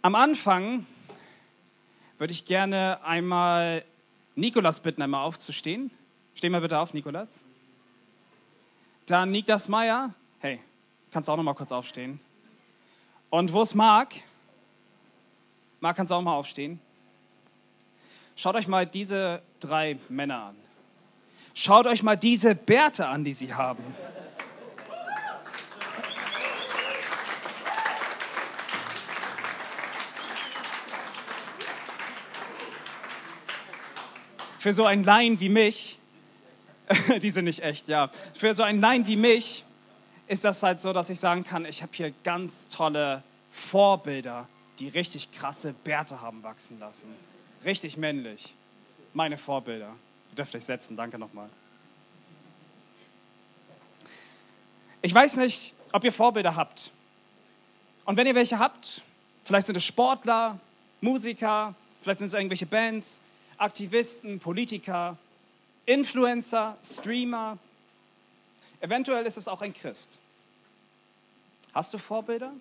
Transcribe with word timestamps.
Am 0.00 0.14
Anfang 0.14 0.86
würde 2.18 2.32
ich 2.32 2.44
gerne 2.44 3.00
einmal 3.04 3.84
Nikolas 4.36 4.80
bitten, 4.80 5.02
einmal 5.02 5.24
aufzustehen. 5.24 5.90
Steh 6.36 6.48
mal 6.50 6.60
bitte 6.60 6.78
auf, 6.78 6.94
Nikolas. 6.94 7.42
Dann 9.06 9.32
Niklas 9.32 9.66
Meyer. 9.68 10.14
Hey, 10.38 10.60
kannst 11.10 11.28
du 11.28 11.32
auch 11.32 11.36
noch 11.36 11.42
mal 11.42 11.54
kurz 11.54 11.72
aufstehen. 11.72 12.20
Und 13.28 13.52
wo 13.52 13.62
ist 13.62 13.74
Marc? 13.74 14.14
Marc, 15.80 15.96
kannst 15.96 16.12
du 16.12 16.14
auch 16.14 16.22
mal 16.22 16.34
aufstehen? 16.34 16.78
Schaut 18.36 18.54
euch 18.54 18.68
mal 18.68 18.86
diese 18.86 19.42
drei 19.58 19.98
Männer 20.08 20.44
an. 20.44 20.56
Schaut 21.54 21.86
euch 21.86 22.04
mal 22.04 22.16
diese 22.16 22.54
Bärte 22.54 23.08
an, 23.08 23.24
die 23.24 23.32
sie 23.32 23.52
haben. 23.52 23.82
Für 34.68 34.74
so 34.74 34.84
einen 34.84 35.02
Laien 35.02 35.40
wie 35.40 35.48
mich, 35.48 35.98
die 37.22 37.30
sind 37.30 37.46
nicht 37.46 37.60
echt, 37.60 37.88
ja. 37.88 38.10
Für 38.34 38.54
so 38.54 38.62
einen 38.62 38.82
Laien 38.82 39.06
wie 39.06 39.16
mich 39.16 39.64
ist 40.26 40.44
das 40.44 40.62
halt 40.62 40.78
so, 40.78 40.92
dass 40.92 41.08
ich 41.08 41.18
sagen 41.18 41.42
kann, 41.42 41.64
ich 41.64 41.80
habe 41.80 41.92
hier 41.94 42.12
ganz 42.22 42.68
tolle 42.68 43.22
Vorbilder, 43.50 44.46
die 44.78 44.88
richtig 44.88 45.30
krasse 45.30 45.72
Bärte 45.72 46.20
haben 46.20 46.42
wachsen 46.42 46.78
lassen. 46.80 47.08
Richtig 47.64 47.96
männlich. 47.96 48.54
Meine 49.14 49.38
Vorbilder. 49.38 49.88
Ihr 50.32 50.36
dürft 50.36 50.54
euch 50.54 50.66
setzen, 50.66 50.98
danke 50.98 51.18
nochmal. 51.18 51.48
Ich 55.00 55.14
weiß 55.14 55.36
nicht, 55.36 55.72
ob 55.92 56.04
ihr 56.04 56.12
Vorbilder 56.12 56.56
habt. 56.56 56.90
Und 58.04 58.18
wenn 58.18 58.26
ihr 58.26 58.34
welche 58.34 58.58
habt, 58.58 59.00
vielleicht 59.46 59.68
sind 59.68 59.76
es 59.78 59.84
Sportler, 59.86 60.60
Musiker, 61.00 61.74
vielleicht 62.02 62.18
sind 62.18 62.28
es 62.28 62.34
irgendwelche 62.34 62.66
Bands, 62.66 63.22
Aktivisten, 63.58 64.38
Politiker, 64.38 65.18
Influencer, 65.84 66.78
Streamer. 66.84 67.58
Eventuell 68.80 69.26
ist 69.26 69.36
es 69.36 69.48
auch 69.48 69.60
ein 69.62 69.74
Christ. 69.74 70.18
Hast 71.74 71.92
du 71.92 71.98
Vorbilder? 71.98 72.52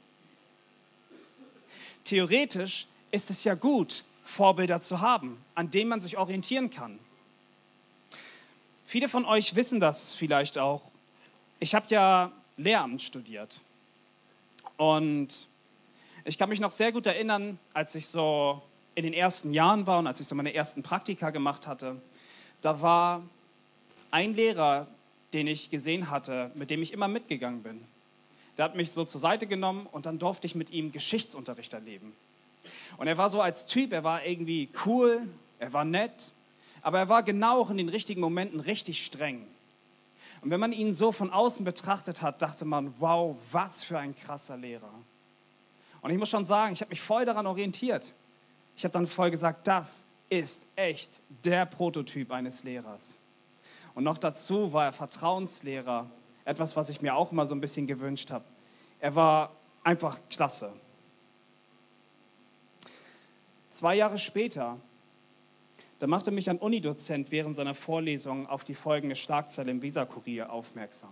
Theoretisch 2.03 2.87
ist 3.11 3.29
es 3.29 3.43
ja 3.43 3.53
gut, 3.53 4.03
Vorbilder 4.23 4.81
zu 4.81 5.01
haben, 5.01 5.37
an 5.55 5.71
denen 5.71 5.89
man 5.89 6.01
sich 6.01 6.17
orientieren 6.17 6.69
kann. 6.69 6.99
Viele 8.85 9.09
von 9.09 9.25
euch 9.25 9.55
wissen 9.55 9.79
das 9.79 10.15
vielleicht 10.15 10.57
auch. 10.57 10.81
Ich 11.59 11.75
habe 11.75 11.85
ja 11.89 12.31
Lehramt 12.57 13.01
studiert. 13.01 13.59
Und 14.77 15.47
ich 16.23 16.37
kann 16.37 16.49
mich 16.49 16.59
noch 16.59 16.71
sehr 16.71 16.91
gut 16.91 17.05
erinnern, 17.05 17.59
als 17.73 17.95
ich 17.95 18.07
so 18.07 18.61
in 18.97 19.03
den 19.03 19.13
ersten 19.13 19.53
Jahren 19.53 19.85
war 19.85 19.99
und 19.99 20.07
als 20.07 20.19
ich 20.19 20.27
so 20.27 20.33
meine 20.33 20.55
ersten 20.55 20.81
Praktika 20.81 21.29
gemacht 21.29 21.67
hatte, 21.67 22.01
da 22.61 22.81
war 22.81 23.21
ein 24.09 24.33
Lehrer, 24.33 24.87
den 25.33 25.45
ich 25.45 25.69
gesehen 25.69 26.09
hatte, 26.09 26.49
mit 26.55 26.71
dem 26.71 26.81
ich 26.81 26.93
immer 26.93 27.07
mitgegangen 27.07 27.61
bin. 27.61 27.79
Der 28.57 28.65
hat 28.65 28.75
mich 28.75 28.91
so 28.91 29.05
zur 29.05 29.21
Seite 29.21 29.45
genommen 29.45 29.87
und 29.91 30.07
dann 30.07 30.17
durfte 30.17 30.47
ich 30.47 30.55
mit 30.55 30.71
ihm 30.71 30.91
Geschichtsunterricht 30.91 31.73
erleben. 31.73 32.11
Und 32.97 33.05
er 33.05 33.19
war 33.19 33.29
so 33.29 33.39
als 33.39 33.67
Typ, 33.67 33.93
er 33.93 34.03
war 34.03 34.25
irgendwie 34.25 34.67
cool, 34.87 35.21
er 35.59 35.73
war 35.73 35.85
nett, 35.85 36.33
aber 36.81 36.97
er 36.97 37.07
war 37.07 37.21
genau 37.21 37.61
auch 37.61 37.69
in 37.69 37.77
den 37.77 37.89
richtigen 37.89 38.19
Momenten 38.19 38.59
richtig 38.59 39.05
streng. 39.05 39.45
Und 40.41 40.49
wenn 40.49 40.59
man 40.59 40.73
ihn 40.73 40.95
so 40.95 41.11
von 41.11 41.29
außen 41.29 41.63
betrachtet 41.63 42.23
hat, 42.23 42.41
dachte 42.41 42.65
man, 42.65 42.95
wow, 42.97 43.37
was 43.51 43.83
für 43.83 43.99
ein 43.99 44.15
krasser 44.15 44.57
Lehrer. 44.57 44.89
Und 46.01 46.09
ich 46.09 46.17
muss 46.17 46.29
schon 46.29 46.45
sagen, 46.45 46.73
ich 46.73 46.81
habe 46.81 46.89
mich 46.89 47.01
voll 47.01 47.25
daran 47.25 47.45
orientiert. 47.45 48.15
Ich 48.77 48.83
habe 48.83 48.93
dann 48.93 49.07
voll 49.07 49.31
gesagt, 49.31 49.67
das 49.67 50.05
ist 50.29 50.67
echt 50.75 51.21
der 51.43 51.65
Prototyp 51.65 52.31
eines 52.31 52.63
Lehrers. 52.63 53.17
Und 53.95 54.03
noch 54.03 54.19
dazu 54.19 54.71
war 54.71 54.85
er 54.85 54.93
Vertrauenslehrer, 54.93 56.07
etwas, 56.45 56.75
was 56.75 56.89
ich 56.89 57.01
mir 57.01 57.15
auch 57.15 57.31
mal 57.31 57.47
so 57.47 57.55
ein 57.55 57.61
bisschen 57.61 57.87
gewünscht 57.87 58.29
habe. 58.29 58.45
Er 58.99 59.15
war 59.15 59.51
einfach 59.83 60.19
klasse. 60.29 60.71
Zwei 63.69 63.95
Jahre 63.95 64.19
später, 64.19 64.77
da 65.97 66.05
machte 66.05 66.29
mich 66.29 66.47
ein 66.49 66.59
Unidozent 66.59 67.31
während 67.31 67.55
seiner 67.55 67.73
Vorlesung 67.73 68.47
auf 68.47 68.63
die 68.63 68.75
folgende 68.75 69.15
Schlagzeile 69.15 69.71
im 69.71 69.81
Visa-Kurier 69.81 70.51
aufmerksam. 70.51 71.09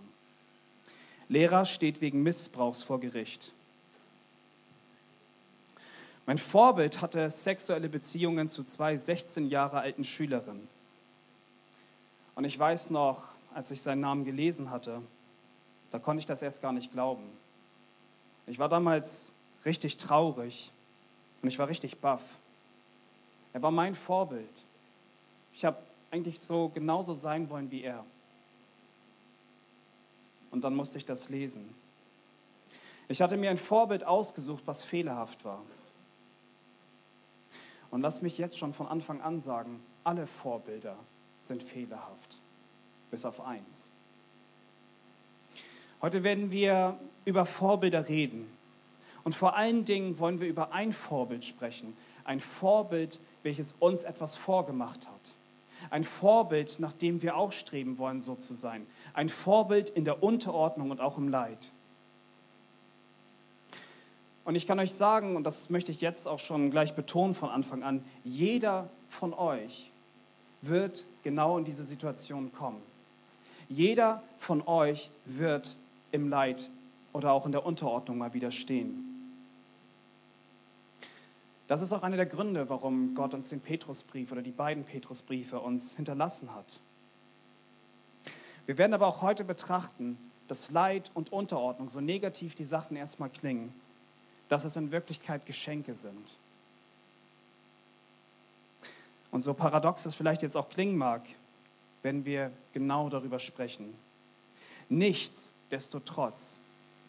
Lehrer 1.28 1.64
steht 1.64 2.00
wegen 2.00 2.22
Missbrauchs 2.22 2.84
vor 2.84 3.00
Gericht. 3.00 3.52
Mein 6.26 6.38
Vorbild 6.38 7.00
hatte 7.02 7.30
sexuelle 7.30 7.88
Beziehungen 7.88 8.48
zu 8.48 8.64
zwei 8.64 8.96
16 8.96 9.48
Jahre 9.48 9.78
alten 9.78 10.02
Schülerinnen. 10.02 10.68
Und 12.34 12.44
ich 12.44 12.58
weiß 12.58 12.90
noch, 12.90 13.22
als 13.54 13.70
ich 13.70 13.80
seinen 13.80 14.00
Namen 14.00 14.24
gelesen 14.24 14.70
hatte, 14.70 15.00
da 15.92 16.00
konnte 16.00 16.18
ich 16.18 16.26
das 16.26 16.42
erst 16.42 16.60
gar 16.60 16.72
nicht 16.72 16.92
glauben. 16.92 17.22
Ich 18.48 18.58
war 18.58 18.68
damals 18.68 19.30
richtig 19.64 19.96
traurig 19.96 20.72
und 21.42 21.48
ich 21.48 21.58
war 21.58 21.68
richtig 21.68 21.98
baff. 21.98 22.22
Er 23.52 23.62
war 23.62 23.70
mein 23.70 23.94
Vorbild. 23.94 24.44
Ich 25.54 25.64
habe 25.64 25.78
eigentlich 26.10 26.40
so 26.40 26.68
genauso 26.74 27.14
sein 27.14 27.48
wollen 27.48 27.70
wie 27.70 27.82
er. 27.82 28.04
Und 30.50 30.62
dann 30.62 30.74
musste 30.74 30.98
ich 30.98 31.04
das 31.04 31.28
lesen. 31.28 31.74
Ich 33.08 33.22
hatte 33.22 33.36
mir 33.36 33.50
ein 33.50 33.58
Vorbild 33.58 34.04
ausgesucht, 34.04 34.64
was 34.66 34.82
fehlerhaft 34.82 35.44
war. 35.44 35.62
Und 37.96 38.02
lass 38.02 38.20
mich 38.20 38.36
jetzt 38.36 38.58
schon 38.58 38.74
von 38.74 38.88
Anfang 38.88 39.22
an 39.22 39.38
sagen, 39.38 39.80
alle 40.04 40.26
Vorbilder 40.26 40.96
sind 41.40 41.62
fehlerhaft, 41.62 42.36
bis 43.10 43.24
auf 43.24 43.40
eins. 43.40 43.88
Heute 46.02 46.22
werden 46.22 46.50
wir 46.50 46.98
über 47.24 47.46
Vorbilder 47.46 48.06
reden. 48.06 48.46
Und 49.24 49.34
vor 49.34 49.56
allen 49.56 49.86
Dingen 49.86 50.18
wollen 50.18 50.42
wir 50.42 50.48
über 50.48 50.72
ein 50.72 50.92
Vorbild 50.92 51.46
sprechen. 51.46 51.96
Ein 52.24 52.40
Vorbild, 52.40 53.18
welches 53.42 53.74
uns 53.78 54.04
etwas 54.04 54.36
vorgemacht 54.36 55.06
hat. 55.06 55.34
Ein 55.88 56.04
Vorbild, 56.04 56.78
nach 56.80 56.92
dem 56.92 57.22
wir 57.22 57.34
auch 57.34 57.52
streben 57.52 57.96
wollen, 57.96 58.20
so 58.20 58.34
zu 58.34 58.52
sein. 58.52 58.86
Ein 59.14 59.30
Vorbild 59.30 59.88
in 59.88 60.04
der 60.04 60.22
Unterordnung 60.22 60.90
und 60.90 61.00
auch 61.00 61.16
im 61.16 61.28
Leid. 61.28 61.70
Und 64.46 64.54
ich 64.54 64.68
kann 64.68 64.78
euch 64.78 64.94
sagen, 64.94 65.34
und 65.34 65.42
das 65.42 65.70
möchte 65.70 65.90
ich 65.90 66.00
jetzt 66.00 66.28
auch 66.28 66.38
schon 66.38 66.70
gleich 66.70 66.94
betonen 66.94 67.34
von 67.34 67.50
Anfang 67.50 67.82
an, 67.82 68.04
jeder 68.22 68.88
von 69.08 69.34
euch 69.34 69.90
wird 70.62 71.04
genau 71.24 71.58
in 71.58 71.64
diese 71.64 71.82
Situation 71.82 72.52
kommen. 72.52 72.80
Jeder 73.68 74.22
von 74.38 74.62
euch 74.66 75.10
wird 75.24 75.74
im 76.12 76.28
Leid 76.28 76.70
oder 77.12 77.32
auch 77.32 77.44
in 77.44 77.50
der 77.50 77.66
Unterordnung 77.66 78.18
mal 78.18 78.34
wieder 78.34 78.52
stehen. 78.52 79.02
Das 81.66 81.82
ist 81.82 81.92
auch 81.92 82.04
einer 82.04 82.16
der 82.16 82.26
Gründe, 82.26 82.68
warum 82.68 83.16
Gott 83.16 83.34
uns 83.34 83.48
den 83.48 83.60
Petrusbrief 83.60 84.30
oder 84.30 84.42
die 84.42 84.52
beiden 84.52 84.84
Petrusbriefe 84.84 85.58
uns 85.58 85.96
hinterlassen 85.96 86.54
hat. 86.54 86.78
Wir 88.66 88.78
werden 88.78 88.94
aber 88.94 89.08
auch 89.08 89.22
heute 89.22 89.42
betrachten, 89.42 90.16
dass 90.46 90.70
Leid 90.70 91.10
und 91.14 91.32
Unterordnung, 91.32 91.90
so 91.90 92.00
negativ 92.00 92.54
die 92.54 92.62
Sachen 92.62 92.96
erstmal 92.96 93.30
klingen, 93.30 93.74
dass 94.48 94.64
es 94.64 94.76
in 94.76 94.90
Wirklichkeit 94.92 95.44
Geschenke 95.46 95.94
sind. 95.94 96.36
Und 99.30 99.42
so 99.42 99.54
paradox 99.54 100.06
es 100.06 100.14
vielleicht 100.14 100.42
jetzt 100.42 100.56
auch 100.56 100.68
klingen 100.68 100.96
mag, 100.96 101.22
wenn 102.02 102.24
wir 102.24 102.52
genau 102.72 103.08
darüber 103.08 103.38
sprechen. 103.38 103.94
Nichtsdestotrotz 104.88 106.58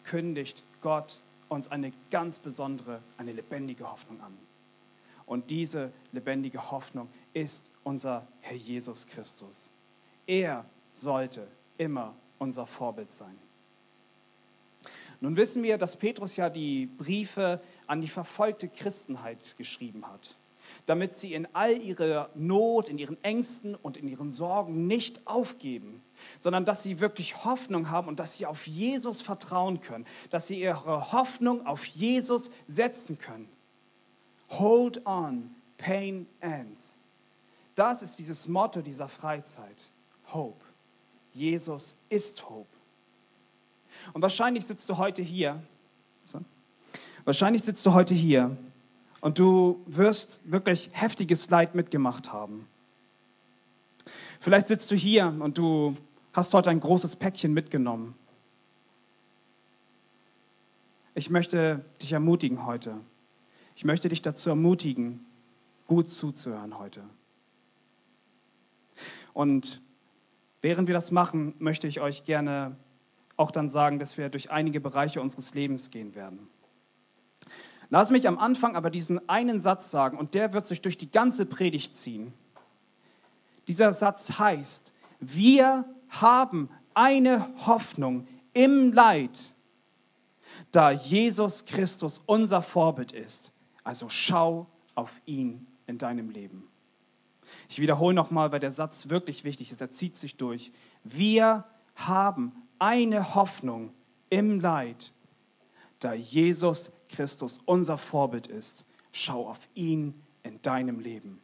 kündigt 0.04 0.64
Gott 0.82 1.20
uns 1.48 1.70
eine 1.70 1.92
ganz 2.10 2.38
besondere, 2.38 3.00
eine 3.16 3.32
lebendige 3.32 3.90
Hoffnung 3.90 4.20
an. 4.20 4.36
Und 5.26 5.50
diese 5.50 5.92
lebendige 6.12 6.70
Hoffnung 6.70 7.08
ist 7.32 7.66
unser 7.84 8.26
Herr 8.40 8.56
Jesus 8.56 9.06
Christus. 9.06 9.70
Er 10.26 10.64
sollte 10.94 11.46
immer 11.76 12.14
unser 12.38 12.66
Vorbild 12.66 13.10
sein. 13.10 13.38
Nun 15.20 15.36
wissen 15.36 15.62
wir, 15.62 15.78
dass 15.78 15.96
Petrus 15.96 16.36
ja 16.36 16.48
die 16.48 16.86
Briefe 16.86 17.60
an 17.86 18.00
die 18.00 18.08
verfolgte 18.08 18.68
Christenheit 18.68 19.56
geschrieben 19.58 20.06
hat, 20.06 20.36
damit 20.86 21.14
sie 21.14 21.34
in 21.34 21.48
all 21.54 21.76
ihrer 21.76 22.30
Not, 22.34 22.88
in 22.88 22.98
ihren 22.98 23.22
Ängsten 23.24 23.74
und 23.74 23.96
in 23.96 24.06
ihren 24.06 24.30
Sorgen 24.30 24.86
nicht 24.86 25.26
aufgeben, 25.26 26.02
sondern 26.38 26.64
dass 26.64 26.82
sie 26.82 27.00
wirklich 27.00 27.44
Hoffnung 27.44 27.90
haben 27.90 28.08
und 28.08 28.20
dass 28.20 28.36
sie 28.36 28.46
auf 28.46 28.66
Jesus 28.66 29.20
vertrauen 29.20 29.80
können, 29.80 30.06
dass 30.30 30.46
sie 30.46 30.60
ihre 30.60 31.12
Hoffnung 31.12 31.66
auf 31.66 31.84
Jesus 31.84 32.50
setzen 32.68 33.18
können. 33.18 33.48
Hold 34.50 35.04
on, 35.04 35.50
pain 35.78 36.26
ends. 36.40 37.00
Das 37.74 38.02
ist 38.02 38.18
dieses 38.18 38.48
Motto 38.48 38.82
dieser 38.82 39.08
Freizeit. 39.08 39.90
Hope. 40.32 40.64
Jesus 41.32 41.96
ist 42.08 42.48
Hope. 42.48 42.77
Und 44.12 44.22
wahrscheinlich 44.22 44.66
sitzt 44.66 44.88
du 44.88 44.96
heute 44.96 45.22
hier, 45.22 45.62
so, 46.24 46.40
wahrscheinlich 47.24 47.62
sitzt 47.62 47.84
du 47.86 47.92
heute 47.92 48.14
hier 48.14 48.56
Und 49.20 49.38
du 49.38 49.80
wirst 49.86 50.40
wirklich 50.44 50.90
heftiges 50.92 51.50
Leid 51.50 51.74
mitgemacht 51.74 52.32
haben. 52.32 52.66
Vielleicht 54.40 54.68
sitzt 54.68 54.90
du 54.90 54.94
hier 54.94 55.34
und 55.40 55.58
du 55.58 55.96
hast 56.32 56.54
heute 56.54 56.70
ein 56.70 56.80
großes 56.80 57.16
Päckchen 57.16 57.52
mitgenommen. 57.52 58.14
Ich 61.14 61.30
möchte 61.30 61.84
dich 62.00 62.12
ermutigen 62.12 62.64
heute. 62.64 62.94
Ich 63.74 63.84
möchte 63.84 64.08
dich 64.08 64.22
dazu 64.22 64.50
ermutigen, 64.50 65.24
gut 65.88 66.08
zuzuhören 66.08 66.78
heute. 66.78 67.02
Und 69.34 69.80
während 70.62 70.86
wir 70.86 70.94
das 70.94 71.10
machen, 71.10 71.54
möchte 71.58 71.88
ich 71.88 72.00
euch 72.00 72.24
gerne 72.24 72.76
auch 73.38 73.50
dann 73.50 73.68
sagen, 73.68 73.98
dass 73.98 74.18
wir 74.18 74.28
durch 74.28 74.50
einige 74.50 74.80
Bereiche 74.80 75.22
unseres 75.22 75.54
Lebens 75.54 75.90
gehen 75.90 76.14
werden. 76.14 76.48
Lass 77.88 78.10
mich 78.10 78.28
am 78.28 78.38
Anfang 78.38 78.76
aber 78.76 78.90
diesen 78.90 79.26
einen 79.28 79.60
Satz 79.60 79.90
sagen 79.90 80.18
und 80.18 80.34
der 80.34 80.52
wird 80.52 80.66
sich 80.66 80.82
durch 80.82 80.98
die 80.98 81.10
ganze 81.10 81.46
Predigt 81.46 81.96
ziehen. 81.96 82.34
Dieser 83.66 83.92
Satz 83.92 84.38
heißt, 84.38 84.92
wir 85.20 85.84
haben 86.10 86.68
eine 86.94 87.48
Hoffnung 87.66 88.26
im 88.52 88.92
Leid, 88.92 89.54
da 90.72 90.90
Jesus 90.90 91.64
Christus 91.64 92.20
unser 92.26 92.60
Vorbild 92.60 93.12
ist. 93.12 93.52
Also 93.84 94.08
schau 94.08 94.66
auf 94.94 95.20
ihn 95.24 95.66
in 95.86 95.96
deinem 95.96 96.28
Leben. 96.28 96.68
Ich 97.70 97.78
wiederhole 97.78 98.14
nochmal, 98.14 98.52
weil 98.52 98.60
der 98.60 98.72
Satz 98.72 99.08
wirklich 99.08 99.44
wichtig 99.44 99.70
ist. 99.70 99.80
Er 99.80 99.90
zieht 99.90 100.16
sich 100.16 100.36
durch. 100.36 100.72
Wir 101.04 101.64
haben 101.94 102.52
eine 102.78 103.34
Hoffnung 103.34 103.92
im 104.30 104.60
Leid, 104.60 105.12
da 106.00 106.12
Jesus 106.12 106.92
Christus 107.08 107.60
unser 107.64 107.98
Vorbild 107.98 108.46
ist. 108.46 108.84
Schau 109.12 109.48
auf 109.48 109.60
ihn 109.74 110.14
in 110.42 110.60
deinem 110.62 111.00
Leben. 111.00 111.40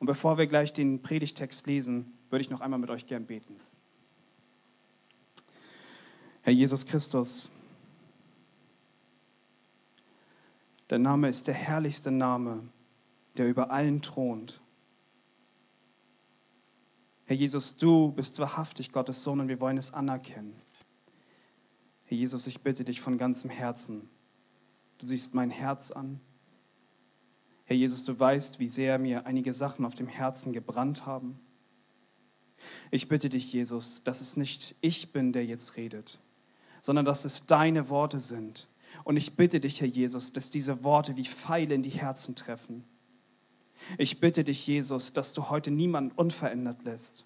Und 0.00 0.06
bevor 0.06 0.38
wir 0.38 0.46
gleich 0.46 0.72
den 0.72 1.02
Predigtext 1.02 1.66
lesen, 1.66 2.12
würde 2.30 2.42
ich 2.42 2.50
noch 2.50 2.60
einmal 2.60 2.78
mit 2.78 2.90
euch 2.90 3.06
gern 3.06 3.26
beten. 3.26 3.56
Herr 6.42 6.52
Jesus 6.52 6.86
Christus, 6.86 7.50
dein 10.86 11.02
Name 11.02 11.28
ist 11.28 11.46
der 11.46 11.54
herrlichste 11.54 12.10
Name, 12.10 12.62
der 13.36 13.48
über 13.48 13.70
allen 13.70 14.00
thront. 14.00 14.60
Herr 17.28 17.36
Jesus, 17.36 17.76
du 17.76 18.10
bist 18.12 18.38
wahrhaftig 18.38 18.90
Gottes 18.90 19.22
Sohn 19.22 19.40
und 19.40 19.48
wir 19.48 19.60
wollen 19.60 19.76
es 19.76 19.92
anerkennen. 19.92 20.54
Herr 22.06 22.16
Jesus, 22.16 22.46
ich 22.46 22.62
bitte 22.62 22.84
dich 22.84 23.02
von 23.02 23.18
ganzem 23.18 23.50
Herzen. 23.50 24.08
Du 24.96 25.04
siehst 25.04 25.34
mein 25.34 25.50
Herz 25.50 25.90
an. 25.90 26.20
Herr 27.66 27.76
Jesus, 27.76 28.06
du 28.06 28.18
weißt, 28.18 28.60
wie 28.60 28.68
sehr 28.68 28.98
mir 28.98 29.26
einige 29.26 29.52
Sachen 29.52 29.84
auf 29.84 29.94
dem 29.94 30.08
Herzen 30.08 30.54
gebrannt 30.54 31.04
haben. 31.04 31.38
Ich 32.90 33.08
bitte 33.08 33.28
dich, 33.28 33.52
Jesus, 33.52 34.00
dass 34.04 34.22
es 34.22 34.38
nicht 34.38 34.74
ich 34.80 35.12
bin, 35.12 35.34
der 35.34 35.44
jetzt 35.44 35.76
redet, 35.76 36.18
sondern 36.80 37.04
dass 37.04 37.26
es 37.26 37.44
deine 37.44 37.90
Worte 37.90 38.20
sind. 38.20 38.68
Und 39.04 39.18
ich 39.18 39.36
bitte 39.36 39.60
dich, 39.60 39.82
Herr 39.82 39.88
Jesus, 39.88 40.32
dass 40.32 40.48
diese 40.48 40.82
Worte 40.82 41.18
wie 41.18 41.26
Pfeile 41.26 41.74
in 41.74 41.82
die 41.82 41.90
Herzen 41.90 42.36
treffen. 42.36 42.84
Ich 43.96 44.20
bitte 44.20 44.44
dich, 44.44 44.66
Jesus, 44.66 45.12
dass 45.12 45.32
du 45.32 45.50
heute 45.50 45.70
niemanden 45.70 46.12
unverändert 46.16 46.84
lässt, 46.84 47.24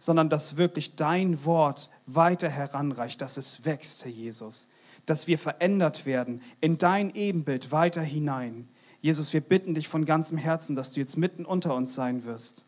sondern 0.00 0.28
dass 0.28 0.56
wirklich 0.56 0.96
dein 0.96 1.44
Wort 1.44 1.90
weiter 2.06 2.48
heranreicht, 2.48 3.20
dass 3.20 3.36
es 3.36 3.64
wächst, 3.64 4.04
Herr 4.04 4.10
Jesus, 4.10 4.68
dass 5.04 5.26
wir 5.26 5.38
verändert 5.38 6.06
werden 6.06 6.42
in 6.60 6.78
dein 6.78 7.14
Ebenbild 7.14 7.72
weiter 7.72 8.02
hinein. 8.02 8.68
Jesus, 9.00 9.32
wir 9.32 9.40
bitten 9.40 9.74
dich 9.74 9.88
von 9.88 10.04
ganzem 10.04 10.38
Herzen, 10.38 10.74
dass 10.74 10.92
du 10.92 11.00
jetzt 11.00 11.16
mitten 11.16 11.44
unter 11.44 11.74
uns 11.74 11.94
sein 11.94 12.24
wirst. 12.24 12.64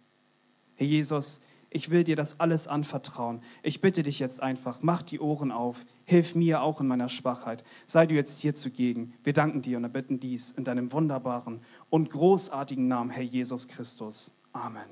Herr 0.76 0.86
Jesus, 0.86 1.40
ich 1.70 1.90
will 1.90 2.02
dir 2.02 2.16
das 2.16 2.40
alles 2.40 2.66
anvertrauen. 2.66 3.42
Ich 3.62 3.80
bitte 3.80 4.02
dich 4.02 4.18
jetzt 4.18 4.42
einfach, 4.42 4.78
mach 4.80 5.02
die 5.02 5.20
Ohren 5.20 5.52
auf, 5.52 5.84
hilf 6.04 6.34
mir 6.34 6.62
auch 6.62 6.80
in 6.80 6.86
meiner 6.86 7.10
Schwachheit. 7.10 7.62
Sei 7.84 8.06
du 8.06 8.14
jetzt 8.14 8.40
hier 8.40 8.54
zugegen. 8.54 9.12
Wir 9.22 9.34
danken 9.34 9.60
dir 9.60 9.76
und 9.76 9.84
erbitten 9.84 10.18
dies 10.18 10.52
in 10.52 10.64
deinem 10.64 10.92
wunderbaren 10.92 11.60
und 11.90 12.10
großartigen 12.10 12.88
Namen, 12.88 13.10
Herr 13.10 13.22
Jesus 13.22 13.68
Christus. 13.68 14.30
Amen. 14.52 14.84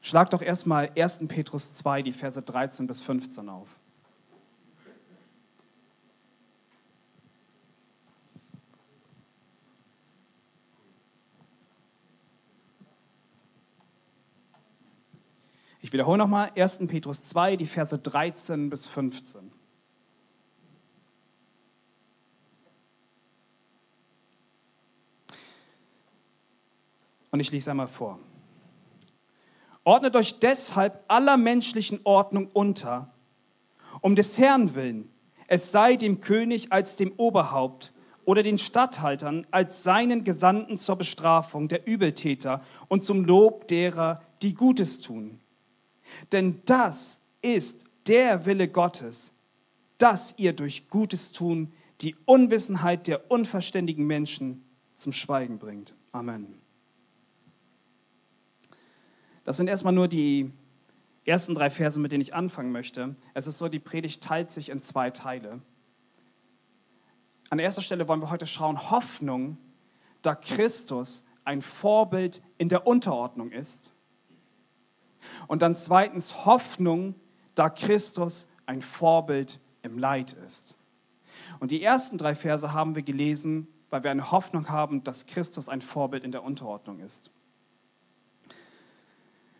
Schlag 0.00 0.30
doch 0.30 0.42
erstmal 0.42 0.90
1. 0.96 1.28
Petrus 1.28 1.74
2, 1.74 2.02
die 2.02 2.12
Verse 2.12 2.40
13 2.40 2.86
bis 2.86 3.00
15 3.00 3.48
auf. 3.48 3.68
Ich 15.80 15.92
wiederhole 15.92 16.18
nochmal 16.18 16.50
1. 16.56 16.86
Petrus 16.86 17.28
2, 17.28 17.56
die 17.56 17.66
Verse 17.66 17.98
13 17.98 18.70
bis 18.70 18.88
15. 18.88 19.61
Und 27.32 27.40
ich 27.40 27.50
lese 27.50 27.72
einmal 27.72 27.88
vor. 27.88 28.20
Ordnet 29.84 30.14
euch 30.14 30.38
deshalb 30.38 31.02
aller 31.08 31.36
menschlichen 31.36 32.00
Ordnung 32.04 32.48
unter, 32.52 33.12
um 34.00 34.14
des 34.14 34.38
Herrn 34.38 34.74
willen, 34.76 35.10
es 35.48 35.72
sei 35.72 35.96
dem 35.96 36.20
König 36.20 36.70
als 36.70 36.96
dem 36.96 37.12
Oberhaupt 37.16 37.92
oder 38.24 38.42
den 38.42 38.58
Statthaltern 38.58 39.46
als 39.50 39.82
seinen 39.82 40.24
Gesandten 40.24 40.78
zur 40.78 40.96
Bestrafung 40.96 41.68
der 41.68 41.86
Übeltäter 41.86 42.62
und 42.88 43.02
zum 43.02 43.24
Lob 43.24 43.66
derer, 43.66 44.22
die 44.42 44.54
Gutes 44.54 45.00
tun. 45.00 45.40
Denn 46.30 46.62
das 46.64 47.20
ist 47.40 47.84
der 48.06 48.46
Wille 48.46 48.68
Gottes, 48.68 49.32
dass 49.98 50.34
ihr 50.38 50.52
durch 50.52 50.88
Gutes 50.88 51.32
tun 51.32 51.72
die 52.00 52.14
Unwissenheit 52.24 53.06
der 53.06 53.30
unverständigen 53.30 54.06
Menschen 54.06 54.64
zum 54.94 55.12
Schweigen 55.12 55.58
bringt. 55.58 55.94
Amen. 56.12 56.61
Das 59.44 59.56
sind 59.56 59.68
erstmal 59.68 59.92
nur 59.92 60.08
die 60.08 60.52
ersten 61.24 61.54
drei 61.54 61.70
Verse, 61.70 61.98
mit 61.98 62.12
denen 62.12 62.22
ich 62.22 62.34
anfangen 62.34 62.72
möchte. 62.72 63.16
Es 63.34 63.46
ist 63.46 63.58
so, 63.58 63.68
die 63.68 63.78
Predigt 63.78 64.22
teilt 64.22 64.50
sich 64.50 64.68
in 64.68 64.80
zwei 64.80 65.10
Teile. 65.10 65.60
An 67.50 67.58
erster 67.58 67.82
Stelle 67.82 68.08
wollen 68.08 68.22
wir 68.22 68.30
heute 68.30 68.46
schauen, 68.46 68.90
Hoffnung, 68.90 69.58
da 70.22 70.34
Christus 70.34 71.24
ein 71.44 71.60
Vorbild 71.60 72.42
in 72.58 72.68
der 72.68 72.86
Unterordnung 72.86 73.50
ist. 73.50 73.92
Und 75.48 75.62
dann 75.62 75.74
zweitens 75.74 76.46
Hoffnung, 76.46 77.14
da 77.54 77.68
Christus 77.68 78.48
ein 78.66 78.80
Vorbild 78.80 79.60
im 79.82 79.98
Leid 79.98 80.32
ist. 80.32 80.76
Und 81.60 81.70
die 81.70 81.82
ersten 81.82 82.18
drei 82.18 82.34
Verse 82.34 82.72
haben 82.72 82.94
wir 82.94 83.02
gelesen, 83.02 83.68
weil 83.90 84.02
wir 84.02 84.10
eine 84.10 84.30
Hoffnung 84.30 84.68
haben, 84.68 85.04
dass 85.04 85.26
Christus 85.26 85.68
ein 85.68 85.80
Vorbild 85.80 86.24
in 86.24 86.32
der 86.32 86.44
Unterordnung 86.44 87.00
ist. 87.00 87.30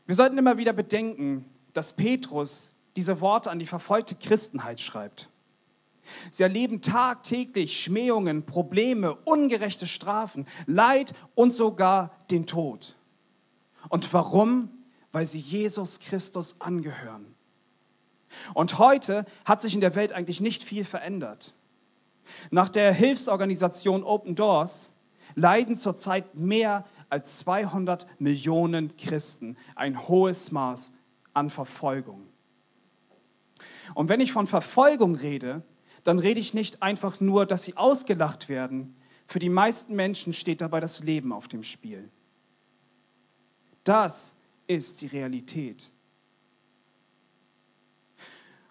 Wir 0.07 0.15
sollten 0.15 0.39
immer 0.39 0.59
wieder 0.59 0.73
bedenken, 0.73 1.45
dass 1.73 1.93
Petrus 1.93 2.73
diese 2.97 3.21
Worte 3.21 3.51
an 3.51 3.59
die 3.59 3.67
verfolgte 3.67 4.15
Christenheit 4.15 4.81
schreibt. 4.81 5.29
Sie 6.31 6.43
erleben 6.43 6.83
tagtäglich 6.83 7.81
Schmähungen, 7.81 8.45
Probleme, 8.45 9.15
ungerechte 9.15 9.87
Strafen, 9.87 10.47
Leid 10.67 11.15
und 11.35 11.53
sogar 11.53 12.11
den 12.31 12.47
Tod. 12.47 12.97
Und 13.89 14.13
warum? 14.13 14.69
Weil 15.13 15.27
sie 15.27 15.39
Jesus 15.39 16.01
Christus 16.01 16.57
angehören. 16.59 17.35
Und 18.55 18.79
heute 18.79 19.27
hat 19.45 19.61
sich 19.61 19.75
in 19.75 19.81
der 19.81 19.95
Welt 19.95 20.13
eigentlich 20.13 20.41
nicht 20.41 20.63
viel 20.63 20.85
verändert. 20.85 21.55
Nach 22.51 22.69
der 22.69 22.93
Hilfsorganisation 22.93 24.05
Open 24.05 24.35
Doors 24.35 24.91
leiden 25.35 25.77
zurzeit 25.77 26.35
mehr 26.35 26.85
als 27.12 27.40
200 27.40 28.07
Millionen 28.19 28.97
Christen 28.97 29.59
ein 29.75 30.09
hohes 30.09 30.50
Maß 30.50 30.95
an 31.35 31.50
Verfolgung. 31.50 32.26
Und 33.95 34.09
wenn 34.09 34.21
ich 34.21 34.33
von 34.33 34.47
Verfolgung 34.47 35.14
rede, 35.14 35.62
dann 36.04 36.19
rede 36.19 36.40
ich 36.40 36.54
nicht 36.54 36.83
einfach 36.83 37.21
nur, 37.21 37.45
dass 37.45 37.64
sie 37.64 37.76
ausgelacht 37.76 38.49
werden. 38.49 38.97
Für 39.26 39.38
die 39.40 39.50
meisten 39.50 39.95
Menschen 39.95 40.33
steht 40.33 40.62
dabei 40.62 40.81
das 40.81 41.04
Leben 41.04 41.35
auf 41.35 41.49
dem 41.49 41.62
Spiel. 41.62 42.09
Das 43.85 44.37
ist 44.66 45.02
die 45.02 45.07
Realität. 45.07 45.90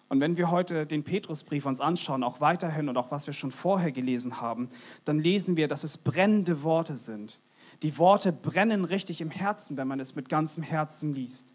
Und 0.08 0.18
wenn 0.18 0.36
wir 0.36 0.50
heute 0.50 0.84
den 0.84 1.04
Petrusbrief 1.04 1.64
uns 1.64 1.80
anschauen, 1.80 2.24
auch 2.24 2.40
weiterhin 2.40 2.88
und 2.88 2.96
auch 2.96 3.12
was 3.12 3.28
wir 3.28 3.34
schon 3.34 3.52
vorher 3.52 3.92
gelesen 3.92 4.40
haben, 4.40 4.68
dann 5.04 5.20
lesen 5.20 5.56
wir, 5.56 5.68
dass 5.68 5.84
es 5.84 5.96
brennende 5.96 6.64
Worte 6.64 6.96
sind, 6.96 7.40
die 7.82 7.98
Worte 7.98 8.32
brennen 8.32 8.84
richtig 8.84 9.20
im 9.20 9.30
Herzen, 9.30 9.76
wenn 9.76 9.88
man 9.88 10.00
es 10.00 10.14
mit 10.14 10.28
ganzem 10.28 10.62
Herzen 10.62 11.14
liest. 11.14 11.52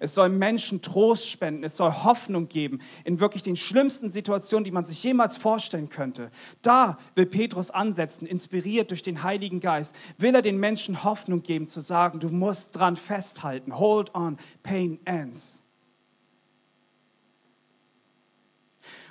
Es 0.00 0.14
soll 0.14 0.28
Menschen 0.28 0.82
Trost 0.82 1.28
spenden. 1.28 1.64
Es 1.64 1.76
soll 1.76 1.92
Hoffnung 1.92 2.48
geben 2.48 2.80
in 3.04 3.20
wirklich 3.20 3.42
den 3.42 3.56
schlimmsten 3.56 4.10
Situationen, 4.10 4.64
die 4.64 4.70
man 4.70 4.84
sich 4.84 5.02
jemals 5.02 5.36
vorstellen 5.36 5.88
könnte. 5.88 6.30
Da 6.62 6.98
will 7.14 7.26
Petrus 7.26 7.70
ansetzen, 7.70 8.26
inspiriert 8.26 8.90
durch 8.90 9.02
den 9.02 9.22
Heiligen 9.22 9.60
Geist. 9.60 9.94
Will 10.18 10.34
er 10.34 10.42
den 10.42 10.58
Menschen 10.58 11.04
Hoffnung 11.04 11.42
geben, 11.42 11.66
zu 11.66 11.80
sagen, 11.80 12.18
du 12.20 12.28
musst 12.28 12.76
dran 12.76 12.96
festhalten. 12.96 13.78
Hold 13.78 14.14
on, 14.14 14.38
pain 14.62 14.98
ends. 15.04 15.62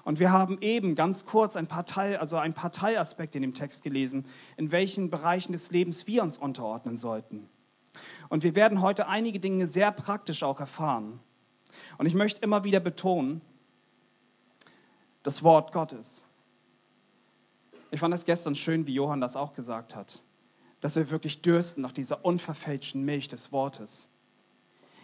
Und 0.06 0.20
wir 0.20 0.32
haben 0.32 0.60
eben 0.62 0.94
ganz 0.94 1.26
kurz 1.26 1.58
ein 1.58 1.68
paar, 1.68 1.86
Teil, 1.86 2.18
also 2.18 2.38
ein 2.38 2.54
paar 2.54 2.72
Teilaspekte 2.72 3.40
in 3.40 3.42
dem 3.42 3.56
Text 3.56 3.84
gelesen, 3.84 4.26
in 4.56 4.72
welchen 4.72 5.10
Bereichen 5.10 5.52
des 5.52 5.72
Lebens 5.72 6.06
wir 6.06 6.22
uns 6.22 6.38
unterordnen 6.38 6.96
sollten. 6.96 7.50
Und 8.30 8.44
wir 8.44 8.54
werden 8.54 8.82
heute 8.82 9.08
einige 9.08 9.40
Dinge 9.40 9.66
sehr 9.66 9.92
praktisch 9.92 10.44
auch 10.44 10.60
erfahren. 10.60 11.20
Und 11.98 12.06
ich 12.06 12.14
möchte 12.14 12.42
immer 12.42 12.64
wieder 12.64 12.80
betonen, 12.80 13.42
das 15.24 15.42
Wort 15.42 15.72
Gottes. 15.72 16.24
Ich 17.90 18.00
fand 18.00 18.14
es 18.14 18.26
gestern 18.26 18.54
schön, 18.54 18.86
wie 18.86 18.94
Johann 18.94 19.22
das 19.22 19.36
auch 19.36 19.54
gesagt 19.54 19.96
hat, 19.96 20.22
dass 20.82 20.96
wir 20.96 21.10
wirklich 21.10 21.42
dürsten 21.42 21.82
nach 21.82 21.92
dieser 21.92 22.24
unverfälschten 22.24 23.04
Milch 23.04 23.28
des 23.28 23.52
Wortes. 23.52 24.08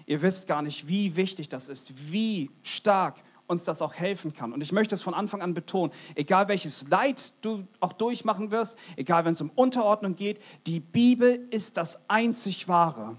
Ihr 0.06 0.22
wisst 0.22 0.48
gar 0.48 0.62
nicht, 0.62 0.88
wie 0.88 1.16
wichtig 1.16 1.50
das 1.50 1.70
ist, 1.70 2.12
wie 2.12 2.52
stark 2.62 3.16
uns 3.52 3.66
das 3.66 3.82
auch 3.82 3.94
helfen 3.94 4.34
kann. 4.34 4.54
Und 4.54 4.62
ich 4.62 4.72
möchte 4.72 4.96
es 4.96 5.04
von 5.04 5.14
Anfang 5.14 5.42
an 5.42 5.54
betonen, 5.54 5.94
egal 6.16 6.48
welches 6.48 6.88
Leid 6.90 7.34
du 7.42 7.68
auch 7.80 7.94
durchmachen 7.94 8.50
wirst, 8.50 8.78
egal 8.96 9.26
wenn 9.26 9.34
es 9.34 9.42
um 9.42 9.52
Unterordnung 9.54 10.16
geht, 10.16 10.42
die 10.66 10.80
Bibel 10.80 11.46
ist 11.52 11.78
das 11.78 12.10
einzig 12.10 12.68
wahre. 12.68 13.18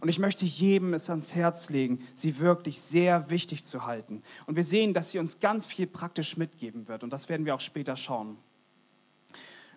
Und 0.00 0.08
ich 0.08 0.18
möchte 0.18 0.44
jedem 0.44 0.94
es 0.94 1.08
ans 1.10 1.34
Herz 1.34 1.70
legen, 1.70 2.06
sie 2.14 2.38
wirklich 2.38 2.80
sehr 2.80 3.30
wichtig 3.30 3.64
zu 3.64 3.86
halten. 3.86 4.22
Und 4.46 4.56
wir 4.56 4.64
sehen, 4.64 4.94
dass 4.94 5.10
sie 5.10 5.18
uns 5.18 5.40
ganz 5.40 5.66
viel 5.66 5.86
praktisch 5.86 6.36
mitgeben 6.36 6.86
wird. 6.88 7.02
Und 7.02 7.12
das 7.12 7.28
werden 7.28 7.46
wir 7.46 7.54
auch 7.54 7.60
später 7.60 7.96
schauen. 7.96 8.36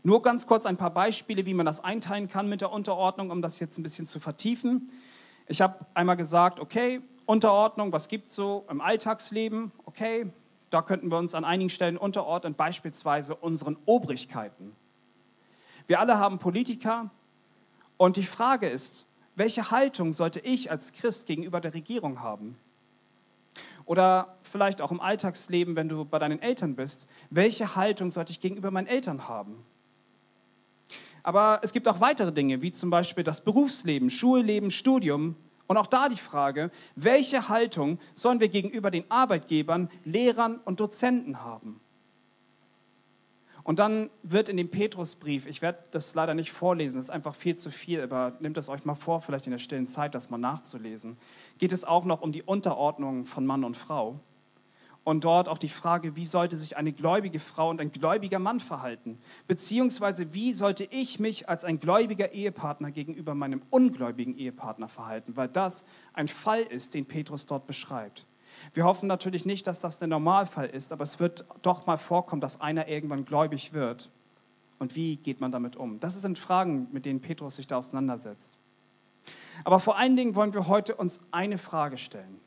Nur 0.03 0.22
ganz 0.22 0.48
kurz 0.48 0.65
ein 0.65 0.77
paar 0.77 0.93
Beispiele, 0.93 1.46
wie 1.46 1.53
man 1.53 1.65
das 1.65 1.84
einteilen 1.84 2.27
kann 2.27 2.50
mit 2.50 2.62
der 2.62 2.72
Unterordnung, 2.72 3.29
um 3.29 3.41
das 3.41 3.60
jetzt 3.60 3.77
ein 3.77 3.84
bisschen 3.84 4.08
zu 4.08 4.20
vertiefen. 4.20 4.91
Ich 5.48 5.62
habe 5.62 5.86
einmal 5.93 6.17
gesagt, 6.17 6.60
okay, 6.60 7.01
Unterordnung, 7.25 7.92
was 7.92 8.08
gibt 8.08 8.28
es 8.28 8.36
so 8.36 8.66
im 8.70 8.82
Alltagsleben? 8.82 9.72
Okay, 9.86 10.28
da 10.70 10.82
könnten 10.82 11.10
wir 11.10 11.18
uns 11.18 11.36
an 11.36 11.46
einigen 11.46 11.70
Stellen 11.70 11.98
unterordnen, 11.98 12.56
beispielsweise 12.56 13.36
unseren 13.36 13.78
Obrigkeiten. 13.86 14.75
Wir 15.88 16.00
alle 16.00 16.18
haben 16.18 16.40
Politiker 16.40 17.10
und 17.98 18.18
die 18.18 18.24
Frage 18.24 18.68
ist, 18.68 19.06
welche 19.36 19.72
Haltung 19.72 20.13
sollte 20.13 20.40
ich 20.40 20.72
als 20.72 20.94
Christ 20.94 21.28
gegenüber 21.28 21.62
der 21.62 21.74
Regierung 21.74 22.22
haben? 22.22 22.58
Oder 23.86 24.36
vielleicht 24.44 24.82
auch 24.82 24.92
im 24.92 25.01
Alltagsleben, 25.01 25.75
wenn 25.75 25.90
du 25.90 26.06
bei 26.06 26.20
deinen 26.20 26.42
Eltern 26.42 26.75
bist, 26.75 27.08
welche 27.30 27.75
Haltung 27.75 28.12
sollte 28.12 28.32
ich 28.32 28.40
gegenüber 28.40 28.72
meinen 28.72 28.88
Eltern 28.88 29.28
haben? 29.28 29.56
Aber 31.24 31.60
es 31.62 31.74
gibt 31.74 31.88
auch 31.88 32.00
weitere 32.00 32.32
Dinge, 32.32 32.62
wie 32.62 32.72
zum 32.72 32.90
Beispiel 32.90 33.24
das 33.24 33.42
Berufsleben, 33.42 34.10
Schulleben, 34.10 34.72
Studium, 34.72 35.36
und 35.72 35.78
auch 35.78 35.88
da 35.88 36.10
die 36.10 36.18
Frage, 36.18 36.70
welche 36.98 37.48
Haltung 37.48 37.98
sollen 38.13 38.42
wir 38.42 38.50
gegenüber 38.50 38.92
den 38.92 39.10
Arbeitgebern, 39.10 39.90
Lehrern 40.04 40.60
und 40.66 40.82
Dozenten 40.82 41.46
haben? 41.46 41.80
Und 43.63 43.80
dann 43.80 44.10
wird 44.22 44.50
in 44.50 44.58
dem 44.58 44.70
Petrusbrief, 44.70 45.46
ich 45.46 45.62
werde 45.62 45.80
das 45.92 46.13
leider 46.13 46.34
nicht 46.34 46.51
vorlesen, 46.51 46.98
das 46.98 47.06
ist 47.06 47.10
einfach 47.10 47.36
viel 47.36 47.56
zu 47.56 47.72
viel, 47.72 48.01
aber 48.01 48.34
nehmt 48.42 48.58
es 48.58 48.68
euch 48.68 48.84
mal 48.84 48.96
vor, 48.96 49.22
vielleicht 49.22 49.48
in 49.48 49.51
der 49.51 49.60
stillen 49.60 49.86
Zeit, 49.86 50.13
das 50.13 50.30
mal 50.30 50.38
nachzulesen, 50.38 51.16
geht 51.58 51.72
es 51.72 51.86
auch 51.86 52.04
noch 52.04 52.20
um 52.20 52.34
die 52.34 52.44
Unterordnung 52.44 53.24
von 53.24 53.46
Mann 53.46 53.63
und 53.63 53.78
Frau. 53.78 54.20
Und 55.03 55.24
dort 55.24 55.50
auch 55.50 55.58
die 55.58 55.70
Frage, 55.70 56.15
wie 56.15 56.25
sollte 56.25 56.58
sich 56.58 56.77
eine 56.77 56.91
gläubige 56.91 57.39
Frau 57.39 57.70
und 57.70 57.81
ein 57.81 57.91
gläubiger 57.91 58.38
Mann 58.38 58.60
verhalten? 58.60 59.17
Beziehungsweise, 59.48 60.34
wie 60.34 60.53
sollte 60.53 60.84
ich 60.84 61.20
mich 61.20 61.50
als 61.50 61.65
ein 61.65 61.79
gläubiger 61.79 62.34
Ehepartner 62.34 62.91
gegenüber 62.91 63.34
meinem 63.34 63.63
ungläubigen 63.72 64.38
Ehepartner 64.38 64.88
verhalten? 64.88 65.36
Weil 65.36 65.48
das 65.48 65.86
ein 66.13 66.27
Fall 66.27 66.62
ist, 66.62 66.93
den 66.93 67.08
Petrus 67.08 67.48
dort 67.48 67.65
beschreibt. 67.65 68.27
Wir 68.74 68.84
hoffen 68.84 69.08
natürlich 69.08 69.46
nicht, 69.46 69.65
dass 69.65 69.79
das 69.79 69.98
der 69.98 70.08
Normalfall 70.08 70.67
ist, 70.67 70.91
aber 70.91 71.03
es 71.03 71.20
wird 71.20 71.46
doch 71.63 71.88
mal 71.88 71.98
vorkommen, 71.98 72.41
dass 72.41 72.62
einer 72.62 72.88
irgendwann 72.88 73.25
gläubig 73.25 73.74
wird. 73.74 74.12
Und 74.77 74.96
wie 74.96 75.15
geht 75.15 75.41
man 75.41 75.51
damit 75.51 75.77
um? 75.77 76.00
Das 76.00 76.20
sind 76.22 76.38
Fragen, 76.38 76.88
mit 76.91 77.05
denen 77.05 77.22
Petrus 77.22 77.55
sich 77.55 77.65
da 77.65 77.77
auseinandersetzt. 77.77 78.58
Aber 79.63 79.79
vor 79.79 79.98
allen 79.98 80.15
Dingen 80.15 80.36
wollen 80.36 80.53
wir 80.53 80.67
heute 80.67 80.96
uns 80.96 81.22
eine 81.31 81.58
Frage 81.58 81.98
stellen. 81.98 82.39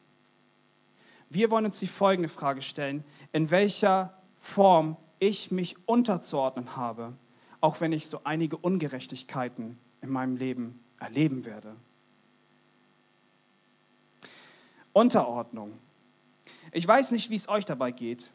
Wir 1.34 1.50
wollen 1.50 1.64
uns 1.64 1.80
die 1.80 1.88
folgende 1.88 2.28
Frage 2.28 2.62
stellen, 2.62 3.02
in 3.32 3.50
welcher 3.50 4.16
Form 4.40 4.96
ich 5.18 5.50
mich 5.50 5.74
unterzuordnen 5.84 6.76
habe, 6.76 7.12
auch 7.60 7.80
wenn 7.80 7.92
ich 7.92 8.06
so 8.06 8.20
einige 8.22 8.56
Ungerechtigkeiten 8.56 9.76
in 10.00 10.10
meinem 10.10 10.36
Leben 10.36 10.78
erleben 11.00 11.44
werde. 11.44 11.74
Unterordnung. 14.92 15.72
Ich 16.70 16.86
weiß 16.86 17.10
nicht, 17.10 17.30
wie 17.30 17.34
es 17.34 17.48
euch 17.48 17.64
dabei 17.64 17.90
geht, 17.90 18.30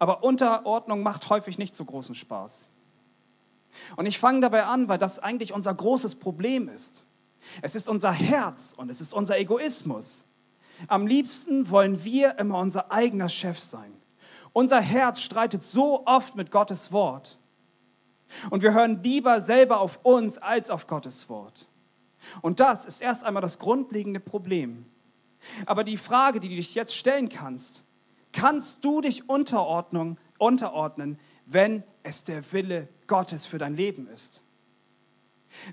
aber 0.00 0.24
Unterordnung 0.24 1.04
macht 1.04 1.30
häufig 1.30 1.58
nicht 1.58 1.76
so 1.76 1.84
großen 1.84 2.16
Spaß. 2.16 2.66
Und 3.94 4.06
ich 4.06 4.18
fange 4.18 4.40
dabei 4.40 4.64
an, 4.64 4.88
weil 4.88 4.98
das 4.98 5.20
eigentlich 5.20 5.52
unser 5.52 5.72
großes 5.72 6.16
Problem 6.16 6.68
ist. 6.68 7.04
Es 7.62 7.76
ist 7.76 7.88
unser 7.88 8.10
Herz 8.10 8.74
und 8.76 8.90
es 8.90 9.00
ist 9.00 9.14
unser 9.14 9.38
Egoismus. 9.38 10.24
Am 10.88 11.06
liebsten 11.06 11.70
wollen 11.70 12.04
wir 12.04 12.38
immer 12.38 12.58
unser 12.58 12.90
eigener 12.90 13.28
Chef 13.28 13.58
sein. 13.58 13.92
Unser 14.52 14.80
Herz 14.80 15.20
streitet 15.20 15.62
so 15.62 16.06
oft 16.06 16.34
mit 16.36 16.50
Gottes 16.50 16.92
Wort. 16.92 17.38
Und 18.50 18.62
wir 18.62 18.72
hören 18.72 19.02
lieber 19.02 19.40
selber 19.40 19.80
auf 19.80 20.00
uns 20.02 20.38
als 20.38 20.70
auf 20.70 20.86
Gottes 20.86 21.28
Wort. 21.28 21.66
Und 22.42 22.60
das 22.60 22.84
ist 22.84 23.00
erst 23.00 23.24
einmal 23.24 23.42
das 23.42 23.58
grundlegende 23.58 24.20
Problem. 24.20 24.86
Aber 25.66 25.84
die 25.84 25.96
Frage, 25.96 26.40
die 26.40 26.48
du 26.48 26.56
dich 26.56 26.74
jetzt 26.74 26.94
stellen 26.94 27.28
kannst, 27.28 27.82
kannst 28.32 28.84
du 28.84 29.00
dich 29.00 29.28
unterordnen, 29.28 30.18
unterordnen, 30.38 31.18
wenn 31.46 31.82
es 32.02 32.24
der 32.24 32.52
Wille 32.52 32.88
Gottes 33.06 33.46
für 33.46 33.58
dein 33.58 33.74
Leben 33.74 34.06
ist? 34.08 34.42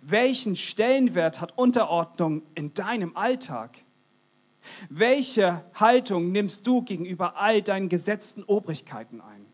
Welchen 0.02 0.56
Stellenwert 0.56 1.40
hat 1.40 1.58
Unterordnung 1.58 2.42
in 2.56 2.74
deinem 2.74 3.16
Alltag? 3.16 3.78
Welche 4.90 5.64
Haltung 5.74 6.32
nimmst 6.32 6.66
du 6.68 6.82
gegenüber 6.82 7.38
all 7.38 7.62
deinen 7.62 7.90
gesetzten 7.90 8.44
Obrigkeiten 8.44 9.22
ein? 9.22 9.46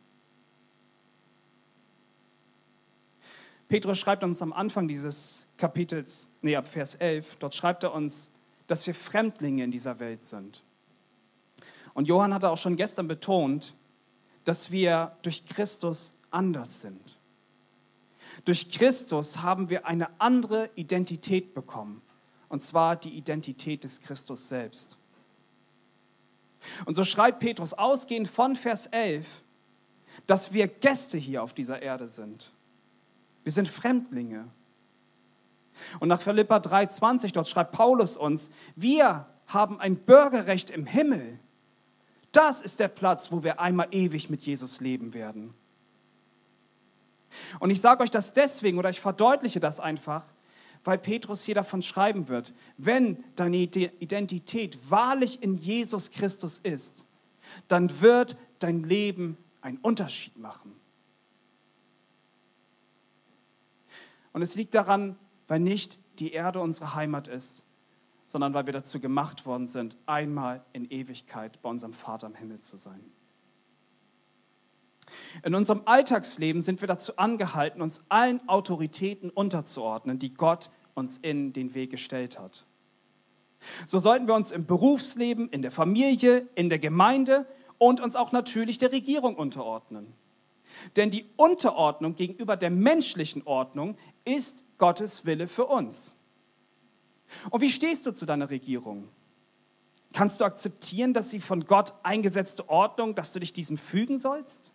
Petrus 3.68 3.98
schreibt 3.98 4.24
uns 4.24 4.42
am 4.42 4.54
Anfang 4.54 4.88
dieses 4.88 5.46
Kapitels, 5.58 6.28
nee, 6.42 6.56
ab 6.56 6.68
Vers 6.68 6.96
11, 6.96 7.38
dort 7.40 7.56
schreibt 7.56 7.84
er 7.84 7.94
uns, 7.94 8.30
dass 8.68 8.86
wir 8.86 8.94
Fremdlinge 8.94 9.64
in 9.64 9.72
dieser 9.72 10.00
Welt 10.00 10.24
sind. 10.24 10.62
Und 11.94 12.08
Johann 12.08 12.34
hatte 12.34 12.50
auch 12.50 12.58
schon 12.58 12.76
gestern 12.76 13.08
betont, 13.08 13.74
dass 14.46 14.72
wir 14.72 15.16
durch 15.22 15.46
Christus 15.46 16.14
anders 16.32 16.82
sind. 16.82 17.18
Durch 18.46 18.70
Christus 18.70 19.42
haben 19.42 19.70
wir 19.70 19.86
eine 19.86 20.10
andere 20.20 20.70
Identität 20.76 21.54
bekommen, 21.54 22.02
und 22.50 22.62
zwar 22.62 22.96
die 22.96 23.18
Identität 23.18 23.84
des 23.84 24.02
Christus 24.02 24.50
selbst. 24.50 24.98
Und 26.86 26.96
so 26.96 27.04
schreibt 27.04 27.40
Petrus 27.40 27.74
ausgehend 27.74 28.28
von 28.28 28.56
Vers 28.56 28.88
11, 28.88 29.26
dass 30.28 30.54
wir 30.54 30.68
Gäste 30.68 31.18
hier 31.18 31.44
auf 31.44 31.54
dieser 31.54 31.82
Erde 31.82 32.08
sind. 32.08 32.52
Wir 33.44 33.52
sind 33.52 33.68
Fremdlinge. 33.68 34.46
Und 36.00 36.08
nach 36.08 36.22
Philippa 36.22 36.58
3,20, 36.58 37.34
dort 37.34 37.48
schreibt 37.48 37.72
Paulus 37.72 38.16
uns, 38.16 38.52
wir 38.76 39.26
haben 39.48 39.80
ein 39.80 39.98
Bürgerrecht 39.98 40.70
im 40.70 40.86
Himmel. 40.86 41.40
Das 42.32 42.62
ist 42.62 42.80
der 42.80 42.88
Platz, 42.88 43.32
wo 43.32 43.44
wir 43.44 43.60
einmal 43.60 43.88
ewig 43.92 44.30
mit 44.30 44.42
Jesus 44.44 44.80
leben 44.80 45.14
werden. 45.14 45.54
Und 47.60 47.70
ich 47.70 47.82
sage 47.82 48.04
euch 48.04 48.12
das 48.12 48.34
deswegen 48.34 48.78
oder 48.78 48.90
ich 48.90 49.02
verdeutliche 49.02 49.60
das 49.60 49.80
einfach, 49.80 50.24
weil 50.84 50.98
Petrus 50.98 51.44
hier 51.44 51.56
davon 51.56 51.82
schreiben 51.82 52.28
wird, 52.28 52.54
wenn 52.78 53.24
deine 53.36 53.58
Identität 53.58 54.78
wahrlich 54.90 55.42
in 55.42 55.58
Jesus 55.58 56.12
Christus 56.12 56.60
ist, 56.60 57.06
dann 57.68 58.02
wird 58.02 58.36
dein 58.60 58.84
Leben 58.84 59.38
einen 59.62 59.78
Unterschied 59.78 60.38
machen. 60.38 60.74
Und 64.34 64.42
es 64.42 64.56
liegt 64.56 64.74
daran, 64.74 65.16
weil 65.48 65.60
nicht 65.60 66.00
die 66.20 66.32
Erde 66.32 66.60
unsere 66.60 66.96
Heimat 66.96 67.28
ist, 67.28 67.64
sondern 68.26 68.54
weil 68.54 68.66
wir 68.66 68.74
dazu 68.74 69.00
gemacht 69.00 69.46
worden 69.46 69.68
sind, 69.68 69.96
einmal 70.06 70.66
in 70.74 70.90
Ewigkeit 70.90 71.62
bei 71.62 71.70
unserem 71.70 71.94
Vater 71.94 72.28
im 72.28 72.36
Himmel 72.36 72.60
zu 72.60 72.78
sein. 72.78 73.00
In 75.44 75.56
unserem 75.56 75.82
Alltagsleben 75.86 76.62
sind 76.62 76.82
wir 76.82 76.88
dazu 76.88 77.18
angehalten, 77.18 77.82
uns 77.82 78.02
allen 78.10 78.48
Autoritäten 78.48 79.30
unterzuordnen, 79.30 80.20
die 80.20 80.34
Gott 80.34 80.70
uns 80.94 81.18
in 81.18 81.54
den 81.54 81.74
Weg 81.74 81.92
gestellt 81.92 82.40
hat. 82.40 82.66
So 83.86 84.00
sollten 84.00 84.28
wir 84.28 84.36
uns 84.36 84.52
im 84.52 84.66
Berufsleben, 84.66 85.50
in 85.50 85.62
der 85.62 85.72
Familie, 85.72 86.48
in 86.56 86.70
der 86.70 86.80
Gemeinde 86.80 87.46
und 87.78 88.02
uns 88.02 88.16
auch 88.16 88.32
natürlich 88.32 88.78
der 88.78 88.92
Regierung 88.92 89.36
unterordnen. 89.36 90.14
Denn 90.96 91.10
die 91.10 91.26
Unterordnung 91.38 92.16
gegenüber 92.16 92.58
der 92.58 92.70
menschlichen 92.70 93.44
Ordnung 93.46 93.98
ist 94.26 94.64
Gottes 94.78 95.26
Wille 95.26 95.48
für 95.48 95.66
uns. 95.66 96.14
Und 97.50 97.62
wie 97.62 97.70
stehst 97.70 98.06
du 98.06 98.12
zu 98.12 98.26
deiner 98.26 98.50
Regierung? 98.50 99.08
Kannst 100.14 100.40
du 100.40 100.46
akzeptieren, 100.46 101.14
dass 101.14 101.30
sie 101.30 101.40
von 101.40 101.66
Gott 101.66 101.94
eingesetzte 102.04 102.70
Ordnung, 102.70 103.16
dass 103.16 103.34
du 103.34 103.40
dich 103.40 103.54
diesem 103.54 103.78
fügen 103.78 104.20
sollst? 104.20 104.72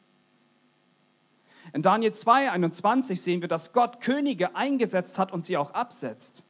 In 1.73 1.83
Daniel 1.83 2.13
2, 2.13 2.51
21 2.53 3.21
sehen 3.21 3.41
wir, 3.41 3.49
dass 3.49 3.73
Gott 3.73 4.01
Könige 4.01 4.57
eingesetzt 4.57 5.19
hat 5.19 5.33
und 5.33 5.45
sie 5.45 5.57
auch 5.57 5.73
absetzt. 5.73 6.45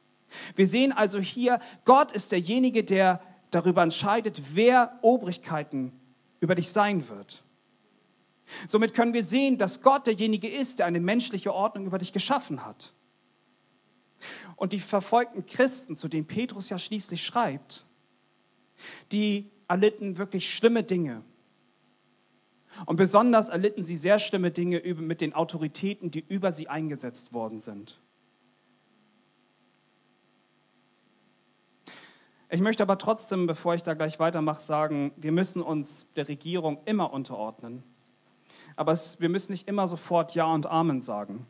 Wir 0.55 0.67
sehen 0.67 0.91
also 0.91 1.19
hier, 1.19 1.59
Gott 1.85 2.11
ist 2.11 2.31
derjenige, 2.31 2.83
der 2.83 3.21
darüber 3.51 3.83
entscheidet, 3.83 4.41
wer 4.53 4.97
Obrigkeiten 5.01 5.91
über 6.39 6.55
dich 6.55 6.69
sein 6.69 7.09
wird. 7.09 7.43
Somit 8.67 8.93
können 8.93 9.13
wir 9.13 9.23
sehen, 9.23 9.57
dass 9.57 9.81
Gott 9.81 10.07
derjenige 10.07 10.47
ist, 10.49 10.79
der 10.79 10.85
eine 10.85 10.99
menschliche 10.99 11.53
Ordnung 11.53 11.85
über 11.85 11.97
dich 11.97 12.13
geschaffen 12.13 12.65
hat. 12.65 12.93
Und 14.55 14.73
die 14.73 14.79
verfolgten 14.79 15.45
Christen, 15.45 15.95
zu 15.95 16.07
denen 16.07 16.25
Petrus 16.25 16.69
ja 16.69 16.79
schließlich 16.79 17.23
schreibt, 17.23 17.85
die 19.11 19.49
erlitten 19.67 20.17
wirklich 20.17 20.53
schlimme 20.53 20.83
Dinge. 20.83 21.23
Und 22.85 22.95
besonders 22.95 23.49
erlitten 23.49 23.83
sie 23.83 23.97
sehr 23.97 24.19
schlimme 24.19 24.51
Dinge 24.51 24.79
mit 24.95 25.21
den 25.21 25.33
Autoritäten, 25.33 26.11
die 26.11 26.23
über 26.27 26.51
sie 26.51 26.67
eingesetzt 26.67 27.33
worden 27.33 27.59
sind. 27.59 27.97
Ich 32.51 32.61
möchte 32.61 32.81
aber 32.81 32.97
trotzdem, 32.97 33.45
bevor 33.45 33.75
ich 33.75 33.83
da 33.83 33.93
gleich 33.93 34.19
weitermache, 34.19 34.61
sagen, 34.61 35.11
wir 35.17 35.31
müssen 35.31 35.61
uns 35.61 36.07
der 36.15 36.27
Regierung 36.27 36.79
immer 36.85 37.13
unterordnen. 37.13 37.83
Aber 38.75 38.91
es, 38.91 39.19
wir 39.19 39.29
müssen 39.29 39.51
nicht 39.51 39.67
immer 39.67 39.87
sofort 39.87 40.33
Ja 40.33 40.45
und 40.45 40.65
Amen 40.65 40.99
sagen. 40.99 41.45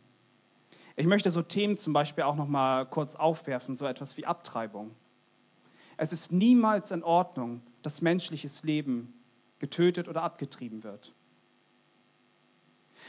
Ich 0.98 1.06
möchte 1.06 1.30
so 1.30 1.42
Themen 1.42 1.78
zum 1.78 1.94
Beispiel 1.94 2.26
auch 2.26 2.36
noch 2.36 2.48
mal 2.48 2.86
kurz 2.86 3.16
aufwerfen, 3.16 3.78
so 3.78 3.86
etwas 3.86 4.18
wie 4.18 4.26
Abtreibung. 4.26 4.92
Es 5.96 6.12
ist 6.12 6.34
niemals 6.34 6.92
in 6.92 7.04
Ordnung, 7.04 7.62
dass 7.82 8.02
menschliches 8.02 8.64
Leben 8.64 9.14
getötet 9.60 10.08
oder 10.08 10.24
abgetrieben 10.24 10.84
wird. 10.84 11.14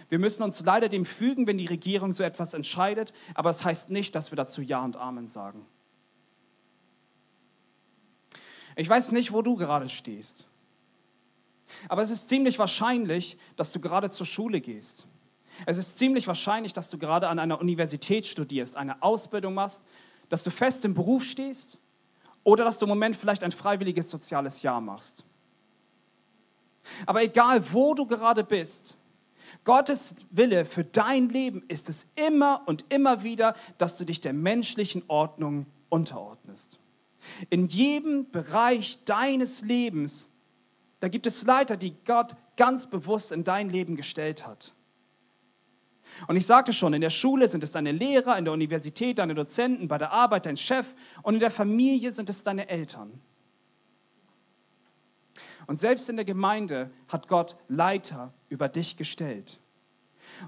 Wir 0.09 0.19
müssen 0.19 0.43
uns 0.43 0.61
leider 0.61 0.89
dem 0.89 1.05
fügen, 1.05 1.47
wenn 1.47 1.59
die 1.59 1.67
Regierung 1.67 2.13
so 2.13 2.23
etwas 2.23 2.55
entscheidet, 2.55 3.13
aber 3.35 3.51
es 3.51 3.59
das 3.59 3.67
heißt 3.67 3.91
nicht, 3.91 4.15
dass 4.15 4.33
wir 4.33 4.37
dazu 4.37 4.63
Ja 4.63 4.83
und 4.83 4.97
Amen 4.97 5.27
sagen. 5.27 5.67
Ich 8.77 8.89
weiß 8.89 9.13
nicht, 9.13 9.33
wo 9.33 9.43
du 9.43 9.57
gerade 9.57 9.89
stehst. 9.89 10.47
Aber 11.89 12.03
es 12.03 12.11
ist 12.11 12.29
ziemlich 12.29 12.59
wahrscheinlich, 12.59 13.37
dass 13.57 13.73
du 13.73 13.81
gerade 13.81 14.11
zur 14.11 14.27
Schule 14.27 14.61
gehst. 14.61 15.07
Es 15.67 15.77
ist 15.77 15.99
ziemlich 15.99 16.27
wahrscheinlich, 16.27 16.73
dass 16.73 16.91
du 16.91 16.99
gerade 16.99 17.29
an 17.29 17.39
einer 17.39 17.61
Universität 17.61 18.27
studierst, 18.27 18.77
eine 18.77 19.03
Ausbildung 19.03 19.55
machst, 19.55 19.85
dass 20.29 20.45
du 20.45 20.51
fest 20.51 20.85
im 20.85 20.95
Beruf 20.95 21.25
stehst 21.25 21.79
oder 22.43 22.65
dass 22.65 22.79
du 22.79 22.87
im 22.87 22.91
Moment 22.91 23.17
vielleicht 23.17 23.45
ein 23.45 23.53
freiwilliges 23.53 24.11
soziales 24.11 24.63
Jahr 24.63 24.81
machst. 24.81 25.25
Aber 27.07 27.23
egal, 27.23 27.63
wo 27.73 27.95
du 27.95 28.07
gerade 28.07 28.45
bist, 28.45 28.97
Gottes 29.65 30.15
Wille 30.31 30.65
für 30.65 30.85
dein 30.85 31.29
Leben 31.29 31.63
ist 31.69 31.89
es 31.89 32.07
immer 32.17 32.63
und 32.67 32.87
immer 32.89 33.23
wieder, 33.23 33.55
dass 33.79 33.99
du 33.99 34.05
dich 34.05 34.21
der 34.21 34.33
menschlichen 34.33 35.03
Ordnung 35.09 35.67
unterordnest. 35.89 36.79
In 37.51 37.67
jedem 37.67 38.31
Bereich 38.31 39.05
deines 39.05 39.63
Lebens, 39.63 40.29
da 41.01 41.09
gibt 41.09 41.27
es 41.27 41.45
Leiter, 41.45 41.77
die 41.77 41.95
Gott 42.07 42.37
ganz 42.57 42.89
bewusst 42.89 43.33
in 43.33 43.45
dein 43.45 43.69
Leben 43.69 43.97
gestellt 43.97 44.47
hat. 44.47 44.73
Und 46.27 46.37
ich 46.37 46.47
sagte 46.47 46.73
schon, 46.73 46.93
in 46.93 47.01
der 47.01 47.11
Schule 47.11 47.49
sind 47.49 47.65
es 47.65 47.73
deine 47.73 47.93
Lehrer, 47.93 48.37
in 48.37 48.45
der 48.45 48.53
Universität 48.53 49.19
deine 49.19 49.35
Dozenten, 49.35 49.89
bei 49.89 49.99
der 49.99 50.13
Arbeit 50.13 50.47
dein 50.47 50.57
Chef 50.57 50.87
und 51.23 51.35
in 51.35 51.41
der 51.41 51.51
Familie 51.51 52.13
sind 52.13 52.29
es 52.31 52.43
deine 52.43 52.69
Eltern. 52.69 53.21
Und 55.71 55.77
selbst 55.77 56.11
in 56.11 56.17
der 56.17 56.25
Gemeinde 56.25 56.91
hat 57.07 57.29
Gott 57.29 57.55
Leiter 57.69 58.35
über 58.49 58.69
dich 58.69 58.97
gestellt. 58.97 59.61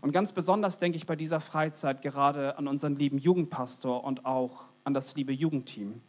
Und 0.01 0.11
ganz 0.11 0.33
besonders 0.33 0.81
denke 0.81 0.97
ich 0.97 1.07
bei 1.07 1.15
dieser 1.15 1.39
Freizeit 1.39 2.03
gerade 2.03 2.59
an 2.59 2.67
unseren 2.67 2.97
lieben 2.97 3.19
Jugendpastor 3.19 4.03
und 4.03 4.27
auch 4.27 4.65
an 4.83 4.95
das 4.95 5.15
liebe 5.15 5.33
Jugendteam 5.33 6.03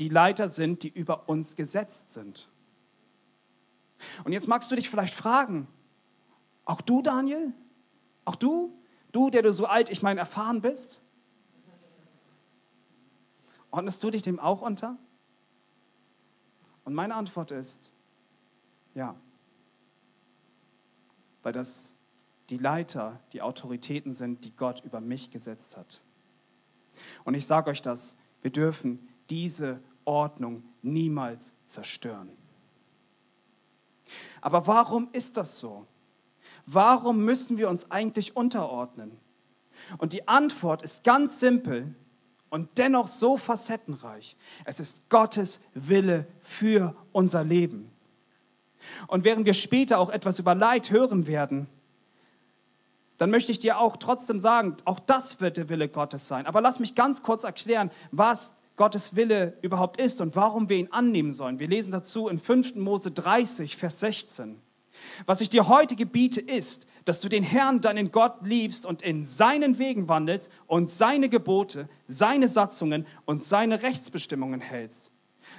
die 0.00 0.08
Leiter 0.08 0.48
sind, 0.48 0.82
die 0.82 0.88
über 0.88 1.28
uns 1.28 1.54
gesetzt 1.54 2.12
sind. 2.12 2.48
Und 4.24 4.32
jetzt 4.32 4.48
magst 4.48 4.68
du 4.72 4.74
dich 4.74 4.90
vielleicht 4.90 5.14
fragen, 5.14 5.68
auch 6.64 6.80
du, 6.80 7.02
Daniel? 7.02 7.52
Auch 8.24 8.34
du? 8.34 8.76
Du, 9.12 9.30
der 9.30 9.42
du 9.42 9.52
so 9.52 9.66
alt, 9.66 9.90
ich 9.90 10.02
meine, 10.02 10.18
erfahren 10.18 10.60
bist? 10.60 11.00
Ordnest 13.70 14.02
du 14.02 14.10
dich 14.10 14.22
dem 14.22 14.40
auch 14.40 14.60
unter? 14.60 14.96
Und 16.84 16.94
meine 16.94 17.14
Antwort 17.14 17.52
ist, 17.52 17.92
ja. 18.96 19.14
Weil 21.42 21.52
das 21.52 21.94
die 22.50 22.58
Leiter, 22.58 23.20
die 23.32 23.42
Autoritäten 23.42 24.12
sind, 24.12 24.44
die 24.44 24.54
Gott 24.54 24.84
über 24.84 25.00
mich 25.00 25.30
gesetzt 25.30 25.76
hat. 25.76 26.00
Und 27.24 27.34
ich 27.34 27.46
sage 27.46 27.70
euch 27.70 27.82
das, 27.82 28.16
wir 28.42 28.50
dürfen 28.50 29.08
diese 29.30 29.80
Ordnung 30.04 30.62
niemals 30.82 31.52
zerstören. 31.64 32.30
Aber 34.40 34.66
warum 34.66 35.08
ist 35.12 35.36
das 35.36 35.58
so? 35.58 35.86
Warum 36.66 37.24
müssen 37.24 37.58
wir 37.58 37.68
uns 37.68 37.90
eigentlich 37.90 38.36
unterordnen? 38.36 39.10
Und 39.98 40.12
die 40.12 40.26
Antwort 40.26 40.82
ist 40.82 41.04
ganz 41.04 41.40
simpel 41.40 41.94
und 42.48 42.78
dennoch 42.78 43.08
so 43.08 43.36
facettenreich. 43.36 44.36
Es 44.64 44.80
ist 44.80 45.08
Gottes 45.10 45.60
Wille 45.74 46.26
für 46.40 46.94
unser 47.12 47.44
Leben. 47.44 47.90
Und 49.06 49.24
während 49.24 49.46
wir 49.46 49.54
später 49.54 49.98
auch 49.98 50.10
etwas 50.10 50.38
über 50.38 50.54
Leid 50.54 50.90
hören 50.90 51.26
werden, 51.26 51.68
dann 53.18 53.30
möchte 53.30 53.52
ich 53.52 53.58
dir 53.58 53.78
auch 53.78 53.96
trotzdem 53.96 54.40
sagen, 54.40 54.76
auch 54.84 55.00
das 55.00 55.40
wird 55.40 55.56
der 55.56 55.68
Wille 55.68 55.88
Gottes 55.88 56.28
sein. 56.28 56.46
Aber 56.46 56.60
lass 56.60 56.78
mich 56.78 56.94
ganz 56.94 57.22
kurz 57.22 57.44
erklären, 57.44 57.90
was 58.12 58.54
Gottes 58.76 59.16
Wille 59.16 59.56
überhaupt 59.62 59.98
ist 59.98 60.20
und 60.20 60.36
warum 60.36 60.68
wir 60.68 60.76
ihn 60.76 60.92
annehmen 60.92 61.32
sollen. 61.32 61.58
Wir 61.58 61.68
lesen 61.68 61.92
dazu 61.92 62.28
in 62.28 62.38
5. 62.38 62.76
Mose 62.76 63.10
30, 63.10 63.76
Vers 63.76 64.00
16. 64.00 64.60
Was 65.24 65.40
ich 65.40 65.48
dir 65.48 65.68
heute 65.68 65.96
gebiete, 65.96 66.40
ist, 66.40 66.86
dass 67.06 67.20
du 67.20 67.28
den 67.28 67.42
Herrn, 67.42 67.80
deinen 67.80 68.10
Gott, 68.10 68.42
liebst 68.42 68.84
und 68.84 69.00
in 69.00 69.24
seinen 69.24 69.78
Wegen 69.78 70.08
wandelst 70.08 70.50
und 70.66 70.90
seine 70.90 71.28
Gebote, 71.28 71.88
seine 72.06 72.48
Satzungen 72.48 73.06
und 73.24 73.42
seine 73.42 73.82
Rechtsbestimmungen 73.82 74.60
hältst, 74.60 75.10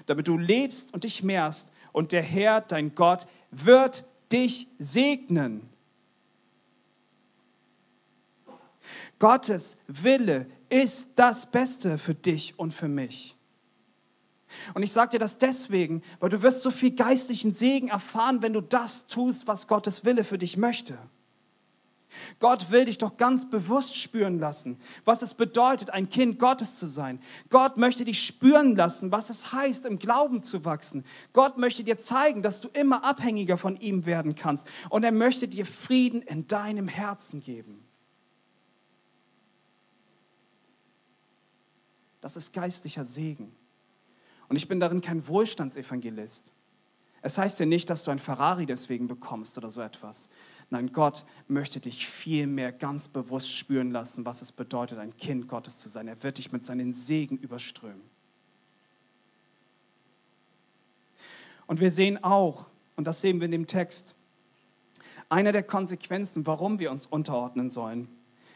damit 0.06 0.28
du 0.28 0.38
lebst 0.38 0.94
und 0.94 1.06
dich 1.06 1.24
mehrst 1.24 1.72
und 1.98 2.12
der 2.12 2.22
Herr, 2.22 2.62
dein 2.62 2.94
Gott, 2.94 3.26
wird 3.50 4.06
dich 4.32 4.68
segnen. 4.78 5.68
Gottes 9.18 9.80
Wille 9.88 10.46
ist 10.70 11.10
das 11.16 11.50
Beste 11.50 11.98
für 11.98 12.14
dich 12.14 12.60
und 12.60 12.72
für 12.72 12.88
mich. 12.88 13.36
Und 14.76 14.84
ich 14.84 14.92
sage 14.92 15.14
dir 15.14 15.20
das 15.20 15.40
deswegen, 15.40 16.04
weil 16.20 16.30
du 16.30 16.44
wirst 16.44 16.62
so 16.62 16.70
viel 16.70 16.92
geistlichen 16.92 17.52
Segen 17.52 17.88
erfahren, 17.88 18.44
wenn 18.44 18.54
du 18.54 18.62
das 18.62 19.08
tust, 19.08 19.48
was 19.48 19.68
Gottes 19.68 20.06
Wille 20.06 20.24
für 20.24 20.38
dich 20.38 20.56
möchte. 20.56 21.00
Gott 22.40 22.72
will 22.72 22.86
dich 22.86 22.98
doch 22.98 23.18
ganz 23.18 23.50
bewusst 23.50 23.96
spüren 23.96 24.40
lassen, 24.40 24.80
was 25.06 25.22
es 25.22 25.34
bedeutet, 25.34 25.90
ein 25.90 26.10
Kind 26.10 26.40
Gottes 26.40 26.78
zu 26.78 26.88
sein. 26.88 27.22
Gott 27.50 27.78
möchte 27.78 28.06
dich 28.06 28.24
spüren 28.26 28.76
lassen, 28.76 29.12
was 29.12 29.30
es 29.30 29.54
heißt, 29.54 29.86
im 29.86 30.00
Glauben 30.00 30.44
zu 30.44 30.66
wachsen. 30.66 31.06
Gott 31.34 31.58
möchte 31.58 31.84
dir 31.84 31.98
zeigen, 31.98 32.42
dass 32.42 32.62
du 32.62 32.70
immer 32.70 33.04
abhängiger 33.04 33.58
von 33.58 33.78
ihm 33.78 34.06
werden 34.06 34.36
kannst. 34.36 34.68
Und 34.90 35.04
er 35.04 35.12
möchte 35.12 35.48
dir 35.48 35.66
Frieden 35.66 36.22
in 36.22 36.48
deinem 36.48 36.88
Herzen 36.88 37.42
geben. 37.42 37.84
Das 42.22 42.36
ist 42.36 42.52
geistlicher 42.54 43.06
Segen. 43.06 43.56
Und 44.50 44.56
ich 44.56 44.68
bin 44.68 44.80
darin 44.80 45.02
kein 45.02 45.28
Wohlstandsevangelist. 45.28 46.52
Es 47.22 47.38
heißt 47.38 47.60
ja 47.60 47.66
nicht, 47.66 47.90
dass 47.90 48.04
du 48.04 48.12
ein 48.12 48.20
Ferrari 48.20 48.66
deswegen 48.66 49.08
bekommst 49.08 49.58
oder 49.58 49.70
so 49.70 49.82
etwas. 49.82 50.30
Nein, 50.70 50.92
Gott 50.92 51.26
möchte 51.48 51.80
dich 51.80 52.08
vielmehr 52.08 52.72
ganz 52.72 53.08
bewusst 53.08 53.52
spüren 53.52 53.92
lassen, 53.92 54.26
was 54.26 54.42
es 54.42 54.52
bedeutet, 54.52 55.00
ein 55.00 55.16
Kind 55.16 55.48
Gottes 55.48 55.80
zu 55.80 55.88
sein. 55.88 56.08
Er 56.08 56.22
wird 56.24 56.38
dich 56.38 56.52
mit 56.52 56.64
seinen 56.66 56.94
Segen 56.94 57.38
überströmen. 57.38 58.02
Und 61.68 61.80
wir 61.80 61.92
sehen 61.92 62.22
auch, 62.24 62.66
und 62.96 63.06
das 63.06 63.22
sehen 63.22 63.40
wir 63.40 63.46
in 63.46 63.52
dem 63.52 63.68
Text, 63.68 64.14
eine 65.30 65.52
der 65.52 65.64
Konsequenzen, 65.64 66.46
warum 66.48 66.80
wir 66.80 66.92
uns 66.92 67.06
unterordnen 67.06 67.70
sollen, 67.70 68.08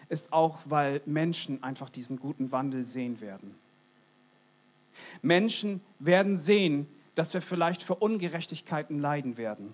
ist 0.10 0.34
auch, 0.34 0.60
weil 0.66 1.02
Menschen 1.06 1.64
einfach 1.64 1.90
diesen 1.90 2.20
guten 2.20 2.52
Wandel 2.52 2.84
sehen 2.84 3.22
werden. 3.22 3.56
Menschen 5.22 5.82
werden 6.00 6.38
sehen, 6.38 6.88
dass 7.16 7.34
wir 7.34 7.42
vielleicht 7.42 7.84
für 7.84 7.96
Ungerechtigkeiten 7.96 9.00
leiden 9.00 9.38
werden. 9.38 9.74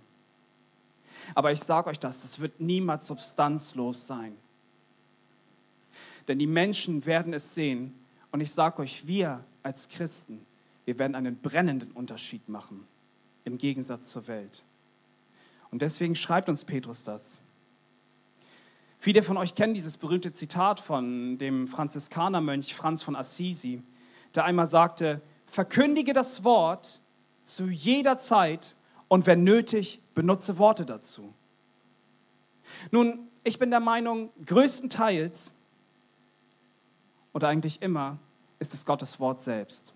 Aber 1.35 1.51
ich 1.51 1.59
sage 1.59 1.89
euch 1.89 1.99
das, 1.99 2.23
es 2.23 2.39
wird 2.39 2.59
niemals 2.59 3.07
substanzlos 3.07 4.07
sein. 4.07 4.35
Denn 6.27 6.39
die 6.39 6.47
Menschen 6.47 7.05
werden 7.05 7.33
es 7.33 7.53
sehen. 7.53 7.93
Und 8.31 8.41
ich 8.41 8.51
sage 8.51 8.81
euch, 8.81 9.07
wir 9.07 9.43
als 9.63 9.89
Christen, 9.89 10.45
wir 10.85 10.99
werden 10.99 11.15
einen 11.15 11.37
brennenden 11.37 11.91
Unterschied 11.91 12.47
machen 12.49 12.85
im 13.45 13.57
Gegensatz 13.57 14.11
zur 14.11 14.27
Welt. 14.27 14.63
Und 15.71 15.81
deswegen 15.81 16.15
schreibt 16.15 16.49
uns 16.49 16.65
Petrus 16.65 17.03
das. 17.03 17.39
Viele 18.99 19.21
von 19.21 19.37
euch 19.37 19.53
kennen 19.53 19.73
dieses 19.73 19.97
berühmte 19.97 20.31
Zitat 20.31 20.79
von 20.79 21.37
dem 21.37 21.67
Franziskanermönch 21.67 22.73
Franz 22.73 23.03
von 23.03 23.15
Assisi, 23.15 23.81
der 24.33 24.45
einmal 24.45 24.67
sagte, 24.67 25.21
verkündige 25.45 26.13
das 26.13 26.43
Wort 26.43 26.99
zu 27.43 27.65
jeder 27.65 28.17
Zeit 28.17 28.75
und 29.07 29.25
wenn 29.25 29.43
nötig, 29.43 30.01
benutze 30.15 30.57
Worte 30.57 30.85
dazu. 30.85 31.33
Nun, 32.91 33.27
ich 33.43 33.59
bin 33.59 33.69
der 33.69 33.79
Meinung, 33.79 34.29
größtenteils 34.45 35.53
oder 37.33 37.47
eigentlich 37.47 37.81
immer 37.81 38.17
ist 38.59 38.73
es 38.73 38.85
Gottes 38.85 39.19
Wort 39.19 39.41
selbst. 39.41 39.93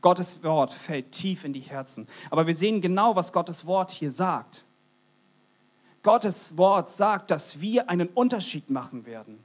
Gottes 0.00 0.42
Wort 0.42 0.72
fällt 0.72 1.12
tief 1.12 1.44
in 1.44 1.52
die 1.52 1.60
Herzen. 1.60 2.08
Aber 2.30 2.46
wir 2.46 2.54
sehen 2.54 2.80
genau, 2.80 3.16
was 3.16 3.32
Gottes 3.32 3.66
Wort 3.66 3.90
hier 3.90 4.10
sagt. 4.10 4.64
Gottes 6.02 6.58
Wort 6.58 6.90
sagt, 6.90 7.30
dass 7.30 7.60
wir 7.60 7.88
einen 7.88 8.08
Unterschied 8.08 8.68
machen 8.68 9.06
werden. 9.06 9.38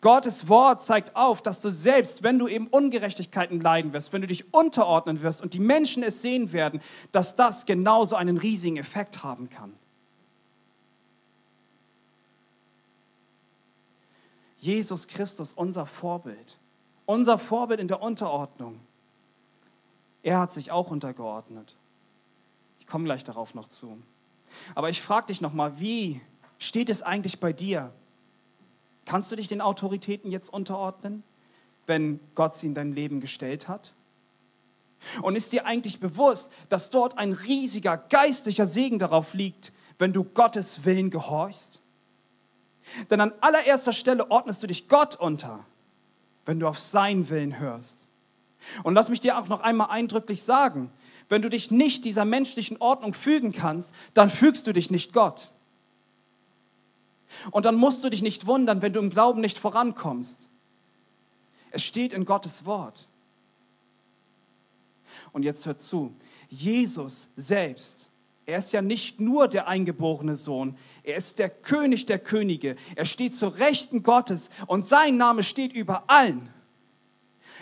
Gottes 0.00 0.48
Wort 0.48 0.82
zeigt 0.82 1.14
auf, 1.14 1.42
dass 1.42 1.60
du 1.60 1.70
selbst, 1.70 2.22
wenn 2.22 2.38
du 2.38 2.48
eben 2.48 2.66
Ungerechtigkeiten 2.66 3.60
leiden 3.60 3.92
wirst, 3.92 4.12
wenn 4.12 4.20
du 4.20 4.26
dich 4.26 4.52
unterordnen 4.52 5.22
wirst 5.22 5.42
und 5.42 5.54
die 5.54 5.60
Menschen 5.60 6.02
es 6.02 6.22
sehen 6.22 6.52
werden, 6.52 6.80
dass 7.12 7.36
das 7.36 7.66
genauso 7.66 8.16
einen 8.16 8.36
riesigen 8.36 8.76
Effekt 8.76 9.22
haben 9.22 9.48
kann. 9.48 9.72
Jesus 14.58 15.08
Christus, 15.08 15.52
unser 15.52 15.86
Vorbild, 15.86 16.56
unser 17.04 17.36
Vorbild 17.36 17.80
in 17.80 17.88
der 17.88 18.00
Unterordnung. 18.00 18.78
Er 20.22 20.38
hat 20.38 20.52
sich 20.52 20.70
auch 20.70 20.90
untergeordnet. 20.90 21.74
Ich 22.78 22.86
komme 22.86 23.04
gleich 23.04 23.24
darauf 23.24 23.54
noch 23.54 23.66
zu. 23.66 24.00
Aber 24.74 24.88
ich 24.88 25.02
frage 25.02 25.26
dich 25.26 25.40
nochmal, 25.40 25.80
wie 25.80 26.20
steht 26.58 26.90
es 26.90 27.02
eigentlich 27.02 27.40
bei 27.40 27.52
dir? 27.52 27.92
Kannst 29.12 29.30
du 29.30 29.36
dich 29.36 29.46
den 29.46 29.60
Autoritäten 29.60 30.30
jetzt 30.30 30.50
unterordnen, 30.50 31.22
wenn 31.84 32.18
Gott 32.34 32.54
sie 32.54 32.68
in 32.68 32.72
dein 32.72 32.94
Leben 32.94 33.20
gestellt 33.20 33.68
hat? 33.68 33.92
Und 35.20 35.36
ist 35.36 35.52
dir 35.52 35.66
eigentlich 35.66 36.00
bewusst, 36.00 36.50
dass 36.70 36.88
dort 36.88 37.18
ein 37.18 37.34
riesiger 37.34 37.98
geistlicher 37.98 38.66
Segen 38.66 38.98
darauf 38.98 39.34
liegt, 39.34 39.74
wenn 39.98 40.14
du 40.14 40.24
Gottes 40.24 40.86
Willen 40.86 41.10
gehorchst? 41.10 41.82
Denn 43.10 43.20
an 43.20 43.34
allererster 43.42 43.92
Stelle 43.92 44.30
ordnest 44.30 44.62
du 44.62 44.66
dich 44.66 44.88
Gott 44.88 45.14
unter, 45.16 45.62
wenn 46.46 46.58
du 46.58 46.66
auf 46.66 46.78
seinen 46.78 47.28
Willen 47.28 47.58
hörst. 47.58 48.06
Und 48.82 48.94
lass 48.94 49.10
mich 49.10 49.20
dir 49.20 49.36
auch 49.36 49.48
noch 49.48 49.60
einmal 49.60 49.90
eindrücklich 49.90 50.42
sagen, 50.42 50.90
wenn 51.28 51.42
du 51.42 51.50
dich 51.50 51.70
nicht 51.70 52.06
dieser 52.06 52.24
menschlichen 52.24 52.78
Ordnung 52.80 53.12
fügen 53.12 53.52
kannst, 53.52 53.94
dann 54.14 54.30
fügst 54.30 54.66
du 54.66 54.72
dich 54.72 54.90
nicht 54.90 55.12
Gott. 55.12 55.51
Und 57.50 57.64
dann 57.66 57.76
musst 57.76 58.02
du 58.04 58.10
dich 58.10 58.22
nicht 58.22 58.46
wundern, 58.46 58.82
wenn 58.82 58.92
du 58.92 59.00
im 59.00 59.10
Glauben 59.10 59.40
nicht 59.40 59.58
vorankommst. 59.58 60.48
Es 61.70 61.82
steht 61.82 62.12
in 62.12 62.24
Gottes 62.24 62.66
Wort. 62.66 63.08
Und 65.32 65.42
jetzt 65.42 65.66
hört 65.66 65.80
zu, 65.80 66.14
Jesus 66.48 67.28
selbst 67.36 68.10
er 68.44 68.58
ist 68.58 68.72
ja 68.72 68.82
nicht 68.82 69.20
nur 69.20 69.46
der 69.46 69.68
eingeborene 69.68 70.34
Sohn, 70.34 70.76
er 71.04 71.16
ist 71.16 71.38
der 71.38 71.48
König 71.48 72.06
der 72.06 72.18
Könige. 72.18 72.76
Er 72.96 73.04
steht 73.04 73.34
zur 73.34 73.56
Rechten 73.58 74.02
Gottes 74.02 74.50
und 74.66 74.84
sein 74.84 75.16
Name 75.16 75.42
steht 75.42 75.72
über 75.72 76.04
allen. 76.08 76.48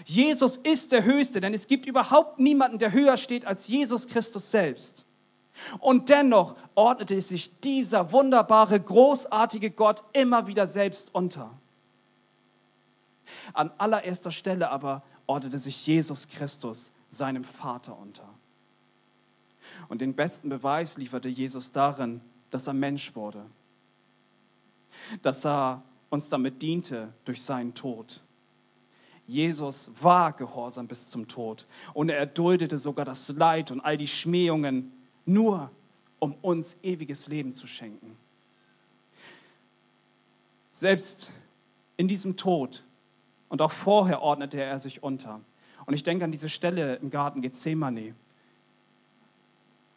Jesus 0.07 0.57
ist 0.57 0.93
der 0.93 1.05
Höchste, 1.05 1.41
denn 1.43 1.53
es 1.53 1.67
gibt 1.67 1.85
überhaupt 1.85 2.39
niemanden, 2.39 2.79
der 2.79 2.93
höher 2.93 3.19
steht 3.19 3.45
als 3.45 3.69
Jesus 3.69 4.09
Christus 4.09 4.51
selbst. 4.51 5.05
Und 5.79 6.09
dennoch 6.09 6.57
ordnete 6.75 7.21
sich 7.21 7.61
dieser 7.61 8.13
wunderbare, 8.13 8.81
großartige 8.81 9.71
Gott 9.71 10.03
immer 10.13 10.47
wieder 10.47 10.67
selbst 10.67 11.15
unter. 11.15 11.51
An 13.53 13.71
allererster 13.79 14.33
Stelle 14.33 14.71
aber 14.71 15.03
ordnete 15.27 15.59
sich 15.59 15.87
Jesus 15.87 16.29
Christus 16.29 16.93
seinem 17.09 17.45
Vater 17.45 17.97
unter. 17.99 18.29
Und 19.89 20.01
den 20.01 20.15
besten 20.15 20.49
Beweis 20.49 20.97
lieferte 20.97 21.29
Jesus 21.29 21.73
darin, 21.73 22.21
dass 22.51 22.67
er 22.67 22.75
Mensch 22.75 23.15
wurde, 23.15 23.45
dass 25.23 25.45
er 25.45 25.83
uns 26.11 26.29
damit 26.29 26.61
diente 26.63 27.13
durch 27.25 27.43
seinen 27.43 27.75
Tod. 27.75 28.21
Jesus 29.27 29.91
war 30.01 30.33
gehorsam 30.33 30.89
bis 30.89 31.09
zum 31.09 31.29
Tod 31.29 31.67
und 31.95 32.09
er 32.09 32.19
erduldete 32.19 32.79
sogar 32.79 33.05
das 33.05 33.29
Leid 33.29 33.71
und 33.71 33.81
all 33.81 33.97
die 33.97 34.09
Schmähungen, 34.09 34.93
nur 35.33 35.71
um 36.19 36.35
uns 36.43 36.77
ewiges 36.83 37.29
Leben 37.29 37.53
zu 37.53 37.67
schenken. 37.67 38.17
Selbst 40.71 41.33
in 41.97 42.09
diesem 42.09 42.37
Tod 42.37 42.85
und 43.49 43.63
auch 43.63 43.73
vorher 43.73 44.23
ordnete 44.23 44.61
er 44.61 44.79
sich 44.79 45.03
unter. 45.03 45.41
Und 45.87 45.95
ich 45.95 46.03
denke 46.03 46.25
an 46.25 46.31
diese 46.31 46.49
Stelle 46.49 46.97
im 46.97 47.11
Garten 47.11 47.43
Gethsemane, 47.43 48.15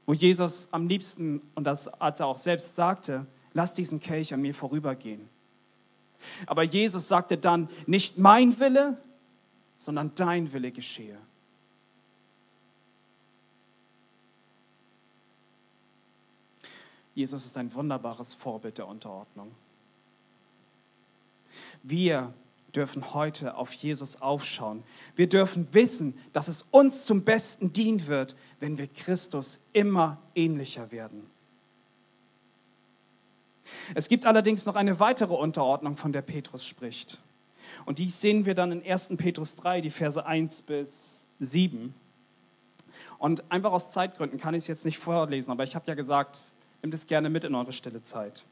wo 0.05 0.13
Jesus 0.13 0.67
am 0.71 0.87
liebsten, 0.87 1.41
und 1.55 1.65
das 1.65 1.87
als 1.87 2.19
er 2.19 2.27
auch 2.27 2.37
selbst 2.37 2.75
sagte, 2.75 3.25
lass 3.53 3.73
diesen 3.73 3.99
Kelch 3.99 4.33
an 4.33 4.41
mir 4.41 4.53
vorübergehen. 4.53 5.29
Aber 6.45 6.63
Jesus 6.63 7.07
sagte 7.07 7.37
dann, 7.37 7.69
nicht 7.85 8.17
mein 8.17 8.59
Wille, 8.59 8.97
sondern 9.77 10.11
dein 10.15 10.51
Wille 10.51 10.71
geschehe. 10.71 11.17
Jesus 17.15 17.45
ist 17.45 17.57
ein 17.57 17.73
wunderbares 17.73 18.33
Vorbild 18.33 18.77
der 18.77 18.87
Unterordnung. 18.87 19.51
Wir 21.83 22.33
dürfen 22.75 23.13
heute 23.13 23.55
auf 23.55 23.71
Jesus 23.73 24.21
aufschauen. 24.21 24.83
Wir 25.15 25.29
dürfen 25.29 25.67
wissen, 25.71 26.17
dass 26.33 26.47
es 26.47 26.65
uns 26.71 27.05
zum 27.05 27.23
Besten 27.23 27.71
dienen 27.71 28.07
wird, 28.07 28.35
wenn 28.59 28.77
wir 28.77 28.87
Christus 28.87 29.59
immer 29.73 30.17
ähnlicher 30.33 30.91
werden. 30.91 31.29
Es 33.93 34.07
gibt 34.07 34.25
allerdings 34.25 34.65
noch 34.65 34.75
eine 34.75 34.99
weitere 34.99 35.33
Unterordnung, 35.33 35.97
von 35.97 36.13
der 36.13 36.21
Petrus 36.21 36.65
spricht. 36.65 37.19
Und 37.85 37.99
die 37.99 38.09
sehen 38.09 38.45
wir 38.45 38.55
dann 38.55 38.71
in 38.71 38.83
1. 38.83 39.13
Petrus 39.17 39.55
3, 39.55 39.81
die 39.81 39.89
Verse 39.89 40.25
1 40.25 40.63
bis 40.63 41.25
7. 41.39 41.93
Und 43.17 43.43
einfach 43.51 43.71
aus 43.71 43.91
Zeitgründen 43.91 44.39
kann 44.39 44.53
ich 44.53 44.63
es 44.63 44.67
jetzt 44.67 44.85
nicht 44.85 44.97
vorlesen, 44.97 45.51
aber 45.51 45.63
ich 45.63 45.75
habe 45.75 45.85
ja 45.87 45.95
gesagt, 45.95 46.51
nehmt 46.83 46.93
es 46.93 47.07
gerne 47.07 47.29
mit 47.29 47.45
in 47.45 47.55
eure 47.55 47.71
stille 47.71 48.01
Zeit. 48.01 48.43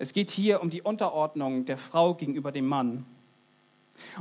Es 0.00 0.12
geht 0.12 0.30
hier 0.30 0.60
um 0.62 0.68
die 0.68 0.82
Unterordnung 0.82 1.64
der 1.64 1.78
Frau 1.78 2.14
gegenüber 2.14 2.50
dem 2.50 2.66
Mann. 2.66 3.06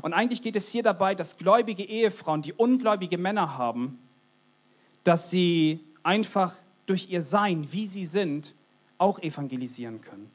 Und 0.03 0.13
eigentlich 0.13 0.43
geht 0.43 0.55
es 0.55 0.69
hier 0.69 0.83
dabei, 0.83 1.15
dass 1.15 1.37
gläubige 1.37 1.83
Ehefrauen, 1.83 2.43
die 2.43 2.53
ungläubige 2.53 3.17
Männer 3.17 3.57
haben, 3.57 3.97
dass 5.03 5.31
sie 5.31 5.79
einfach 6.03 6.53
durch 6.85 7.09
ihr 7.09 7.23
Sein, 7.23 7.67
wie 7.71 7.87
sie 7.87 8.05
sind, 8.05 8.53
auch 8.99 9.17
evangelisieren 9.17 10.01
können. 10.01 10.29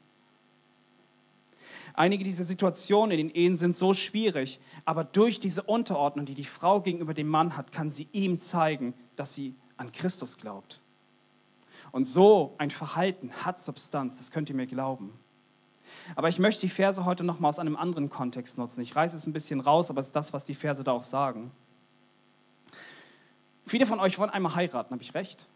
Einige 1.93 2.25
dieser 2.25 2.43
Situationen 2.43 3.17
in 3.17 3.29
den 3.29 3.35
Ehen 3.35 3.55
sind 3.55 3.73
so 3.73 3.93
schwierig, 3.93 4.59
aber 4.83 5.05
durch 5.05 5.39
diese 5.39 5.63
Unterordnung, 5.63 6.25
die 6.25 6.35
die 6.35 6.43
Frau 6.43 6.81
gegenüber 6.81 7.13
dem 7.13 7.29
Mann 7.29 7.55
hat, 7.55 7.71
kann 7.71 7.89
sie 7.89 8.09
ihm 8.11 8.37
zeigen, 8.41 8.93
dass 9.15 9.33
sie 9.33 9.55
an 9.77 9.93
Christus 9.93 10.37
glaubt. 10.37 10.81
Und 11.97 12.03
so 12.03 12.53
ein 12.59 12.69
Verhalten 12.69 13.31
hat 13.43 13.59
Substanz, 13.59 14.17
das 14.17 14.29
könnt 14.29 14.49
ihr 14.49 14.55
mir 14.55 14.67
glauben. 14.67 15.19
Aber 16.15 16.29
ich 16.29 16.37
möchte 16.37 16.61
die 16.61 16.69
Verse 16.69 17.03
heute 17.05 17.23
noch 17.23 17.39
mal 17.39 17.49
aus 17.49 17.57
einem 17.57 17.75
anderen 17.75 18.11
Kontext 18.11 18.59
nutzen. 18.59 18.81
Ich 18.81 18.95
reiße 18.95 19.17
es 19.17 19.25
ein 19.25 19.33
bisschen 19.33 19.61
raus, 19.61 19.89
aber 19.89 20.01
es 20.01 20.05
ist 20.05 20.15
das, 20.15 20.31
was 20.31 20.45
die 20.45 20.53
Verse 20.53 20.83
da 20.83 20.91
auch 20.91 21.01
sagen. 21.01 21.49
Viele 23.65 23.87
von 23.87 23.99
euch 23.99 24.19
wollen 24.19 24.29
einmal 24.29 24.53
heiraten, 24.53 24.91
habe 24.91 25.01
ich 25.01 25.15
recht? 25.15 25.49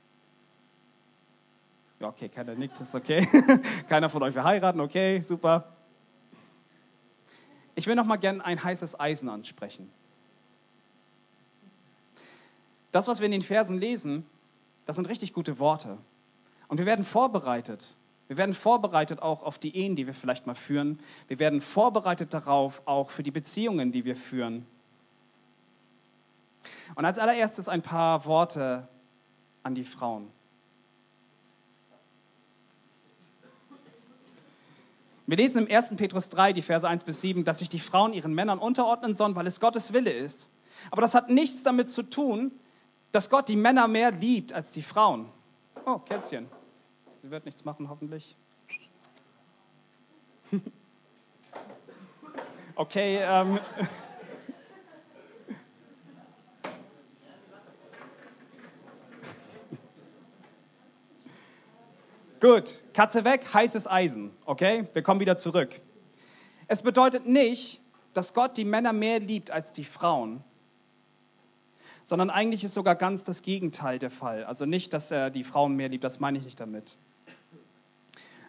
Ja, 2.00 2.08
okay, 2.08 2.28
keiner 2.28 2.56
nickt, 2.56 2.82
ist 2.82 2.96
okay. 2.96 3.28
keiner 3.88 4.10
von 4.10 4.24
euch 4.24 4.34
will 4.34 4.44
heiraten, 4.44 4.80
okay, 4.80 5.22
super. 5.22 5.68
Ich 7.76 7.86
will 7.86 7.94
noch 7.94 8.06
mal 8.06 8.18
gerne 8.18 8.44
ein 8.44 8.64
heißes 8.64 9.00
Eisen 9.00 9.30
ansprechen. 9.30 9.92
Das, 12.92 13.08
was 13.08 13.20
wir 13.20 13.28
in 13.28 13.32
den 13.32 13.44
Versen 13.44 13.78
lesen, 13.78 14.26
das 14.88 14.96
sind 14.96 15.08
richtig 15.08 15.34
gute 15.34 15.60
Worte. 15.60 16.00
Und 16.72 16.80
wir 16.80 16.88
werden 16.88 17.06
vorbereitet 17.06 17.96
wir 18.32 18.38
werden 18.38 18.56
vorbereitet 18.56 19.22
auch 19.22 19.44
auf 19.44 19.60
die 19.60 19.76
Ehen, 19.76 19.98
die 19.98 20.08
wir 20.08 20.14
vielleicht 20.14 20.48
mal 20.48 20.56
führen. 20.56 21.02
Wir 21.28 21.38
werden 21.38 21.60
vorbereitet 21.60 22.34
darauf 22.34 22.82
auch 22.86 23.10
für 23.10 23.24
die 23.24 23.32
Beziehungen, 23.32 23.92
die 23.92 24.06
wir 24.06 24.16
führen. 24.16 24.66
Und 26.96 27.04
als 27.04 27.20
allererstes 27.20 27.68
ein 27.68 27.82
paar 27.82 28.24
Worte 28.24 28.88
an 29.64 29.76
die 29.76 29.84
Frauen. 29.84 30.30
Wir 35.28 35.36
lesen 35.36 35.68
im 35.68 35.70
1. 35.70 35.98
Petrus 35.98 36.30
3, 36.30 36.54
die 36.54 36.62
Verse 36.62 36.88
1 36.88 37.04
bis 37.04 37.20
7, 37.20 37.44
dass 37.44 37.60
sich 37.60 37.68
die 37.68 37.80
Frauen 37.80 38.14
ihren 38.14 38.34
Männern 38.34 38.60
unterordnen 38.60 39.14
sollen, 39.14 39.36
weil 39.36 39.46
es 39.46 39.60
Gottes 39.60 39.92
Wille 39.92 40.14
ist. 40.14 40.48
Aber 40.90 41.02
das 41.02 41.16
hat 41.16 41.30
nichts 41.30 41.64
damit 41.64 41.90
zu 41.90 42.04
tun, 42.04 42.54
dass 43.12 43.30
Gott 43.30 43.50
die 43.50 43.58
Männer 43.58 43.90
mehr 43.90 44.12
liebt 44.12 44.54
als 44.54 44.72
die 44.72 44.84
Frauen. 44.84 45.26
Oh, 45.86 46.00
Kätzchen. 46.00 46.61
Sie 47.22 47.30
wird 47.30 47.46
nichts 47.46 47.64
machen, 47.66 47.88
hoffentlich. 47.90 48.36
Okay, 52.74 53.20
ähm. 53.22 53.60
Gut, 62.40 62.82
Katze 62.94 63.24
weg, 63.24 63.46
heißes 63.54 63.88
Eisen, 63.88 64.32
okay? 64.46 64.88
Wir 64.94 65.04
kommen 65.04 65.20
wieder 65.20 65.38
zurück. 65.38 65.80
Es 66.68 66.82
bedeutet 66.82 67.28
nicht, 67.28 67.82
dass 68.16 68.34
Gott 68.34 68.58
die 68.58 68.66
Männer 68.66 68.94
mehr 68.94 69.20
liebt 69.20 69.52
als 69.52 69.74
die 69.74 69.84
Frauen, 69.84 70.44
sondern 72.04 72.32
eigentlich 72.32 72.64
ist 72.64 72.74
sogar 72.74 72.96
ganz 72.96 73.24
das 73.24 73.44
Gegenteil 73.44 74.00
der 74.00 74.10
Fall. 74.10 74.44
Also 74.46 74.66
nicht, 74.66 74.92
dass 74.94 75.12
er 75.12 75.30
die 75.30 75.44
Frauen 75.44 75.76
mehr 75.76 75.90
liebt, 75.90 76.04
das 76.04 76.20
meine 76.20 76.40
ich 76.40 76.46
nicht 76.46 76.60
damit. 76.60 76.98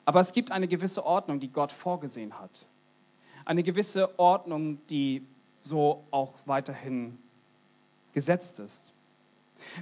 Aber 0.05 0.21
es 0.21 0.33
gibt 0.33 0.51
eine 0.51 0.69
gewisse 0.69 1.05
Ordnung, 1.05 1.41
die 1.41 1.49
Gott 1.49 1.73
vorgesehen 1.73 2.39
hat. 2.39 2.67
Eine 3.45 3.63
gewisse 3.63 4.19
Ordnung, 4.19 4.79
die 4.89 5.27
so 5.59 6.05
auch 6.11 6.35
weiterhin 6.47 7.19
gesetzt 8.13 8.59
ist. 8.59 8.93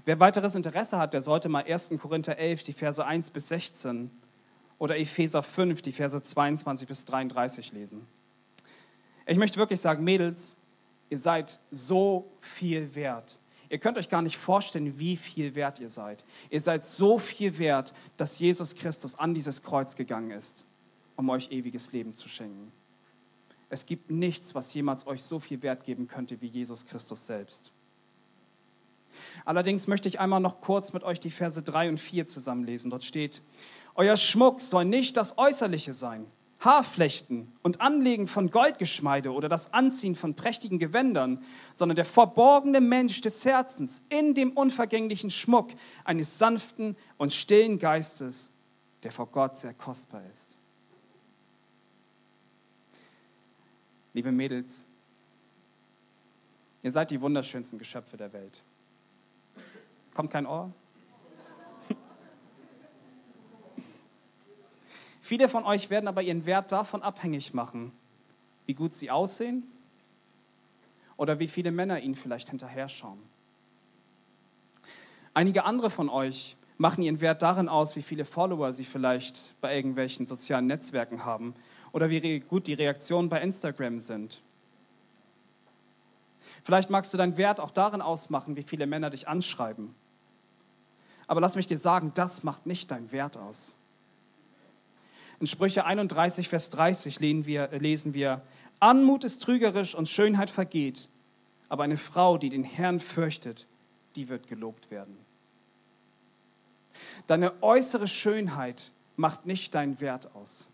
Wer 0.05 0.21
weiteres 0.21 0.55
Interesse 0.55 0.99
hat, 0.99 1.15
der 1.15 1.23
sollte 1.23 1.49
mal 1.49 1.65
1. 1.65 1.93
Korinther 2.01 2.37
11, 2.37 2.65
die 2.65 2.73
Verse 2.73 3.05
1 3.05 3.31
bis 3.31 3.49
16 3.49 4.11
oder 4.79 4.99
Epheser 4.99 5.43
5, 5.43 5.83
die 5.83 5.93
Verse 5.93 6.21
22 6.21 6.87
bis 6.87 7.05
33 7.05 7.73
lesen. 7.73 8.07
Ich 9.27 9.39
möchte 9.39 9.59
wirklich 9.59 9.81
sagen, 9.81 10.05
Mädels, 10.05 10.57
ihr 11.09 11.19
seid 11.19 11.59
so 11.71 12.31
viel 12.41 12.95
wert. 12.95 13.39
Ihr 13.71 13.79
könnt 13.79 13.97
euch 13.97 14.09
gar 14.09 14.21
nicht 14.21 14.37
vorstellen, 14.37 14.99
wie 14.99 15.17
viel 15.17 15.55
wert 15.55 15.79
ihr 15.79 15.89
seid. 15.89 16.25
Ihr 16.51 16.61
seid 16.61 16.85
so 16.85 17.19
viel 17.19 17.57
wert, 17.59 17.95
dass 18.17 18.39
Jesus 18.41 18.75
Christus 18.75 19.19
an 19.19 19.33
dieses 19.33 19.63
Kreuz 19.63 19.95
gegangen 19.95 20.33
ist, 20.33 20.65
um 21.17 21.31
euch 21.31 21.53
ewiges 21.53 21.93
Leben 21.93 22.13
zu 22.13 22.29
schenken. 22.29 22.73
Es 23.71 23.87
gibt 23.87 24.11
nichts, 24.11 24.57
was 24.57 24.75
jemals 24.75 25.07
euch 25.07 25.23
so 25.23 25.39
viel 25.39 25.63
Wert 25.63 25.85
geben 25.85 26.09
könnte 26.09 26.41
wie 26.41 26.49
Jesus 26.49 26.85
Christus 26.85 27.27
selbst. 27.27 27.71
Allerdings 29.45 29.87
möchte 29.87 30.09
ich 30.09 30.19
einmal 30.19 30.41
noch 30.41 30.61
kurz 30.61 30.93
mit 30.93 31.05
euch 31.05 31.21
die 31.21 31.31
Verse 31.31 31.63
3 31.63 31.91
und 31.91 31.99
4 31.99 32.27
zusammenlesen. 32.27 32.91
Dort 32.91 33.05
steht, 33.05 33.41
Euer 33.95 34.17
Schmuck 34.17 34.61
soll 34.61 34.85
nicht 34.85 35.17
das 35.17 35.39
Äußerliche 35.39 35.95
sein, 35.95 36.27
Haarflechten 36.61 37.51
und 37.63 37.81
Anlegen 37.81 38.27
von 38.27 38.51
Goldgeschmeide 38.51 39.33
oder 39.33 39.49
das 39.49 39.73
Anziehen 39.73 40.15
von 40.15 40.35
prächtigen 40.35 40.79
Gewändern, 40.79 41.43
sondern 41.73 41.97
der 41.97 42.05
verborgene 42.05 42.83
Mensch 42.83 43.23
des 43.23 43.45
Herzens 43.47 44.03
in 44.11 44.35
dem 44.35 44.53
unvergänglichen 44.53 45.31
Schmuck 45.31 45.71
eines 46.05 46.39
sanften 46.39 46.97
und 47.17 47.33
stillen 47.33 47.79
Geistes, 47.79 48.51
der 49.03 49.11
vor 49.11 49.27
Gott 49.27 49.57
sehr 49.57 49.73
kostbar 49.73 50.23
ist. 50.31 50.59
Liebe 54.13 54.31
Mädels, 54.31 54.85
ihr 56.83 56.93
seid 56.93 57.11
die 57.11 57.21
wunderschönsten 57.21 57.79
Geschöpfe 57.79 58.19
der 58.19 58.33
Welt. 58.35 58.61
Kommt 60.13 60.31
kein 60.31 60.47
Ohr? 60.47 60.71
Viele 65.23 65.49
von 65.49 65.65
euch 65.65 65.91
werden 65.91 66.09
aber 66.09 66.23
ihren 66.23 66.47
Wert 66.47 66.73
davon 66.73 67.03
abhängig 67.03 67.55
machen, 67.55 67.93
wie 68.67 68.75
gut 68.75 68.95
sie 68.95 69.11
aussehen 69.11 69.65
oder 71.17 71.39
wie 71.39 71.49
viele 71.49 71.71
Männer 71.71 72.01
ihnen 72.01 72.15
vielleicht 72.15 72.49
hinterher 72.49 72.89
schauen. 72.89 73.19
Einige 75.35 75.65
andere 75.65 75.91
von 75.91 76.09
euch 76.09 76.57
machen 76.79 77.03
ihren 77.03 77.21
Wert 77.21 77.43
darin 77.43 77.69
aus, 77.69 77.95
wie 77.97 78.03
viele 78.03 78.25
Follower 78.25 78.73
sie 78.73 78.85
vielleicht 78.85 79.55
bei 79.61 79.77
irgendwelchen 79.77 80.27
sozialen 80.27 80.67
Netzwerken 80.67 81.25
haben 81.25 81.55
oder 81.93 82.09
wie 82.09 82.41
gut 82.41 82.67
die 82.67 82.75
Reaktionen 82.75 83.29
bei 83.29 83.41
Instagram 83.41 84.01
sind. 84.01 84.41
Vielleicht 86.65 86.91
magst 86.91 87.13
du 87.13 87.19
deinen 87.19 87.37
Wert 87.37 87.61
auch 87.61 87.71
darin 87.71 88.01
ausmachen, 88.01 88.57
wie 88.57 88.63
viele 88.63 88.87
Männer 88.87 89.11
dich 89.11 89.29
anschreiben 89.29 89.95
aber 91.31 91.41
lass 91.41 91.55
mich 91.55 91.69
dir 91.69 91.79
sagen, 91.79 92.11
das 92.15 92.43
macht 92.43 92.67
nicht 92.67 92.91
deinen 92.91 93.13
Wert 93.13 93.37
aus. 93.37 93.77
In 95.41 95.47
Sprüche 95.47 95.87
31, 95.87 96.49
Vers 96.51 96.69
30 96.71 97.19
lesen 97.19 97.47
wir, 97.47 97.69
lesen 97.79 98.13
wir, 98.13 98.43
Anmut 98.79 99.25
ist 99.25 99.43
trügerisch 99.43 99.95
und 99.95 100.09
Schönheit 100.09 100.51
vergeht, 100.51 101.09
aber 101.71 101.83
eine 101.85 101.97
Frau, 101.97 102.37
die 102.37 102.51
den 102.51 102.65
Herrn 102.65 103.01
fürchtet, 103.01 103.67
die 104.17 104.29
wird 104.29 104.49
gelobt 104.49 104.91
werden. 104.91 105.17
Deine 107.27 107.63
äußere 107.63 108.07
Schönheit 108.07 108.91
macht 109.17 109.47
nicht 109.47 109.75
deinen 109.75 110.01
Wert 110.01 110.35
aus. 110.35 110.69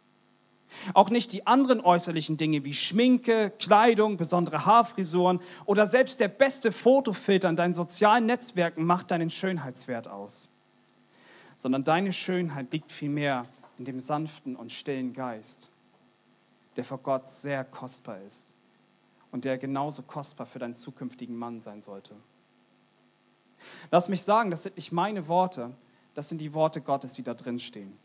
Auch 0.95 1.11
nicht 1.11 1.33
die 1.33 1.47
anderen 1.47 1.81
äußerlichen 1.81 2.37
Dinge 2.37 2.65
wie 2.65 2.75
Schminke, 2.75 3.53
Kleidung, 3.59 4.17
besondere 4.17 4.67
Haarfrisuren 4.67 5.41
oder 5.65 5.87
selbst 5.87 6.19
der 6.19 6.29
beste 6.29 6.73
Fotofilter 6.73 7.49
in 7.49 7.57
deinen 7.57 7.73
sozialen 7.73 8.27
Netzwerken 8.27 8.85
macht 8.85 9.13
deinen 9.13 9.31
Schönheitswert 9.31 10.09
aus. 10.09 10.49
Sondern 11.55 11.85
deine 11.85 12.13
Schönheit 12.13 12.73
liegt 12.73 12.91
vielmehr 12.91 13.47
in 13.79 13.85
dem 13.85 14.01
sanften 14.01 14.57
und 14.57 14.73
stillen 14.73 15.13
Geist, 15.13 15.69
der 16.77 16.85
vor 16.85 16.99
Gott 16.99 17.29
sehr 17.29 17.65
kostbar 17.65 18.21
ist 18.23 18.49
und 19.33 19.45
der 19.45 19.59
genauso 19.59 20.03
kostbar 20.03 20.47
für 20.47 20.59
deinen 20.59 20.75
zukünftigen 20.75 21.37
Mann 21.37 21.61
sein 21.61 21.81
sollte. 21.81 22.15
Lass 23.91 24.09
mich 24.09 24.23
sagen, 24.23 24.51
das 24.51 24.63
sind 24.63 24.77
nicht 24.77 24.93
meine 24.93 25.29
Worte, 25.29 25.73
das 26.15 26.29
sind 26.29 26.39
die 26.39 26.55
Worte 26.55 26.81
Gottes, 26.81 27.15
die 27.15 27.23
da 27.23 27.35
drin 27.35 27.59
stehen. 27.59 27.97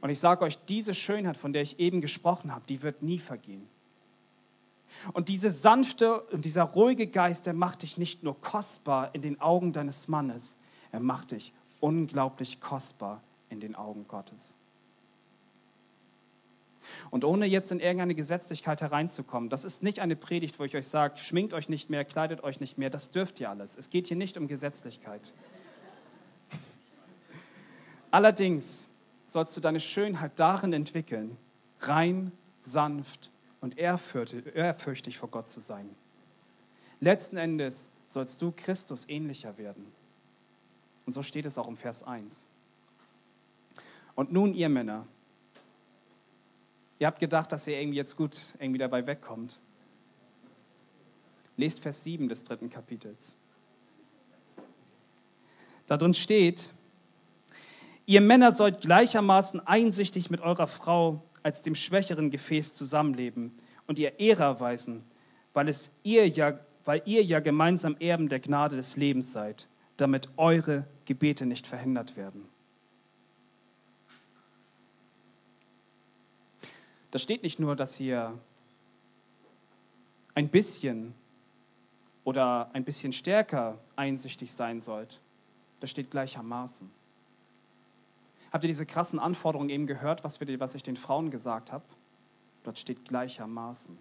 Und 0.00 0.10
ich 0.10 0.20
sage 0.20 0.44
euch, 0.44 0.58
diese 0.66 0.94
Schönheit, 0.94 1.36
von 1.36 1.52
der 1.52 1.62
ich 1.62 1.78
eben 1.78 2.00
gesprochen 2.00 2.54
habe, 2.54 2.64
die 2.68 2.82
wird 2.82 3.02
nie 3.02 3.18
vergehen. 3.18 3.66
Und 5.12 5.28
diese 5.28 5.50
sanfte 5.50 6.20
und 6.20 6.44
dieser 6.44 6.64
ruhige 6.64 7.06
Geist, 7.06 7.46
der 7.46 7.54
macht 7.54 7.82
dich 7.82 7.98
nicht 7.98 8.22
nur 8.22 8.40
kostbar 8.40 9.14
in 9.14 9.22
den 9.22 9.40
Augen 9.40 9.72
deines 9.72 10.08
Mannes, 10.08 10.56
er 10.92 11.00
macht 11.00 11.32
dich 11.32 11.52
unglaublich 11.80 12.60
kostbar 12.60 13.20
in 13.50 13.60
den 13.60 13.74
Augen 13.74 14.06
Gottes. 14.08 14.56
Und 17.10 17.24
ohne 17.24 17.46
jetzt 17.46 17.70
in 17.72 17.80
irgendeine 17.80 18.14
Gesetzlichkeit 18.14 18.80
hereinzukommen, 18.80 19.50
das 19.50 19.64
ist 19.64 19.82
nicht 19.82 20.00
eine 20.00 20.16
Predigt, 20.16 20.58
wo 20.58 20.64
ich 20.64 20.74
euch 20.74 20.88
sage, 20.88 21.18
schminkt 21.18 21.52
euch 21.52 21.68
nicht 21.68 21.90
mehr, 21.90 22.04
kleidet 22.04 22.42
euch 22.42 22.60
nicht 22.60 22.78
mehr, 22.78 22.90
das 22.90 23.10
dürft 23.10 23.40
ihr 23.40 23.50
alles. 23.50 23.76
Es 23.76 23.90
geht 23.90 24.06
hier 24.06 24.16
nicht 24.16 24.36
um 24.36 24.48
Gesetzlichkeit. 24.48 25.32
Allerdings 28.10 28.88
sollst 29.24 29.56
du 29.56 29.60
deine 29.60 29.80
Schönheit 29.80 30.32
darin 30.36 30.72
entwickeln, 30.72 31.36
rein, 31.80 32.32
sanft 32.60 33.30
und 33.60 33.78
ehrfürchtig 33.78 35.18
vor 35.18 35.28
Gott 35.28 35.46
zu 35.46 35.60
sein. 35.60 35.88
Letzten 37.00 37.36
Endes 37.36 37.90
sollst 38.06 38.40
du 38.42 38.52
Christus 38.52 39.08
ähnlicher 39.08 39.58
werden. 39.58 39.92
Und 41.06 41.12
so 41.12 41.22
steht 41.22 41.46
es 41.46 41.58
auch 41.58 41.68
im 41.68 41.76
Vers 41.76 42.02
1. 42.02 42.44
Und 44.18 44.32
nun 44.32 44.52
ihr 44.52 44.68
Männer, 44.68 45.06
ihr 46.98 47.06
habt 47.06 47.20
gedacht, 47.20 47.52
dass 47.52 47.68
ihr 47.68 47.80
irgendwie 47.80 47.98
jetzt 47.98 48.16
gut 48.16 48.36
irgendwie 48.58 48.80
dabei 48.80 49.06
wegkommt. 49.06 49.60
Lest 51.56 51.78
Vers 51.78 52.02
7 52.02 52.28
des 52.28 52.42
dritten 52.42 52.68
Kapitels. 52.68 53.36
Da 55.86 55.96
drin 55.96 56.14
steht, 56.14 56.72
Ihr 58.06 58.20
Männer 58.20 58.52
sollt 58.52 58.80
gleichermaßen 58.80 59.64
einsichtig 59.64 60.30
mit 60.30 60.40
eurer 60.40 60.66
Frau 60.66 61.22
als 61.44 61.62
dem 61.62 61.76
schwächeren 61.76 62.32
Gefäß 62.32 62.74
zusammenleben 62.74 63.56
und 63.86 64.00
ihr 64.00 64.18
Ehre 64.18 64.42
erweisen, 64.42 65.04
weil, 65.54 65.68
es 65.68 65.92
ihr 66.02 66.26
ja, 66.26 66.58
weil 66.84 67.02
ihr 67.04 67.22
ja 67.22 67.38
gemeinsam 67.38 67.96
Erben 68.00 68.28
der 68.28 68.40
Gnade 68.40 68.74
des 68.74 68.96
Lebens 68.96 69.30
seid, 69.30 69.68
damit 69.96 70.28
eure 70.36 70.86
Gebete 71.04 71.46
nicht 71.46 71.68
verhindert 71.68 72.16
werden. 72.16 72.48
Da 77.10 77.18
steht 77.18 77.42
nicht 77.42 77.58
nur, 77.58 77.74
dass 77.76 77.98
ihr 78.00 78.38
ein 80.34 80.48
bisschen 80.48 81.14
oder 82.24 82.70
ein 82.74 82.84
bisschen 82.84 83.12
stärker 83.12 83.78
einsichtig 83.96 84.52
sein 84.52 84.80
sollt. 84.80 85.20
Da 85.80 85.86
steht 85.86 86.10
gleichermaßen. 86.10 86.90
Habt 88.52 88.64
ihr 88.64 88.68
diese 88.68 88.86
krassen 88.86 89.18
Anforderungen 89.18 89.70
eben 89.70 89.86
gehört, 89.86 90.24
was, 90.24 90.40
wir, 90.40 90.60
was 90.60 90.74
ich 90.74 90.82
den 90.82 90.96
Frauen 90.96 91.30
gesagt 91.30 91.72
habe? 91.72 91.84
Dort 92.64 92.78
steht 92.78 93.06
gleichermaßen. 93.06 93.96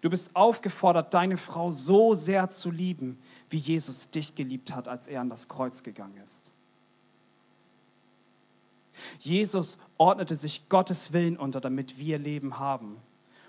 Du 0.00 0.10
bist 0.10 0.34
aufgefordert, 0.34 1.12
deine 1.12 1.36
Frau 1.36 1.72
so 1.72 2.14
sehr 2.14 2.48
zu 2.48 2.70
lieben, 2.70 3.18
wie 3.50 3.56
Jesus 3.56 4.10
dich 4.10 4.34
geliebt 4.34 4.72
hat, 4.72 4.86
als 4.86 5.08
er 5.08 5.20
an 5.20 5.30
das 5.30 5.48
Kreuz 5.48 5.82
gegangen 5.82 6.16
ist. 6.22 6.52
Jesus 9.18 9.78
ordnete 9.96 10.34
sich 10.34 10.68
Gottes 10.68 11.12
Willen 11.12 11.36
unter, 11.36 11.60
damit 11.60 11.98
wir 11.98 12.18
Leben 12.18 12.58
haben. 12.58 12.96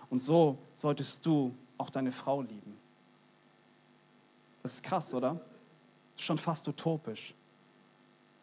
Und 0.09 0.23
so 0.23 0.57
solltest 0.75 1.25
du 1.25 1.53
auch 1.77 1.89
deine 1.89 2.11
Frau 2.11 2.41
lieben. 2.41 2.77
Das 4.63 4.73
ist 4.73 4.83
krass, 4.83 5.13
oder? 5.13 5.39
Schon 6.17 6.37
fast 6.37 6.67
utopisch. 6.67 7.33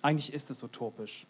Eigentlich 0.03 0.33
ist 0.33 0.51
es 0.51 0.63
utopisch. 0.63 1.27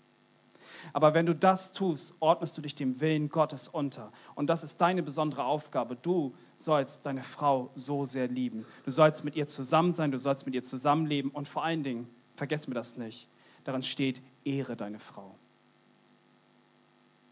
Aber 0.92 1.14
wenn 1.14 1.26
du 1.26 1.34
das 1.34 1.72
tust, 1.72 2.14
ordnest 2.20 2.56
du 2.56 2.62
dich 2.62 2.74
dem 2.74 3.00
Willen 3.00 3.28
Gottes 3.28 3.68
unter. 3.68 4.12
Und 4.34 4.48
das 4.48 4.62
ist 4.62 4.80
deine 4.80 5.02
besondere 5.02 5.44
Aufgabe. 5.44 5.96
Du 5.96 6.34
sollst 6.56 7.06
deine 7.06 7.22
Frau 7.22 7.70
so 7.74 8.04
sehr 8.04 8.28
lieben. 8.28 8.64
Du 8.84 8.90
sollst 8.90 9.24
mit 9.24 9.36
ihr 9.36 9.46
zusammen 9.46 9.92
sein, 9.92 10.10
du 10.10 10.18
sollst 10.18 10.46
mit 10.46 10.54
ihr 10.54 10.62
zusammenleben. 10.62 11.30
Und 11.30 11.48
vor 11.48 11.64
allen 11.64 11.82
Dingen, 11.82 12.08
vergiss 12.34 12.68
mir 12.68 12.74
das 12.74 12.96
nicht, 12.96 13.28
daran 13.64 13.82
steht, 13.82 14.22
ehre 14.44 14.76
deine 14.76 14.98
Frau. 14.98 15.34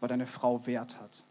Weil 0.05 0.09
deine 0.09 0.27
Frau 0.27 0.67
Wert 0.67 1.01
hat. 1.01 1.23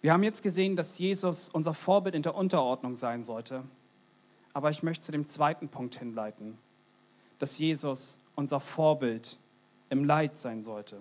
Wir 0.00 0.14
haben 0.14 0.22
jetzt 0.22 0.42
gesehen, 0.42 0.76
dass 0.76 0.98
Jesus 0.98 1.50
unser 1.50 1.74
Vorbild 1.74 2.14
in 2.14 2.22
der 2.22 2.34
Unterordnung 2.34 2.94
sein 2.94 3.20
sollte. 3.20 3.64
Aber 4.54 4.70
ich 4.70 4.82
möchte 4.82 5.04
zu 5.04 5.12
dem 5.12 5.26
zweiten 5.26 5.68
Punkt 5.68 5.98
hinleiten, 5.98 6.56
dass 7.38 7.58
Jesus 7.58 8.18
unser 8.34 8.60
Vorbild 8.60 9.36
im 9.90 10.06
Leid 10.06 10.38
sein 10.38 10.62
sollte, 10.62 10.98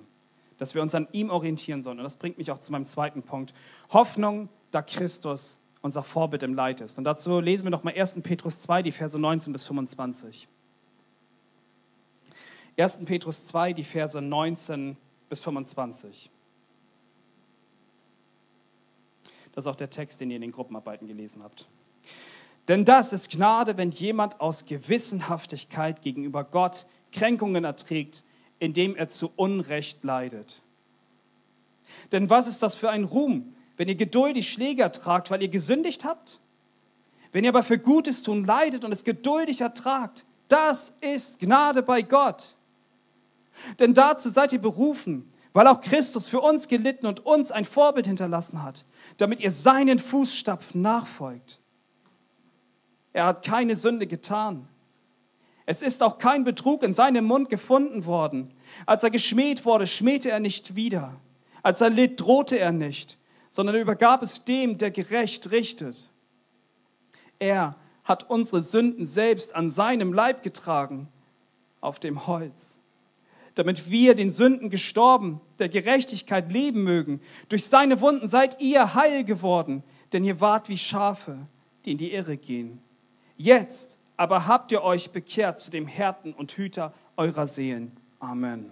dass 0.58 0.76
wir 0.76 0.82
uns 0.82 0.94
an 0.96 1.08
ihm 1.13 1.30
orientieren 1.30 1.82
sollen. 1.82 2.00
Und 2.00 2.04
das 2.04 2.18
bringt 2.18 2.38
mich 2.38 2.52
auch 2.52 2.60
zu 2.60 2.74
meinem 2.74 2.84
zweiten 2.84 3.24
Punkt. 3.24 3.54
Hoffnung, 3.92 4.50
da 4.72 4.82
Christus 4.82 5.60
unser 5.82 6.04
Vorbild 6.04 6.44
im 6.44 6.56
Leid 6.56 6.82
ist. 6.82 6.98
Und 6.98 7.06
dazu 7.06 7.40
lesen 7.40 7.63
wir 7.63 7.72
nochmal 7.72 7.94
1. 7.98 8.20
Petrus 8.22 8.63
2, 8.63 8.84
die 8.84 8.92
Verse 8.92 9.18
19 9.18 9.54
bis 9.54 9.66
25. 9.66 10.50
1. 12.78 13.06
Petrus 13.06 13.48
2, 13.48 13.74
die 13.74 13.84
Verse 13.84 14.22
19 14.22 14.98
bis 15.30 15.40
25. 15.40 16.30
Das 19.54 19.66
ist 19.66 19.68
auch 19.68 19.76
der 19.76 19.90
Text, 19.90 20.22
den 20.22 20.30
ihr 20.30 20.36
in 20.36 20.44
den 20.44 20.52
Gruppenarbeiten 20.52 21.08
gelesen 21.08 21.42
habt. 21.44 21.68
Denn 22.68 22.86
das 22.86 23.13
ist 23.13 23.32
Gnade, 23.32 23.78
wenn 23.78 23.90
jemand 23.92 24.40
aus 24.40 24.66
Gewissenhaftigkeit 24.66 26.02
gegenüber 26.02 26.44
Gott 26.44 26.86
Kränkungen 27.12 27.63
erträgt, 27.63 28.24
indem 28.60 28.96
er 28.96 29.10
zu 29.10 29.32
Unrecht 29.36 30.04
leidet. 30.04 30.62
Denn 32.12 32.30
was 32.30 32.48
ist 32.48 32.62
das 32.62 32.76
für 32.76 32.90
ein 32.90 33.06
Ruhm, 33.06 33.50
wenn 33.78 33.88
ihr 33.88 33.96
geduldig 33.96 34.52
Schläge 34.52 34.84
ertragt, 34.84 35.32
weil 35.32 35.42
ihr 35.42 35.48
gesündigt 35.48 36.06
habt? 36.06 36.40
Wenn 37.32 37.44
ihr 37.44 37.50
aber 37.50 37.63
für 37.63 37.80
Gutes 37.80 38.24
tun 38.24 38.46
leidet 38.46 38.86
und 38.86 38.92
es 38.92 39.04
geduldig 39.04 39.62
ertragt, 39.62 40.26
das 40.48 40.94
ist 41.02 41.40
Gnade 41.40 41.82
bei 41.82 42.02
Gott. 42.02 42.56
Denn 43.80 43.93
dazu 43.93 44.30
seid 44.30 44.54
ihr 44.54 44.62
berufen, 44.62 45.32
weil 45.54 45.67
auch 45.67 45.82
Christus 45.82 46.28
für 46.28 46.39
uns 46.39 46.67
gelitten 46.67 47.08
und 47.08 47.26
uns 47.26 47.52
ein 47.52 47.65
Vorbild 47.65 48.08
hinterlassen 48.08 48.63
hat, 48.63 48.86
damit 49.17 49.39
ihr 49.39 49.52
seinen 49.52 50.00
Fußstapfen 50.00 50.82
nachfolgt. 50.82 51.60
Er 53.13 53.26
hat 53.26 53.43
keine 53.43 53.76
Sünde 53.76 54.06
getan. 54.06 54.67
Es 55.65 55.82
ist 55.82 56.04
auch 56.04 56.17
kein 56.17 56.43
Betrug 56.43 56.84
in 56.84 56.93
seinem 56.93 57.26
Mund 57.26 57.50
gefunden 57.50 58.06
worden. 58.06 58.54
Als 58.86 59.04
er 59.04 59.10
geschmäht 59.10 59.65
wurde, 59.65 59.88
schmähte 59.88 60.30
er 60.30 60.39
nicht 60.39 60.76
wieder. 60.76 61.13
Als 61.63 61.82
er 61.82 61.89
litt, 61.89 62.22
drohte 62.22 62.58
er 62.58 62.72
nicht, 62.72 63.17
sondern 63.50 63.76
er 63.76 63.82
übergab 63.82 64.22
es 64.22 64.46
dem, 64.46 64.78
der 64.78 64.91
gerecht 64.91 65.52
richtet. 65.52 66.10
Er 67.39 67.76
hat 68.04 68.30
unsere 68.30 68.62
Sünden 68.62 69.06
selbst 69.06 69.56
an 69.56 69.70
seinem 69.70 70.13
Leib 70.13 70.43
getragen, 70.43 71.10
auf 71.82 72.00
dem 72.00 72.28
Holz, 72.28 72.78
damit 73.58 73.89
wir 73.89 74.13
den 74.13 74.30
Sünden 74.30 74.70
gestorben, 74.70 75.41
der 75.58 75.67
Gerechtigkeit 75.67 76.52
leben 76.52 76.84
mögen. 76.84 77.22
Durch 77.50 77.65
seine 77.65 78.02
Wunden 78.02 78.28
seid 78.28 78.62
ihr 78.62 78.93
heil 78.93 79.24
geworden, 79.24 79.84
denn 80.13 80.24
ihr 80.24 80.39
wart 80.39 80.70
wie 80.70 80.78
Schafe, 80.78 81.38
die 81.84 81.93
in 81.93 81.98
die 81.98 82.13
Irre 82.13 82.38
gehen. 82.38 82.80
Jetzt 83.36 83.98
aber 84.15 84.48
habt 84.48 84.72
ihr 84.72 84.84
euch 84.84 85.12
bekehrt 85.12 85.58
zu 85.58 85.72
dem 85.72 85.88
Härten 85.88 86.34
und 86.34 86.52
Hüter 86.52 86.93
eurer 87.15 87.48
Seelen. 87.48 87.98
Amen. 88.20 88.70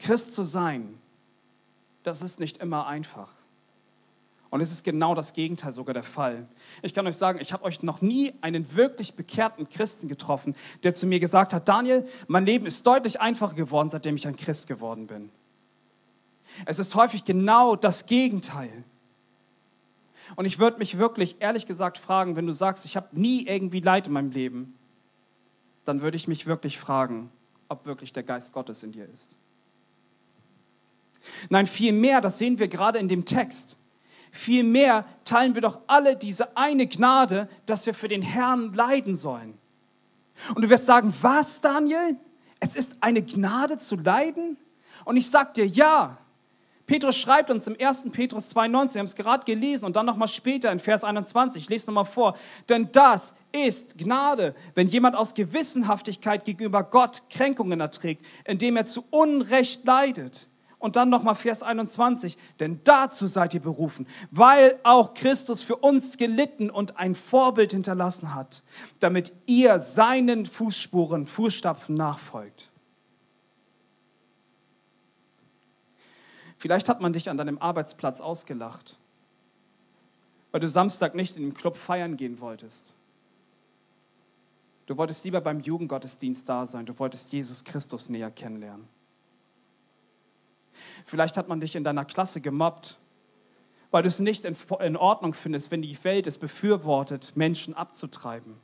Christ 0.00 0.34
zu 0.34 0.42
sein, 0.42 0.98
das 2.02 2.22
ist 2.22 2.40
nicht 2.40 2.58
immer 2.58 2.86
einfach. 2.88 3.32
Und 4.52 4.60
es 4.60 4.70
ist 4.70 4.84
genau 4.84 5.14
das 5.14 5.32
Gegenteil 5.32 5.72
sogar 5.72 5.94
der 5.94 6.02
Fall. 6.02 6.46
Ich 6.82 6.92
kann 6.92 7.06
euch 7.06 7.16
sagen, 7.16 7.38
ich 7.40 7.54
habe 7.54 7.64
euch 7.64 7.82
noch 7.82 8.02
nie 8.02 8.34
einen 8.42 8.76
wirklich 8.76 9.14
bekehrten 9.14 9.66
Christen 9.66 10.08
getroffen, 10.08 10.54
der 10.82 10.92
zu 10.92 11.06
mir 11.06 11.20
gesagt 11.20 11.54
hat, 11.54 11.70
Daniel, 11.70 12.06
mein 12.26 12.44
Leben 12.44 12.66
ist 12.66 12.86
deutlich 12.86 13.18
einfacher 13.18 13.54
geworden, 13.54 13.88
seitdem 13.88 14.14
ich 14.14 14.28
ein 14.28 14.36
Christ 14.36 14.66
geworden 14.66 15.06
bin. 15.06 15.30
Es 16.66 16.78
ist 16.78 16.94
häufig 16.94 17.24
genau 17.24 17.76
das 17.76 18.04
Gegenteil. 18.04 18.84
Und 20.36 20.44
ich 20.44 20.58
würde 20.58 20.76
mich 20.80 20.98
wirklich, 20.98 21.36
ehrlich 21.38 21.66
gesagt, 21.66 21.96
fragen, 21.96 22.36
wenn 22.36 22.46
du 22.46 22.52
sagst, 22.52 22.84
ich 22.84 22.94
habe 22.94 23.08
nie 23.18 23.46
irgendwie 23.46 23.80
Leid 23.80 24.06
in 24.06 24.12
meinem 24.12 24.32
Leben, 24.32 24.74
dann 25.86 26.02
würde 26.02 26.18
ich 26.18 26.28
mich 26.28 26.44
wirklich 26.44 26.78
fragen, 26.78 27.30
ob 27.70 27.86
wirklich 27.86 28.12
der 28.12 28.22
Geist 28.22 28.52
Gottes 28.52 28.82
in 28.82 28.92
dir 28.92 29.08
ist. 29.14 29.34
Nein, 31.48 31.64
vielmehr, 31.64 32.20
das 32.20 32.36
sehen 32.36 32.58
wir 32.58 32.68
gerade 32.68 32.98
in 32.98 33.08
dem 33.08 33.24
Text, 33.24 33.78
vielmehr 34.32 35.04
teilen 35.24 35.54
wir 35.54 35.62
doch 35.62 35.80
alle 35.86 36.16
diese 36.16 36.56
eine 36.56 36.88
Gnade, 36.88 37.48
dass 37.66 37.86
wir 37.86 37.94
für 37.94 38.08
den 38.08 38.22
Herrn 38.22 38.74
leiden 38.74 39.14
sollen. 39.14 39.56
Und 40.54 40.62
du 40.62 40.68
wirst 40.68 40.86
sagen, 40.86 41.14
was, 41.20 41.60
Daniel? 41.60 42.16
Es 42.58 42.74
ist 42.74 42.96
eine 43.00 43.22
Gnade 43.22 43.76
zu 43.76 43.96
leiden? 43.96 44.56
Und 45.04 45.16
ich 45.16 45.30
sag 45.30 45.54
dir, 45.54 45.66
ja, 45.66 46.18
Petrus 46.86 47.16
schreibt 47.16 47.50
uns 47.50 47.66
im 47.66 47.76
1. 47.78 48.10
Petrus 48.10 48.54
2,19, 48.54 48.94
wir 48.94 48.98
haben 49.00 49.06
es 49.06 49.14
gerade 49.14 49.44
gelesen 49.44 49.84
und 49.84 49.96
dann 49.96 50.06
nochmal 50.06 50.28
später 50.28 50.72
in 50.72 50.78
Vers 50.78 51.04
21, 51.04 51.62
ich 51.62 51.68
lese 51.68 51.86
nochmal 51.86 52.04
vor, 52.04 52.36
denn 52.68 52.90
das 52.92 53.34
ist 53.52 53.98
Gnade, 53.98 54.54
wenn 54.74 54.88
jemand 54.88 55.16
aus 55.16 55.34
Gewissenhaftigkeit 55.34 56.44
gegenüber 56.44 56.82
Gott 56.82 57.22
Kränkungen 57.30 57.80
erträgt, 57.80 58.24
indem 58.44 58.76
er 58.76 58.84
zu 58.84 59.04
Unrecht 59.10 59.84
leidet. 59.84 60.48
Und 60.82 60.96
dann 60.96 61.10
nochmal 61.10 61.36
Vers 61.36 61.62
21, 61.62 62.36
denn 62.58 62.80
dazu 62.82 63.28
seid 63.28 63.54
ihr 63.54 63.60
berufen, 63.60 64.04
weil 64.32 64.80
auch 64.82 65.14
Christus 65.14 65.62
für 65.62 65.76
uns 65.76 66.16
gelitten 66.16 66.70
und 66.70 66.98
ein 66.98 67.14
Vorbild 67.14 67.70
hinterlassen 67.70 68.34
hat, 68.34 68.64
damit 68.98 69.32
ihr 69.46 69.78
seinen 69.78 70.44
Fußspuren, 70.44 71.26
Fußstapfen 71.26 71.94
nachfolgt. 71.94 72.68
Vielleicht 76.58 76.88
hat 76.88 77.00
man 77.00 77.12
dich 77.12 77.30
an 77.30 77.36
deinem 77.36 77.58
Arbeitsplatz 77.58 78.20
ausgelacht, 78.20 78.98
weil 80.50 80.60
du 80.60 80.66
Samstag 80.66 81.14
nicht 81.14 81.36
in 81.36 81.44
den 81.44 81.54
Club 81.54 81.76
feiern 81.76 82.16
gehen 82.16 82.40
wolltest. 82.40 82.96
Du 84.86 84.96
wolltest 84.96 85.24
lieber 85.24 85.40
beim 85.40 85.60
Jugendgottesdienst 85.60 86.48
da 86.48 86.66
sein, 86.66 86.86
du 86.86 86.98
wolltest 86.98 87.32
Jesus 87.32 87.62
Christus 87.62 88.08
näher 88.08 88.32
kennenlernen. 88.32 88.88
Vielleicht 91.06 91.36
hat 91.36 91.48
man 91.48 91.60
dich 91.60 91.76
in 91.76 91.84
deiner 91.84 92.04
Klasse 92.04 92.40
gemobbt, 92.40 92.98
weil 93.90 94.02
du 94.02 94.08
es 94.08 94.20
nicht 94.20 94.44
in 94.44 94.96
Ordnung 94.96 95.34
findest, 95.34 95.70
wenn 95.70 95.82
die 95.82 96.02
Welt 96.04 96.26
es 96.26 96.38
befürwortet, 96.38 97.36
Menschen 97.36 97.74
abzutreiben. 97.74 98.56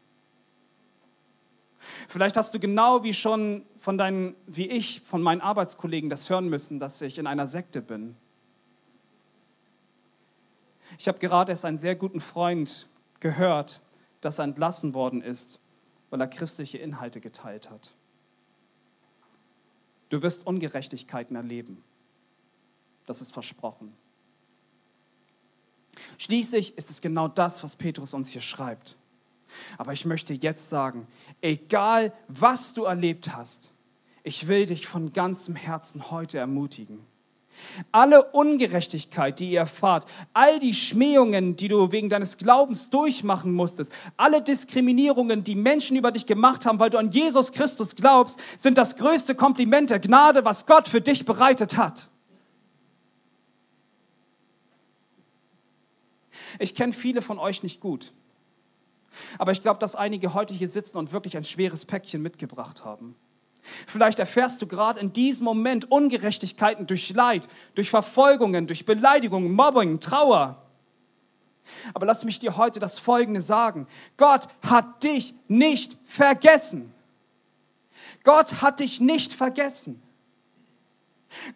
Vielleicht 2.08 2.36
hast 2.36 2.54
du 2.54 2.58
genau 2.58 3.02
wie 3.02 3.14
schon 3.14 3.64
von 3.80 3.98
deinen, 3.98 4.34
wie 4.46 4.68
ich, 4.68 5.02
von 5.02 5.22
meinen 5.22 5.40
Arbeitskollegen 5.40 6.10
das 6.10 6.28
hören 6.28 6.48
müssen, 6.48 6.80
dass 6.80 7.00
ich 7.00 7.18
in 7.18 7.26
einer 7.26 7.46
Sekte 7.46 7.80
bin. 7.80 8.16
Ich 10.98 11.08
habe 11.08 11.18
gerade 11.18 11.52
erst 11.52 11.64
einen 11.64 11.76
sehr 11.76 11.94
guten 11.94 12.20
Freund 12.20 12.88
gehört, 13.20 13.80
dass 14.20 14.38
er 14.38 14.44
entlassen 14.44 14.94
worden 14.94 15.22
ist, 15.22 15.60
weil 16.10 16.20
er 16.20 16.26
christliche 16.26 16.78
Inhalte 16.78 17.20
geteilt 17.20 17.70
hat. 17.70 17.92
Du 20.08 20.22
wirst 20.22 20.46
Ungerechtigkeiten 20.46 21.36
erleben. 21.36 21.84
Das 23.08 23.22
ist 23.22 23.32
versprochen. 23.32 23.94
Schließlich 26.18 26.76
ist 26.76 26.90
es 26.90 27.00
genau 27.00 27.26
das, 27.26 27.64
was 27.64 27.74
Petrus 27.74 28.12
uns 28.12 28.28
hier 28.28 28.42
schreibt. 28.42 28.98
Aber 29.78 29.94
ich 29.94 30.04
möchte 30.04 30.34
jetzt 30.34 30.68
sagen, 30.68 31.06
egal 31.40 32.12
was 32.28 32.74
du 32.74 32.84
erlebt 32.84 33.32
hast, 33.32 33.70
ich 34.24 34.46
will 34.46 34.66
dich 34.66 34.86
von 34.86 35.14
ganzem 35.14 35.56
Herzen 35.56 36.10
heute 36.10 36.36
ermutigen. 36.36 36.98
Alle 37.92 38.24
Ungerechtigkeit, 38.24 39.40
die 39.40 39.52
ihr 39.52 39.60
erfahrt, 39.60 40.04
all 40.34 40.58
die 40.58 40.74
Schmähungen, 40.74 41.56
die 41.56 41.68
du 41.68 41.90
wegen 41.90 42.10
deines 42.10 42.36
Glaubens 42.36 42.90
durchmachen 42.90 43.54
musstest, 43.54 43.90
alle 44.18 44.42
Diskriminierungen, 44.42 45.44
die 45.44 45.54
Menschen 45.54 45.96
über 45.96 46.12
dich 46.12 46.26
gemacht 46.26 46.66
haben, 46.66 46.78
weil 46.78 46.90
du 46.90 46.98
an 46.98 47.10
Jesus 47.10 47.52
Christus 47.52 47.96
glaubst, 47.96 48.38
sind 48.58 48.76
das 48.76 48.96
größte 48.96 49.34
Kompliment 49.34 49.88
der 49.88 49.98
Gnade, 49.98 50.44
was 50.44 50.66
Gott 50.66 50.88
für 50.88 51.00
dich 51.00 51.24
bereitet 51.24 51.78
hat. 51.78 52.10
Ich 56.58 56.74
kenne 56.74 56.92
viele 56.92 57.22
von 57.22 57.38
euch 57.38 57.62
nicht 57.62 57.80
gut. 57.80 58.12
Aber 59.38 59.52
ich 59.52 59.62
glaube, 59.62 59.80
dass 59.80 59.96
einige 59.96 60.34
heute 60.34 60.54
hier 60.54 60.68
sitzen 60.68 60.98
und 60.98 61.12
wirklich 61.12 61.36
ein 61.36 61.44
schweres 61.44 61.84
Päckchen 61.84 62.22
mitgebracht 62.22 62.84
haben. 62.84 63.14
Vielleicht 63.86 64.18
erfährst 64.18 64.62
du 64.62 64.66
gerade 64.66 65.00
in 65.00 65.12
diesem 65.12 65.44
Moment 65.44 65.90
Ungerechtigkeiten 65.90 66.86
durch 66.86 67.10
Leid, 67.10 67.48
durch 67.74 67.90
Verfolgungen, 67.90 68.66
durch 68.66 68.86
Beleidigungen, 68.86 69.52
Mobbing, 69.52 70.00
Trauer. 70.00 70.62
Aber 71.92 72.06
lass 72.06 72.24
mich 72.24 72.38
dir 72.38 72.56
heute 72.56 72.80
das 72.80 72.98
Folgende 72.98 73.42
sagen. 73.42 73.86
Gott 74.16 74.48
hat 74.62 75.02
dich 75.02 75.34
nicht 75.48 75.98
vergessen. 76.06 76.92
Gott 78.24 78.62
hat 78.62 78.80
dich 78.80 79.00
nicht 79.00 79.32
vergessen. 79.32 80.02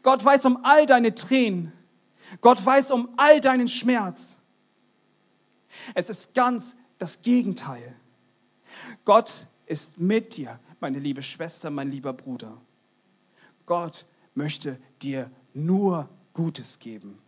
Gott 0.03 0.23
weiß 0.23 0.45
um 0.45 0.65
all 0.65 0.85
deine 0.85 1.15
Tränen. 1.15 1.73
Gott 2.41 2.65
weiß 2.65 2.91
um 2.91 3.09
all 3.17 3.41
deinen 3.41 3.69
Schmerz. 3.69 4.39
Es 5.95 6.11
ist 6.11 6.35
ganz 6.35 6.77
das 6.99 7.23
Gegenteil. 7.23 7.95
Gott 9.05 9.47
ist 9.67 9.99
mit 9.99 10.37
dir 10.37 10.59
meine 10.81 10.99
liebe 10.99 11.23
Schwester, 11.23 11.71
mein 11.71 11.91
lieber 11.91 12.13
Bruder. 12.13 12.57
Gott 13.67 14.05
möchte 14.35 14.79
dir 15.03 15.31
nur 15.55 16.09
Gutes 16.33 16.79
geben. 16.79 17.19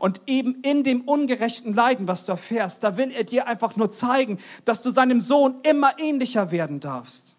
Und 0.00 0.20
eben 0.26 0.62
in 0.62 0.84
dem 0.84 1.02
ungerechten 1.02 1.72
Leiden, 1.72 2.06
was 2.08 2.26
du 2.26 2.32
erfährst, 2.32 2.84
da 2.84 2.96
will 2.96 3.10
er 3.10 3.24
dir 3.24 3.46
einfach 3.46 3.76
nur 3.76 3.90
zeigen, 3.90 4.38
dass 4.64 4.82
du 4.82 4.90
seinem 4.90 5.20
Sohn 5.20 5.60
immer 5.62 5.98
ähnlicher 5.98 6.50
werden 6.50 6.80
darfst. 6.80 7.31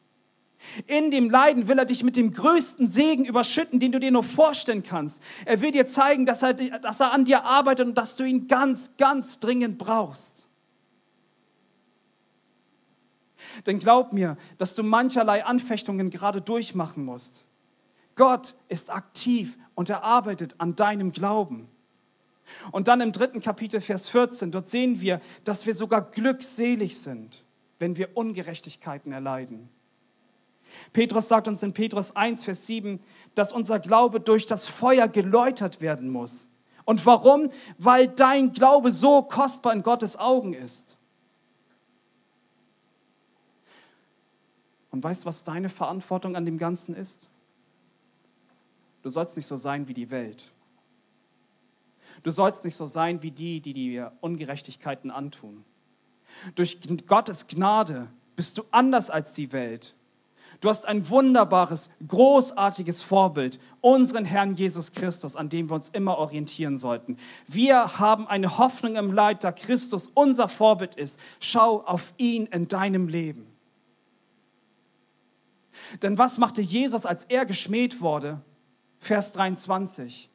In 0.88 1.11
dem 1.11 1.30
Leiden 1.30 1.68
will 1.68 1.78
er 1.78 1.86
dich 1.86 2.03
mit 2.03 2.16
dem 2.16 2.32
größten 2.32 2.89
Segen 2.89 3.26
überschütten, 3.26 3.80
den 3.80 3.91
du 3.91 3.99
dir 3.99 4.11
nur 4.11 4.24
vorstellen 4.24 4.84
kannst. 4.84 5.22
Er 5.45 5.61
will 5.61 5.72
dir 5.72 5.86
zeigen, 5.86 6.26
dass 6.26 6.41
er, 6.41 6.53
dass 6.53 6.99
er 6.99 7.11
an 7.11 7.26
dir 7.26 7.43
arbeitet 7.43 7.88
und 7.88 7.97
dass 7.97 8.16
du 8.16 8.24
ihn 8.24 8.47
ganz, 8.47 8.97
ganz 8.97 9.39
dringend 9.39 9.78
brauchst. 9.78 10.47
Denn 13.66 13.80
glaub 13.80 14.14
mir, 14.14 14.38
dass 14.57 14.74
du 14.76 14.84
mancherlei 14.84 15.45
Anfechtungen 15.45 16.09
gerade 16.09 16.41
durchmachen 16.41 17.05
musst. 17.05 17.43
Gott 18.16 18.55
ist 18.68 18.91
aktiv 18.91 19.57
und 19.76 19.89
er 19.89 20.03
arbeitet 20.03 20.55
an 20.59 20.76
deinem 20.76 21.11
Glauben. 21.11 21.68
Und 22.72 22.88
dann 22.88 23.01
im 23.01 23.11
dritten 23.11 23.41
Kapitel, 23.41 23.82
Vers 23.82 24.09
14, 24.09 24.51
dort 24.51 24.70
sehen 24.70 25.01
wir, 25.01 25.22
dass 25.43 25.66
wir 25.66 25.74
sogar 25.74 26.01
glückselig 26.11 26.99
sind, 26.99 27.43
wenn 27.80 27.97
wir 27.97 28.16
Ungerechtigkeiten 28.16 29.11
erleiden. 29.11 29.70
Petrus 30.91 31.28
sagt 31.28 31.47
uns 31.47 31.63
in 31.63 31.74
Petrus 31.74 32.15
1, 32.15 32.43
Vers 32.43 32.65
7, 32.65 32.99
dass 33.36 33.51
unser 33.51 33.80
Glaube 33.80 34.19
durch 34.19 34.45
das 34.45 34.67
Feuer 34.67 35.07
geläutert 35.07 35.82
werden 35.82 36.09
muss. 36.09 36.47
Und 36.86 37.05
warum? 37.05 37.49
Weil 37.78 38.07
dein 38.07 38.51
Glaube 38.51 38.91
so 38.91 39.21
kostbar 39.24 39.74
in 39.74 39.84
Gottes 39.84 40.17
Augen 40.17 40.53
ist. 40.53 40.97
Und 44.91 45.03
weißt 45.03 45.24
du, 45.24 45.28
was 45.28 45.43
deine 45.43 45.69
Verantwortung 45.69 46.36
an 46.36 46.45
dem 46.45 46.57
Ganzen 46.57 46.95
ist? 46.95 47.28
Du 49.01 49.09
sollst 49.09 49.36
nicht 49.36 49.47
so 49.47 49.55
sein 49.57 49.88
wie 49.88 49.93
die 49.93 50.11
Welt. 50.11 50.51
Du 52.21 52.32
sollst 52.32 52.63
nicht 52.63 52.76
so 52.76 52.86
sein 52.86 53.21
wie 53.21 53.32
die, 53.32 53.59
die 53.59 53.74
dir 53.74 54.11
Ungerechtigkeiten 54.21 55.11
antun. 55.11 55.63
Durch 56.55 56.80
Gottes 57.07 57.47
Gnade 57.47 58.07
bist 58.36 58.57
du 58.57 58.63
anders 58.71 59.09
als 59.09 59.34
die 59.34 59.51
Welt. 59.51 59.95
Du 60.62 60.70
hast 60.70 60.86
ein 60.86 61.10
wunderbares, 61.10 61.89
großartiges 62.08 63.04
Vorbild, 63.04 63.60
unseren 63.82 64.26
Herrn 64.26 64.56
Jesus 64.56 64.91
Christus, 64.91 65.36
an 65.36 65.49
dem 65.49 65.70
wir 65.70 65.76
uns 65.76 65.89
immer 65.89 66.18
orientieren 66.18 66.78
sollten. 66.78 67.18
Wir 67.47 67.99
haben 67.99 68.28
eine 68.28 68.58
Hoffnung 68.58 68.95
im 68.95 69.12
Leid, 69.12 69.43
da 69.43 69.51
Christus 69.51 70.10
unser 70.14 70.47
Vorbild 70.47 70.95
ist. 70.95 71.20
Schau 71.39 71.82
auf 71.82 72.14
ihn 72.18 72.45
in 72.47 72.68
deinem 72.68 73.08
Leben. 73.08 73.45
Denn 76.01 76.18
was 76.18 76.38
machte 76.38 76.62
Jesus, 76.62 77.06
als 77.06 77.26
er 77.26 77.45
geschmäht 77.45 78.01
wurde? 78.01 78.41
Vers 78.99 79.34
23. 79.34 80.30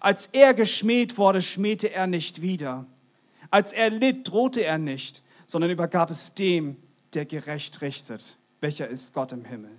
Als 0.00 0.28
er 0.32 0.54
geschmäht 0.54 1.18
wurde, 1.18 1.42
schmähte 1.42 1.92
er 1.92 2.06
nicht 2.06 2.42
wieder. 2.42 2.86
Als 3.50 3.72
er 3.72 3.90
litt, 3.90 4.28
drohte 4.28 4.62
er 4.62 4.78
nicht, 4.78 5.22
sondern 5.46 5.70
übergab 5.70 6.10
es 6.10 6.34
dem, 6.34 6.76
der 7.14 7.24
gerecht 7.24 7.80
richtet. 7.80 8.36
Welcher 8.60 8.88
ist 8.88 9.14
Gott 9.14 9.32
im 9.32 9.44
Himmel? 9.44 9.70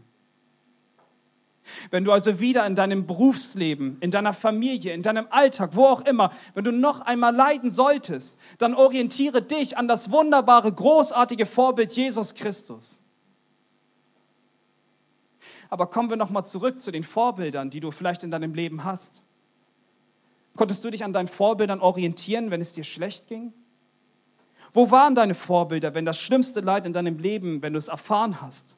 Wenn 1.91 2.03
du 2.03 2.11
also 2.11 2.39
wieder 2.39 2.65
in 2.65 2.75
deinem 2.75 3.05
Berufsleben, 3.05 3.97
in 3.99 4.11
deiner 4.11 4.33
Familie, 4.33 4.93
in 4.93 5.03
deinem 5.03 5.27
Alltag, 5.29 5.71
wo 5.73 5.85
auch 5.85 6.01
immer, 6.01 6.31
wenn 6.53 6.63
du 6.63 6.71
noch 6.71 7.01
einmal 7.01 7.35
leiden 7.35 7.69
solltest, 7.69 8.39
dann 8.57 8.73
orientiere 8.73 9.41
dich 9.41 9.77
an 9.77 9.87
das 9.87 10.11
wunderbare, 10.11 10.71
großartige 10.71 11.45
Vorbild 11.45 11.91
Jesus 11.91 12.33
Christus. 12.33 12.99
Aber 15.69 15.87
kommen 15.87 16.09
wir 16.09 16.17
nochmal 16.17 16.45
zurück 16.45 16.79
zu 16.79 16.91
den 16.91 17.03
Vorbildern, 17.03 17.69
die 17.69 17.79
du 17.79 17.91
vielleicht 17.91 18.23
in 18.23 18.31
deinem 18.31 18.55
Leben 18.55 18.83
hast. 18.83 19.21
Konntest 20.55 20.83
du 20.83 20.89
dich 20.89 21.03
an 21.03 21.13
deinen 21.13 21.27
Vorbildern 21.27 21.79
orientieren, 21.79 22.49
wenn 22.49 22.61
es 22.61 22.73
dir 22.73 22.83
schlecht 22.83 23.27
ging? 23.27 23.53
Wo 24.73 24.91
waren 24.91 25.15
deine 25.15 25.35
Vorbilder, 25.35 25.93
wenn 25.93 26.05
das 26.05 26.17
schlimmste 26.17 26.61
Leid 26.61 26.85
in 26.85 26.93
deinem 26.93 27.17
Leben, 27.17 27.61
wenn 27.61 27.73
du 27.73 27.79
es 27.79 27.87
erfahren 27.87 28.41
hast? 28.41 28.75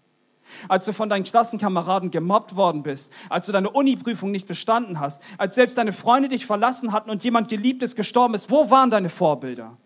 Als 0.67 0.85
du 0.85 0.93
von 0.93 1.09
deinen 1.09 1.23
Klassenkameraden 1.23 2.11
gemobbt 2.11 2.55
worden 2.55 2.83
bist, 2.83 3.13
als 3.29 3.45
du 3.45 3.51
deine 3.51 3.69
Uniprüfung 3.69 4.31
nicht 4.31 4.47
bestanden 4.47 4.99
hast, 4.99 5.21
als 5.37 5.55
selbst 5.55 5.77
deine 5.77 5.93
Freunde 5.93 6.27
dich 6.27 6.45
verlassen 6.45 6.91
hatten 6.91 7.09
und 7.09 7.23
jemand 7.23 7.47
Geliebtes 7.47 7.95
gestorben 7.95 8.33
ist, 8.33 8.51
wo 8.51 8.69
waren 8.69 8.89
deine 8.89 9.09
Vorbilder? 9.09 9.77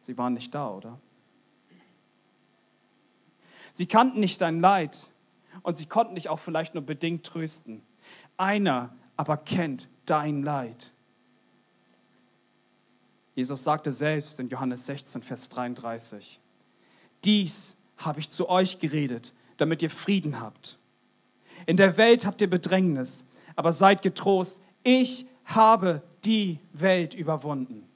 Sie 0.00 0.16
waren 0.16 0.34
nicht 0.34 0.54
da, 0.54 0.70
oder? 0.70 0.98
Sie 3.72 3.86
kannten 3.86 4.20
nicht 4.20 4.40
dein 4.40 4.60
Leid 4.60 5.10
und 5.62 5.76
sie 5.76 5.86
konnten 5.86 6.14
dich 6.14 6.30
auch 6.30 6.38
vielleicht 6.38 6.74
nur 6.74 6.84
bedingt 6.84 7.24
trösten. 7.24 7.82
Einer 8.38 8.94
aber 9.16 9.36
kennt 9.36 9.88
dein 10.06 10.42
Leid. 10.42 10.92
Jesus 13.36 13.62
sagte 13.62 13.92
selbst 13.92 14.40
in 14.40 14.48
Johannes 14.48 14.86
16, 14.86 15.20
Vers 15.20 15.50
33, 15.50 16.40
dies 17.22 17.76
habe 17.98 18.18
ich 18.18 18.30
zu 18.30 18.48
euch 18.48 18.78
geredet, 18.78 19.34
damit 19.58 19.82
ihr 19.82 19.90
Frieden 19.90 20.40
habt. 20.40 20.78
In 21.66 21.76
der 21.76 21.98
Welt 21.98 22.24
habt 22.24 22.40
ihr 22.40 22.48
Bedrängnis, 22.48 23.24
aber 23.54 23.74
seid 23.74 24.00
getrost, 24.00 24.62
ich 24.82 25.26
habe 25.44 26.02
die 26.24 26.58
Welt 26.72 27.14
überwunden. 27.14 27.86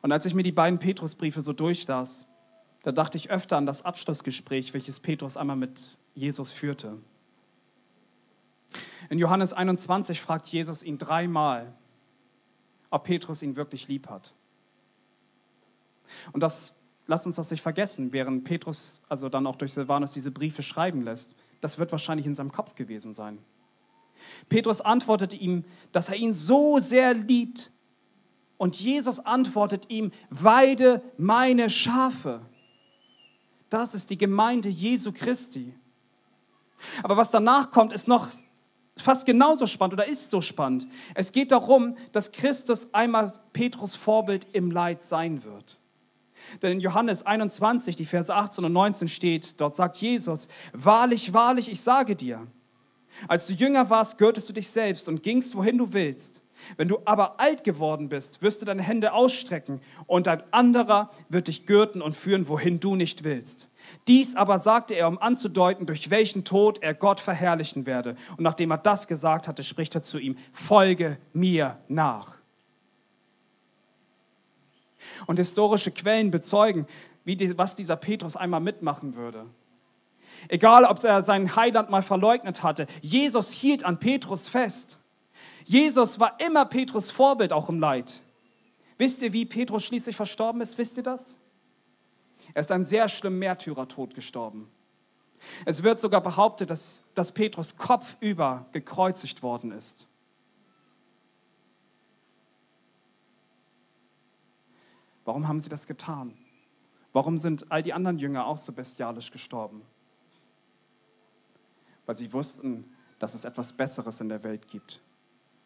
Und 0.00 0.12
als 0.12 0.26
ich 0.26 0.34
mir 0.34 0.44
die 0.44 0.52
beiden 0.52 0.78
Petrusbriefe 0.78 1.42
so 1.42 1.52
durchlas, 1.52 2.26
da 2.84 2.92
dachte 2.92 3.18
ich 3.18 3.30
öfter 3.30 3.56
an 3.56 3.66
das 3.66 3.82
Abschlussgespräch, 3.82 4.74
welches 4.74 5.00
Petrus 5.00 5.36
einmal 5.36 5.56
mit 5.56 5.96
Jesus 6.14 6.52
führte. 6.52 6.98
In 9.10 9.18
Johannes 9.18 9.52
21 9.52 10.20
fragt 10.20 10.48
Jesus 10.48 10.82
ihn 10.82 10.98
dreimal, 10.98 11.72
ob 12.90 13.04
Petrus 13.04 13.42
ihn 13.42 13.56
wirklich 13.56 13.88
lieb 13.88 14.08
hat. 14.08 14.34
Und 16.32 16.42
das, 16.42 16.74
lasst 17.06 17.26
uns 17.26 17.36
das 17.36 17.50
nicht 17.50 17.62
vergessen, 17.62 18.12
während 18.12 18.44
Petrus 18.44 19.00
also 19.08 19.28
dann 19.28 19.46
auch 19.46 19.56
durch 19.56 19.72
Silvanus 19.72 20.12
diese 20.12 20.30
Briefe 20.30 20.62
schreiben 20.62 21.02
lässt. 21.02 21.34
Das 21.60 21.78
wird 21.78 21.92
wahrscheinlich 21.92 22.26
in 22.26 22.34
seinem 22.34 22.52
Kopf 22.52 22.74
gewesen 22.74 23.12
sein. 23.12 23.38
Petrus 24.48 24.80
antwortete 24.80 25.36
ihm, 25.36 25.64
dass 25.92 26.08
er 26.08 26.16
ihn 26.16 26.32
so 26.32 26.78
sehr 26.78 27.14
liebt, 27.14 27.72
und 28.62 28.80
Jesus 28.80 29.18
antwortet 29.18 29.90
ihm, 29.90 30.12
weide 30.30 31.02
meine 31.18 31.68
Schafe. 31.68 32.42
Das 33.68 33.92
ist 33.92 34.08
die 34.08 34.16
Gemeinde 34.16 34.68
Jesu 34.68 35.10
Christi. 35.10 35.74
Aber 37.02 37.16
was 37.16 37.32
danach 37.32 37.72
kommt, 37.72 37.92
ist 37.92 38.06
noch 38.06 38.28
fast 38.96 39.26
genauso 39.26 39.66
spannend 39.66 39.94
oder 39.94 40.06
ist 40.06 40.30
so 40.30 40.40
spannend. 40.40 40.86
Es 41.14 41.32
geht 41.32 41.52
darum, 41.52 41.96
dass 42.12 42.32
Christus 42.32 42.92
einmal 42.92 43.32
Petrus 43.52 43.96
Vorbild 43.96 44.46
im 44.52 44.70
Leid 44.70 45.02
sein 45.02 45.44
wird. 45.44 45.78
Denn 46.60 46.72
in 46.72 46.80
Johannes 46.80 47.24
21, 47.24 47.96
die 47.96 48.04
Verse 48.04 48.34
18 48.34 48.64
und 48.64 48.72
19 48.72 49.08
steht, 49.08 49.60
dort 49.60 49.74
sagt 49.74 49.98
Jesus, 49.98 50.48
wahrlich, 50.72 51.32
wahrlich, 51.32 51.70
ich 51.70 51.80
sage 51.80 52.16
dir, 52.16 52.46
als 53.28 53.46
du 53.46 53.52
jünger 53.52 53.88
warst, 53.90 54.18
gürtest 54.18 54.48
du 54.48 54.52
dich 54.52 54.68
selbst 54.68 55.08
und 55.08 55.22
gingst, 55.22 55.54
wohin 55.56 55.78
du 55.78 55.92
willst. 55.92 56.42
Wenn 56.76 56.88
du 56.88 56.98
aber 57.04 57.40
alt 57.40 57.64
geworden 57.64 58.08
bist, 58.08 58.40
wirst 58.42 58.62
du 58.62 58.66
deine 58.66 58.82
Hände 58.82 59.12
ausstrecken 59.12 59.80
und 60.06 60.28
ein 60.28 60.42
anderer 60.52 61.10
wird 61.28 61.48
dich 61.48 61.66
gürten 61.66 62.02
und 62.02 62.14
führen, 62.14 62.48
wohin 62.48 62.78
du 62.78 62.94
nicht 62.94 63.24
willst. 63.24 63.68
Dies 64.08 64.34
aber 64.34 64.58
sagte 64.58 64.94
er, 64.94 65.08
um 65.08 65.18
anzudeuten, 65.18 65.86
durch 65.86 66.10
welchen 66.10 66.44
Tod 66.44 66.82
er 66.82 66.94
Gott 66.94 67.20
verherrlichen 67.20 67.86
werde. 67.86 68.16
Und 68.36 68.40
nachdem 68.40 68.70
er 68.70 68.78
das 68.78 69.06
gesagt 69.06 69.48
hatte, 69.48 69.62
spricht 69.62 69.94
er 69.94 70.02
zu 70.02 70.18
ihm, 70.18 70.36
folge 70.52 71.18
mir 71.32 71.78
nach. 71.88 72.36
Und 75.26 75.38
historische 75.38 75.90
Quellen 75.90 76.30
bezeugen, 76.30 76.86
die, 77.24 77.56
was 77.56 77.76
dieser 77.76 77.96
Petrus 77.96 78.36
einmal 78.36 78.60
mitmachen 78.60 79.14
würde. 79.14 79.46
Egal, 80.48 80.84
ob 80.84 81.02
er 81.04 81.22
seinen 81.22 81.54
Heiland 81.54 81.90
mal 81.90 82.02
verleugnet 82.02 82.62
hatte, 82.62 82.86
Jesus 83.00 83.52
hielt 83.52 83.84
an 83.84 83.98
Petrus 83.98 84.48
fest. 84.48 84.98
Jesus 85.64 86.18
war 86.18 86.40
immer 86.40 86.64
Petrus 86.64 87.10
Vorbild, 87.10 87.52
auch 87.52 87.68
im 87.68 87.78
Leid. 87.78 88.20
Wisst 88.98 89.22
ihr, 89.22 89.32
wie 89.32 89.44
Petrus 89.44 89.84
schließlich 89.84 90.16
verstorben 90.16 90.60
ist? 90.60 90.76
Wisst 90.78 90.96
ihr 90.96 91.02
das? 91.04 91.36
Er 92.54 92.60
ist 92.60 92.72
einen 92.72 92.84
sehr 92.84 93.08
schlimmen 93.08 93.38
Märtyrertod 93.38 94.14
gestorben. 94.14 94.70
Es 95.64 95.82
wird 95.82 95.98
sogar 95.98 96.20
behauptet, 96.20 96.70
dass, 96.70 97.02
dass 97.14 97.32
Petrus 97.32 97.76
kopfüber 97.76 98.66
gekreuzigt 98.72 99.42
worden 99.42 99.72
ist. 99.72 100.06
Warum 105.24 105.46
haben 105.46 105.60
sie 105.60 105.68
das 105.68 105.86
getan? 105.86 106.36
Warum 107.12 107.38
sind 107.38 107.70
all 107.70 107.82
die 107.82 107.92
anderen 107.92 108.18
Jünger 108.18 108.46
auch 108.46 108.58
so 108.58 108.72
bestialisch 108.72 109.30
gestorben? 109.30 109.82
Weil 112.06 112.14
sie 112.14 112.32
wussten, 112.32 112.92
dass 113.18 113.34
es 113.34 113.44
etwas 113.44 113.72
Besseres 113.72 114.20
in 114.20 114.28
der 114.28 114.42
Welt 114.42 114.66
gibt. 114.68 115.00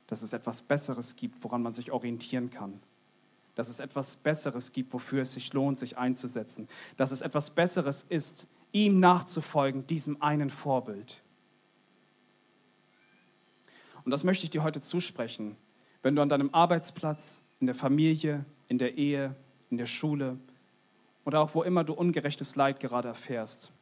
Dass 0.08 0.22
es 0.22 0.32
etwas 0.32 0.62
Besseres 0.62 1.16
gibt, 1.16 1.42
woran 1.42 1.62
man 1.62 1.72
sich 1.72 1.90
orientieren 1.90 2.50
kann. 2.50 2.80
Dass 3.56 3.68
es 3.68 3.80
etwas 3.80 4.16
Besseres 4.16 4.70
gibt, 4.72 4.92
wofür 4.92 5.22
es 5.22 5.34
sich 5.34 5.52
lohnt, 5.52 5.78
sich 5.78 5.98
einzusetzen. 5.98 6.68
Dass 6.96 7.10
es 7.10 7.20
etwas 7.20 7.50
Besseres 7.50 8.06
ist, 8.08 8.46
ihm 8.70 9.00
nachzufolgen, 9.00 9.86
diesem 9.88 10.22
einen 10.22 10.50
Vorbild. 10.50 11.22
Und 14.04 14.12
das 14.12 14.22
möchte 14.22 14.44
ich 14.44 14.50
dir 14.50 14.62
heute 14.62 14.80
zusprechen, 14.80 15.56
wenn 16.02 16.14
du 16.14 16.22
an 16.22 16.28
deinem 16.28 16.54
Arbeitsplatz, 16.54 17.42
in 17.58 17.66
der 17.66 17.74
Familie, 17.74 18.44
in 18.68 18.78
der 18.78 18.96
Ehe, 18.96 19.34
in 19.70 19.78
der 19.78 19.86
Schule 19.86 20.38
oder 21.24 21.40
auch 21.40 21.54
wo 21.54 21.62
immer 21.62 21.84
du 21.84 21.94
ungerechtes 21.94 22.54
Leid 22.54 22.80
gerade 22.80 23.08
erfährst. 23.08 23.72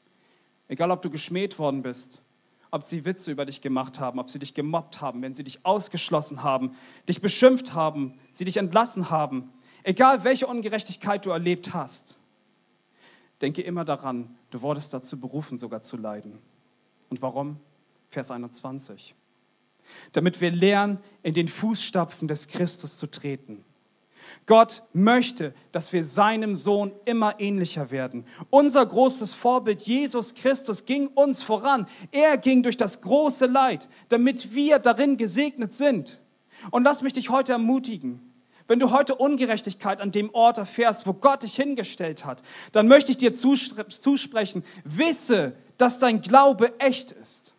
Egal, 0.69 0.91
ob 0.91 1.03
du 1.03 1.11
geschmäht 1.11 1.59
worden 1.59 1.83
bist, 1.83 2.23
ob 2.71 2.83
sie 2.83 3.05
Witze 3.05 3.31
über 3.31 3.45
dich 3.45 3.61
gemacht 3.61 4.01
haben, 4.01 4.19
ob 4.19 4.29
sie 4.29 4.39
dich 4.39 4.55
gemobbt 4.55 5.01
haben, 5.01 5.23
wenn 5.23 5.35
sie 5.35 5.45
dich 5.45 5.65
ausgeschlossen 5.65 6.43
haben, 6.43 6.75
dich 7.09 7.21
beschimpft 7.21 7.75
haben, 7.75 8.19
sie 8.33 8.45
dich 8.45 8.57
entlassen 8.57 9.11
haben, 9.11 9.53
egal 9.85 10.25
welche 10.25 10.47
Ungerechtigkeit 10.47 11.25
du 11.25 11.31
erlebt 11.31 11.73
hast. 11.73 12.19
Denke 13.41 13.63
immer 13.63 13.85
daran, 13.85 14.35
du 14.51 14.63
wurdest 14.63 14.93
dazu 14.93 15.19
berufen, 15.19 15.59
sogar 15.59 15.83
zu 15.83 15.97
leiden. 15.97 16.39
Und 17.11 17.23
warum? 17.23 17.61
Vers 18.11 18.31
21. 18.31 19.15
Damit 20.13 20.41
wir 20.41 20.51
lernen, 20.51 20.99
in 21.23 21.35
den 21.35 21.49
Fußstapfen 21.49 22.27
des 22.27 22.49
Christus 22.49 22.97
zu 22.99 23.07
treten. 23.07 23.65
Gott 24.47 24.83
möchte, 24.93 25.55
dass 25.73 25.93
wir 25.93 26.05
seinem 26.05 26.57
Sohn 26.57 26.93
immer 27.05 27.41
ähnlicher 27.41 27.91
werden. 27.91 28.27
Unser 28.51 28.85
großes 28.85 29.35
Vorbild 29.35 29.81
Jesus 29.83 30.35
Christus 30.35 30.85
ging 30.85 31.09
uns 31.09 31.43
voran. 31.43 31.87
Er 32.11 32.37
ging 32.37 32.63
durch 32.63 32.77
das 32.77 33.01
große 33.01 33.47
Leid, 33.47 33.89
damit 34.09 34.55
wir 34.55 34.79
darin 34.79 35.17
gesegnet 35.17 35.73
sind. 35.73 36.21
Und 36.71 36.85
lass 36.85 37.03
mich 37.03 37.13
dich 37.13 37.31
heute 37.31 37.53
ermutigen. 37.53 38.34
Wenn 38.67 38.79
du 38.79 38.91
heute 38.91 39.15
Ungerechtigkeit 39.15 40.01
an 40.01 40.11
dem 40.11 40.33
Ort 40.35 40.59
erfährst, 40.59 41.07
wo 41.07 41.13
Gott 41.13 41.43
dich 41.43 41.57
hingestellt 41.57 42.25
hat, 42.25 42.43
dann 42.73 42.89
möchte 42.89 43.11
ich 43.11 43.19
dir 43.19 43.33
zusprechen, 43.33 44.65
wisse, 44.85 45.55
dass 45.77 45.99
dein 45.99 46.23
Glaube 46.23 46.79
echt 46.81 47.13
ist. 47.13 47.55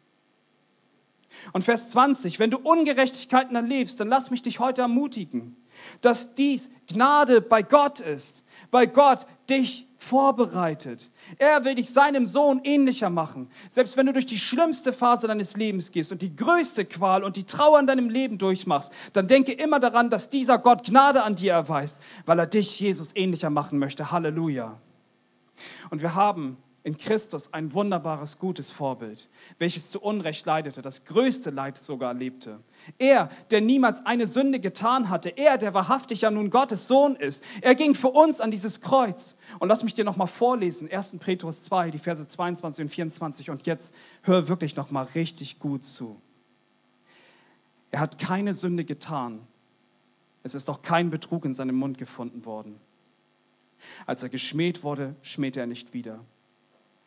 Und 1.54 1.64
Vers 1.64 1.90
20, 1.92 2.40
wenn 2.40 2.50
du 2.50 2.58
Ungerechtigkeiten 2.58 3.56
erlebst, 3.56 4.00
dann 4.00 4.08
lass 4.08 4.32
mich 4.32 4.42
dich 4.42 4.60
heute 4.60 4.82
ermutigen 4.82 5.56
dass 6.02 6.34
dies 6.34 6.70
Gnade 6.88 7.42
bei 7.42 7.62
Gott 7.62 8.00
ist, 8.00 8.44
weil 8.72 8.88
Gott 8.88 9.26
dich 9.50 9.85
vorbereitet. 10.06 11.10
Er 11.38 11.66
will 11.66 11.76
dich 11.76 11.90
seinem 11.90 12.28
Sohn 12.28 12.62
ähnlicher 12.64 13.10
machen. 13.10 13.50
Selbst 13.70 13.98
wenn 13.98 14.06
du 14.06 14.14
durch 14.14 14.26
die 14.26 14.38
schlimmste 14.38 14.94
Phase 14.94 15.28
deines 15.28 15.56
Lebens 15.56 15.92
gehst 15.92 16.12
und 16.12 16.22
die 16.22 16.36
größte 16.36 16.86
Qual 16.86 17.24
und 17.24 17.36
die 17.36 17.46
Trauer 17.46 17.80
in 17.80 17.88
deinem 17.88 18.10
Leben 18.10 18.38
durchmachst, 18.38 18.94
dann 19.14 19.28
denke 19.28 19.52
immer 19.52 19.80
daran, 19.80 20.10
dass 20.10 20.30
dieser 20.30 20.60
Gott 20.60 20.86
Gnade 20.86 21.24
an 21.24 21.36
dir 21.36 21.54
erweist, 21.54 22.02
weil 22.26 22.40
er 22.40 22.46
dich 22.46 22.80
Jesus 22.80 23.16
ähnlicher 23.16 23.50
machen 23.50 23.80
möchte. 23.80 24.12
Halleluja. 24.12 24.80
Und 25.90 26.02
wir 26.02 26.16
haben 26.16 26.58
in 26.86 26.98
Christus 26.98 27.52
ein 27.52 27.74
wunderbares, 27.74 28.38
gutes 28.38 28.70
Vorbild, 28.70 29.28
welches 29.58 29.90
zu 29.90 30.00
Unrecht 30.00 30.46
leidete, 30.46 30.84
das 30.84 31.04
größte 31.04 31.50
Leid 31.50 31.80
sogar 31.80 32.10
erlebte. 32.10 32.60
Er, 33.00 33.32
der 33.50 33.62
niemals 33.62 34.06
eine 34.06 34.28
Sünde 34.28 34.60
getan 34.60 35.10
hatte, 35.10 35.30
er, 35.30 35.58
der 35.58 35.74
wahrhaftig 35.74 36.22
ja 36.22 36.30
nun 36.30 36.52
Gottes 36.52 36.88
Sohn 36.88 37.16
ist, 37.16 37.44
er 37.62 37.74
ging 37.74 37.96
für 37.96 38.10
uns 38.10 38.40
an 38.40 38.52
dieses 38.52 38.82
Kreuz. 38.82 39.36
Und 39.58 39.70
lass 39.70 39.82
mich 39.82 39.96
dir 39.96 40.06
nochmal 40.06 40.28
vorlesen, 40.28 40.88
1. 40.92 41.18
Petrus 41.18 41.64
2, 41.64 41.90
die 41.90 41.98
Verse 41.98 42.28
22 42.28 42.84
und 42.84 42.90
24. 42.90 43.50
Und 43.50 43.66
jetzt 43.66 43.96
hör 44.22 44.48
wirklich 44.48 44.76
nochmal 44.76 45.08
richtig 45.16 45.58
gut 45.58 45.84
zu. 45.84 46.22
Er 47.90 48.00
hat 48.00 48.20
keine 48.20 48.54
Sünde 48.54 48.86
getan. 48.86 49.40
Es 50.44 50.54
ist 50.54 50.70
auch 50.70 50.84
kein 50.84 51.10
Betrug 51.10 51.46
in 51.46 51.54
seinem 51.56 51.78
Mund 51.78 51.98
gefunden 51.98 52.46
worden. 52.46 52.80
Als 54.06 54.22
er 54.22 54.30
geschmäht 54.30 54.84
wurde, 54.84 55.16
schmähte 55.24 55.60
er 55.60 55.66
nicht 55.66 55.96
wieder 55.96 56.20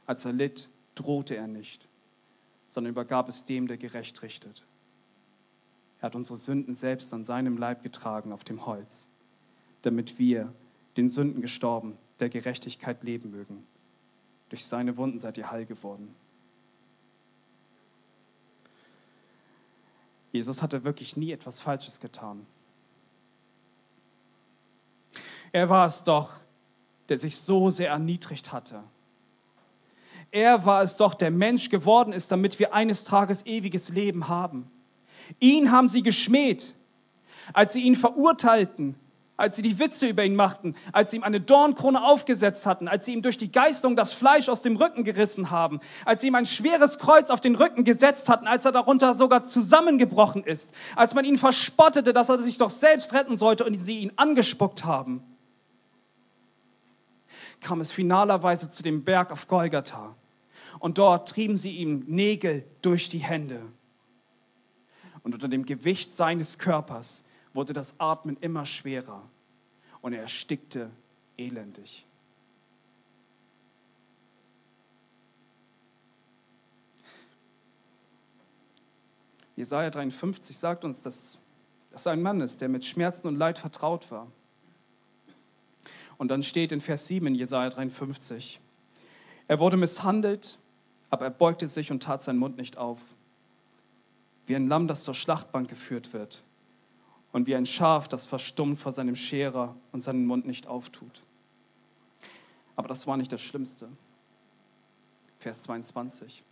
als 0.08 0.24
er 0.24 0.32
litt, 0.32 0.68
drohte 0.94 1.36
er 1.36 1.46
nicht, 1.46 1.86
sondern 2.66 2.92
übergab 2.92 3.28
es 3.28 3.44
dem, 3.44 3.68
der 3.68 3.76
gerecht 3.76 4.22
richtet. 4.22 4.64
Er 6.00 6.06
hat 6.06 6.16
unsere 6.16 6.38
Sünden 6.38 6.74
selbst 6.74 7.12
an 7.12 7.22
seinem 7.22 7.58
Leib 7.58 7.82
getragen 7.82 8.32
auf 8.32 8.42
dem 8.42 8.64
Holz, 8.66 9.06
damit 9.82 10.18
wir, 10.18 10.52
den 10.96 11.08
Sünden 11.08 11.42
gestorben, 11.42 11.96
der 12.20 12.30
Gerechtigkeit 12.30 13.04
leben 13.04 13.30
mögen. 13.30 13.64
Durch 14.48 14.64
seine 14.64 14.96
Wunden 14.96 15.18
seid 15.18 15.36
ihr 15.36 15.50
heil 15.50 15.66
geworden. 15.66 16.14
Jesus 20.32 20.62
hatte 20.62 20.84
wirklich 20.84 21.16
nie 21.16 21.32
etwas 21.32 21.60
Falsches 21.60 22.00
getan. 22.00 22.46
Er 25.52 25.68
war 25.68 25.86
es 25.86 26.02
doch, 26.02 26.34
der 27.10 27.18
sich 27.18 27.36
so 27.36 27.70
sehr 27.70 27.90
erniedrigt 27.90 28.52
hatte, 28.52 28.82
er 30.30 30.64
war 30.64 30.82
es 30.82 30.96
doch, 30.96 31.14
der 31.14 31.30
Mensch 31.30 31.70
geworden 31.70 32.12
ist, 32.12 32.30
damit 32.30 32.58
wir 32.58 32.74
eines 32.74 33.04
Tages 33.04 33.46
ewiges 33.46 33.88
Leben 33.88 34.28
haben. 34.28 34.70
Ihn 35.40 35.72
haben 35.72 35.88
sie 35.88 36.02
geschmäht, 36.02 36.74
als 37.52 37.72
sie 37.72 37.82
ihn 37.82 37.96
verurteilten, 37.96 38.94
als 39.36 39.56
sie 39.56 39.62
die 39.62 39.78
Witze 39.78 40.08
über 40.08 40.24
ihn 40.24 40.34
machten, 40.34 40.74
als 40.92 41.10
sie 41.10 41.18
ihm 41.18 41.22
eine 41.22 41.40
Dornkrone 41.40 42.02
aufgesetzt 42.02 42.66
hatten, 42.66 42.88
als 42.88 43.04
sie 43.04 43.12
ihm 43.12 43.22
durch 43.22 43.36
die 43.36 43.52
Geistung 43.52 43.94
das 43.94 44.12
Fleisch 44.12 44.48
aus 44.48 44.62
dem 44.62 44.76
Rücken 44.76 45.04
gerissen 45.04 45.50
haben, 45.50 45.80
als 46.04 46.20
sie 46.20 46.26
ihm 46.26 46.34
ein 46.34 46.46
schweres 46.46 46.98
Kreuz 46.98 47.30
auf 47.30 47.40
den 47.40 47.54
Rücken 47.54 47.84
gesetzt 47.84 48.28
hatten, 48.28 48.46
als 48.46 48.64
er 48.64 48.72
darunter 48.72 49.14
sogar 49.14 49.44
zusammengebrochen 49.44 50.44
ist, 50.44 50.74
als 50.96 51.14
man 51.14 51.24
ihn 51.24 51.38
verspottete, 51.38 52.12
dass 52.12 52.28
er 52.28 52.40
sich 52.40 52.58
doch 52.58 52.70
selbst 52.70 53.14
retten 53.14 53.36
sollte 53.36 53.64
und 53.64 53.78
sie 53.82 54.00
ihn 54.00 54.12
angespuckt 54.16 54.84
haben 54.84 55.22
kam 57.60 57.80
es 57.80 57.92
finalerweise 57.92 58.68
zu 58.68 58.82
dem 58.82 59.04
Berg 59.04 59.32
auf 59.32 59.48
Golgatha. 59.48 60.14
Und 60.78 60.98
dort 60.98 61.28
trieben 61.28 61.56
sie 61.56 61.76
ihm 61.76 62.04
Nägel 62.06 62.64
durch 62.82 63.08
die 63.08 63.18
Hände. 63.18 63.62
Und 65.22 65.34
unter 65.34 65.48
dem 65.48 65.64
Gewicht 65.66 66.12
seines 66.12 66.58
Körpers 66.58 67.24
wurde 67.52 67.72
das 67.72 67.98
Atmen 67.98 68.36
immer 68.40 68.66
schwerer 68.66 69.22
und 70.00 70.12
er 70.12 70.22
erstickte 70.22 70.90
elendig. 71.36 72.04
Jesaja 79.56 79.90
53 79.90 80.56
sagt 80.56 80.84
uns, 80.84 81.02
dass 81.02 81.36
das 81.90 82.06
ein 82.06 82.22
Mann 82.22 82.40
ist, 82.40 82.60
der 82.60 82.68
mit 82.68 82.84
Schmerzen 82.84 83.26
und 83.26 83.36
Leid 83.36 83.58
vertraut 83.58 84.08
war. 84.12 84.28
Und 86.16 86.28
dann 86.28 86.44
steht 86.44 86.70
in 86.70 86.80
Vers 86.80 87.08
7 87.08 87.26
in 87.26 87.34
Jesaja 87.34 87.68
53, 87.70 88.60
er 89.48 89.58
wurde 89.58 89.76
misshandelt, 89.76 90.58
aber 91.10 91.26
er 91.26 91.30
beugte 91.30 91.68
sich 91.68 91.90
und 91.90 92.02
tat 92.02 92.22
seinen 92.22 92.38
Mund 92.38 92.56
nicht 92.56 92.76
auf. 92.76 92.98
Wie 94.46 94.56
ein 94.56 94.68
Lamm, 94.68 94.88
das 94.88 95.04
zur 95.04 95.14
Schlachtbank 95.14 95.68
geführt 95.68 96.12
wird 96.12 96.42
und 97.32 97.46
wie 97.46 97.54
ein 97.54 97.66
Schaf, 97.66 98.08
das 98.08 98.26
verstummt 98.26 98.80
vor 98.80 98.92
seinem 98.92 99.16
Scherer 99.16 99.76
und 99.92 100.00
seinen 100.00 100.26
Mund 100.26 100.46
nicht 100.46 100.66
auftut. 100.66 101.22
Aber 102.76 102.88
das 102.88 103.06
war 103.06 103.16
nicht 103.16 103.32
das 103.32 103.42
Schlimmste. 103.42 103.88
Vers 105.38 105.64
22. 105.64 106.42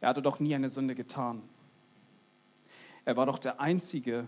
Er 0.00 0.08
hatte 0.08 0.22
doch 0.22 0.40
nie 0.40 0.54
eine 0.54 0.68
Sünde 0.68 0.94
getan. 0.94 1.42
Er 3.04 3.16
war 3.16 3.26
doch 3.26 3.38
der 3.38 3.60
Einzige, 3.60 4.26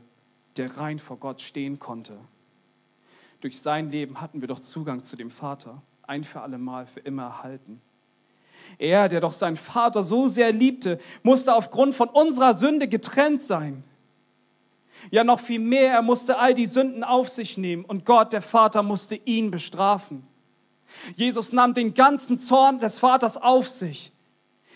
der 0.57 0.77
rein 0.77 0.99
vor 0.99 1.17
Gott 1.17 1.43
stehen 1.43 1.79
konnte. 1.79 2.19
Durch 3.41 3.61
sein 3.61 3.91
Leben 3.91 4.21
hatten 4.21 4.41
wir 4.41 4.49
doch 4.49 4.61
Zugang 4.61 5.03
zu 5.03 5.17
dem 5.17 5.31
Vater, 5.31 5.83
ein 6.03 6.25
für 6.25 6.41
alle 6.41 6.59
Mal, 6.59 6.87
für 6.87 7.01
immer 7.01 7.25
erhalten. 7.25 7.81
Er, 8.79 9.09
der 9.09 9.21
doch 9.21 9.33
seinen 9.33 9.57
Vater 9.57 10.03
so 10.05 10.29
sehr 10.29 10.53
liebte, 10.53 10.99
musste 11.23 11.55
aufgrund 11.55 11.95
von 11.95 12.09
unserer 12.09 12.55
Sünde 12.55 12.89
getrennt 12.89 13.43
sein. 13.43 13.85
Ja, 15.11 15.25
noch 15.25 15.41
viel 15.41 15.61
mehr, 15.61 15.93
er 15.93 16.03
musste 16.03 16.39
all 16.39 16.55
die 16.55 16.67
Sünden 16.67 17.05
auf 17.05 17.29
sich 17.29 17.59
nehmen 17.59 17.85
und 17.85 18.05
Gott, 18.05 18.33
der 18.33 18.43
Vater, 18.43 18.83
musste 18.83 19.17
ihn 19.17 19.51
bestrafen. 19.51 20.27
Jesus 21.17 21.53
nahm 21.53 21.75
den 21.75 21.95
ganzen 21.95 22.39
Zorn 22.39 22.79
des 22.79 23.01
Vaters 23.01 23.37
auf 23.37 23.69
sich. 23.69 24.13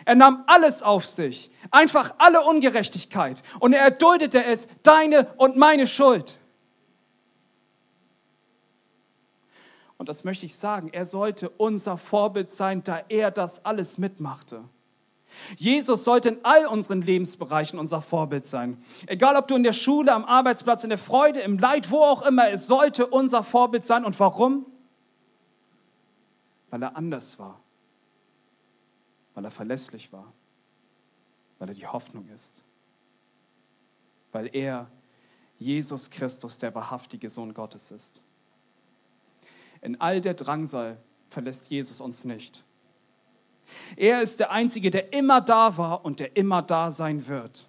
Er 0.04 0.14
nahm 0.14 0.44
alles 0.46 0.82
auf 0.82 1.04
sich, 1.04 1.50
einfach 1.70 2.14
alle 2.18 2.42
Ungerechtigkeit 2.42 3.42
und 3.60 3.72
er 3.72 3.82
erduldete 3.82 4.42
es, 4.44 4.68
deine 4.82 5.26
und 5.36 5.56
meine 5.56 5.86
Schuld. 5.86 6.38
Und 9.98 10.08
das 10.08 10.24
möchte 10.24 10.46
ich 10.46 10.54
sagen, 10.54 10.90
er 10.92 11.04
sollte 11.04 11.50
unser 11.50 11.98
Vorbild 11.98 12.50
sein, 12.50 12.84
da 12.84 13.02
er 13.08 13.30
das 13.30 13.64
alles 13.64 13.98
mitmachte. 13.98 14.62
Jesus 15.56 16.04
sollte 16.04 16.30
in 16.30 16.38
all 16.44 16.66
unseren 16.66 17.02
Lebensbereichen 17.02 17.78
unser 17.78 18.00
Vorbild 18.00 18.46
sein. 18.46 18.82
Egal 19.06 19.36
ob 19.36 19.48
du 19.48 19.56
in 19.56 19.62
der 19.62 19.72
Schule, 19.72 20.12
am 20.12 20.24
Arbeitsplatz, 20.24 20.84
in 20.84 20.90
der 20.90 20.98
Freude, 20.98 21.40
im 21.40 21.58
Leid, 21.58 21.90
wo 21.90 21.98
auch 21.98 22.22
immer, 22.22 22.48
es 22.48 22.66
sollte 22.66 23.06
unser 23.06 23.42
Vorbild 23.42 23.84
sein. 23.84 24.04
Und 24.04 24.18
warum? 24.20 24.66
Weil 26.70 26.82
er 26.82 26.96
anders 26.96 27.38
war, 27.38 27.60
weil 29.34 29.44
er 29.44 29.50
verlässlich 29.50 30.12
war, 30.12 30.32
weil 31.58 31.68
er 31.68 31.74
die 31.74 31.86
Hoffnung 31.86 32.28
ist, 32.34 32.62
weil 34.32 34.50
er 34.54 34.88
Jesus 35.58 36.10
Christus, 36.10 36.58
der 36.58 36.74
wahrhaftige 36.74 37.28
Sohn 37.30 37.52
Gottes 37.52 37.90
ist. 37.90 38.20
In 39.80 40.00
all 40.00 40.20
der 40.20 40.34
Drangsal 40.34 40.96
verlässt 41.30 41.70
Jesus 41.70 42.00
uns 42.00 42.24
nicht. 42.24 42.64
Er 43.96 44.22
ist 44.22 44.40
der 44.40 44.50
Einzige, 44.50 44.90
der 44.90 45.12
immer 45.12 45.40
da 45.40 45.76
war 45.76 46.04
und 46.04 46.20
der 46.20 46.36
immer 46.36 46.62
da 46.62 46.90
sein 46.90 47.28
wird. 47.28 47.68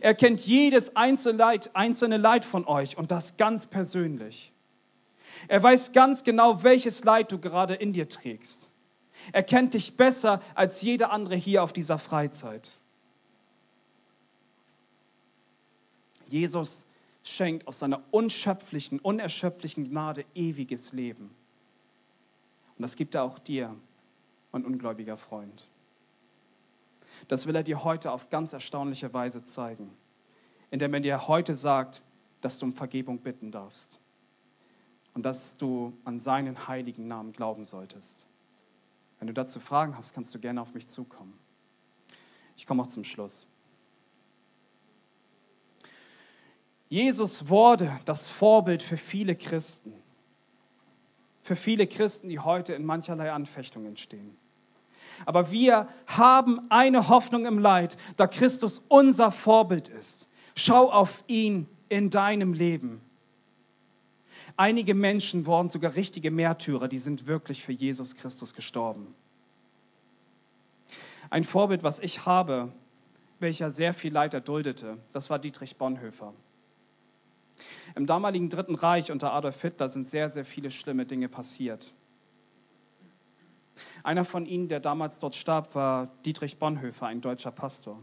Er 0.00 0.14
kennt 0.14 0.40
jedes 0.46 0.96
einzelne 0.96 2.16
Leid, 2.16 2.44
von 2.44 2.66
euch 2.66 2.96
und 2.96 3.10
das 3.10 3.36
ganz 3.36 3.66
persönlich. 3.66 4.52
Er 5.46 5.62
weiß 5.62 5.92
ganz 5.92 6.24
genau, 6.24 6.62
welches 6.62 7.04
Leid 7.04 7.30
du 7.30 7.38
gerade 7.38 7.74
in 7.74 7.92
dir 7.92 8.08
trägst. 8.08 8.68
Er 9.32 9.42
kennt 9.42 9.74
dich 9.74 9.96
besser 9.96 10.40
als 10.54 10.82
jeder 10.82 11.12
andere 11.12 11.36
hier 11.36 11.62
auf 11.62 11.72
dieser 11.72 11.98
Freizeit. 11.98 12.76
Jesus 16.28 16.86
schenkt 17.28 17.66
aus 17.66 17.78
seiner 17.78 18.02
unschöpflichen, 18.10 18.98
unerschöpflichen 18.98 19.88
Gnade 19.88 20.24
ewiges 20.34 20.92
Leben. 20.92 21.30
Und 22.76 22.82
das 22.82 22.96
gibt 22.96 23.14
er 23.14 23.24
auch 23.24 23.38
dir, 23.38 23.74
mein 24.52 24.64
ungläubiger 24.64 25.16
Freund. 25.16 25.66
Das 27.26 27.46
will 27.46 27.56
er 27.56 27.62
dir 27.62 27.84
heute 27.84 28.12
auf 28.12 28.30
ganz 28.30 28.52
erstaunliche 28.52 29.12
Weise 29.12 29.42
zeigen, 29.42 29.90
indem 30.70 30.94
er 30.94 31.00
dir 31.00 31.28
heute 31.28 31.54
sagt, 31.54 32.02
dass 32.40 32.58
du 32.58 32.66
um 32.66 32.72
Vergebung 32.72 33.18
bitten 33.18 33.50
darfst 33.50 33.98
und 35.14 35.24
dass 35.24 35.56
du 35.56 35.92
an 36.04 36.18
seinen 36.18 36.68
heiligen 36.68 37.08
Namen 37.08 37.32
glauben 37.32 37.64
solltest. 37.64 38.18
Wenn 39.18 39.26
du 39.26 39.34
dazu 39.34 39.58
Fragen 39.58 39.96
hast, 39.96 40.14
kannst 40.14 40.32
du 40.34 40.38
gerne 40.38 40.62
auf 40.62 40.74
mich 40.74 40.86
zukommen. 40.86 41.36
Ich 42.56 42.66
komme 42.66 42.82
auch 42.82 42.86
zum 42.86 43.04
Schluss. 43.04 43.46
Jesus 46.88 47.48
wurde 47.48 47.98
das 48.04 48.30
Vorbild 48.30 48.82
für 48.82 48.96
viele 48.96 49.36
Christen. 49.36 49.92
Für 51.42 51.56
viele 51.56 51.86
Christen, 51.86 52.28
die 52.28 52.38
heute 52.38 52.74
in 52.74 52.84
mancherlei 52.84 53.32
Anfechtungen 53.32 53.96
stehen. 53.96 54.36
Aber 55.26 55.50
wir 55.50 55.88
haben 56.06 56.70
eine 56.70 57.08
Hoffnung 57.08 57.46
im 57.46 57.58
Leid, 57.58 57.96
da 58.16 58.26
Christus 58.26 58.82
unser 58.88 59.32
Vorbild 59.32 59.88
ist. 59.88 60.28
Schau 60.54 60.90
auf 60.90 61.24
ihn 61.26 61.68
in 61.88 62.10
deinem 62.10 62.52
Leben. 62.52 63.00
Einige 64.56 64.94
Menschen 64.94 65.46
wurden 65.46 65.68
sogar 65.68 65.94
richtige 65.94 66.30
Märtyrer, 66.30 66.88
die 66.88 66.98
sind 66.98 67.26
wirklich 67.26 67.62
für 67.62 67.72
Jesus 67.72 68.16
Christus 68.16 68.54
gestorben. 68.54 69.14
Ein 71.30 71.44
Vorbild, 71.44 71.82
was 71.82 72.00
ich 72.00 72.26
habe, 72.26 72.72
welcher 73.38 73.70
sehr 73.70 73.94
viel 73.94 74.12
Leid 74.12 74.34
erduldete, 74.34 74.98
das 75.12 75.30
war 75.30 75.38
Dietrich 75.38 75.76
Bonhoeffer. 75.76 76.32
Im 77.94 78.06
damaligen 78.06 78.48
Dritten 78.48 78.74
Reich 78.74 79.10
unter 79.10 79.32
Adolf 79.32 79.60
Hitler 79.60 79.88
sind 79.88 80.06
sehr, 80.06 80.30
sehr 80.30 80.44
viele 80.44 80.70
schlimme 80.70 81.06
Dinge 81.06 81.28
passiert. 81.28 81.92
Einer 84.02 84.24
von 84.24 84.46
ihnen, 84.46 84.68
der 84.68 84.80
damals 84.80 85.18
dort 85.18 85.34
starb, 85.34 85.74
war 85.74 86.08
Dietrich 86.24 86.58
Bonhoeffer, 86.58 87.06
ein 87.06 87.20
deutscher 87.20 87.50
Pastor. 87.50 87.98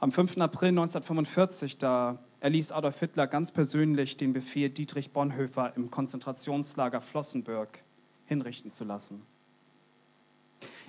Am 0.00 0.12
5. 0.12 0.38
April 0.38 0.68
1945, 0.68 1.78
da 1.78 2.18
erließ 2.40 2.70
Adolf 2.70 3.00
Hitler 3.00 3.26
ganz 3.26 3.50
persönlich 3.50 4.16
den 4.16 4.32
Befehl, 4.32 4.70
Dietrich 4.70 5.10
Bonhoeffer 5.10 5.72
im 5.76 5.90
Konzentrationslager 5.90 7.00
Flossenbürg 7.00 7.82
hinrichten 8.26 8.70
zu 8.70 8.84
lassen. 8.84 9.22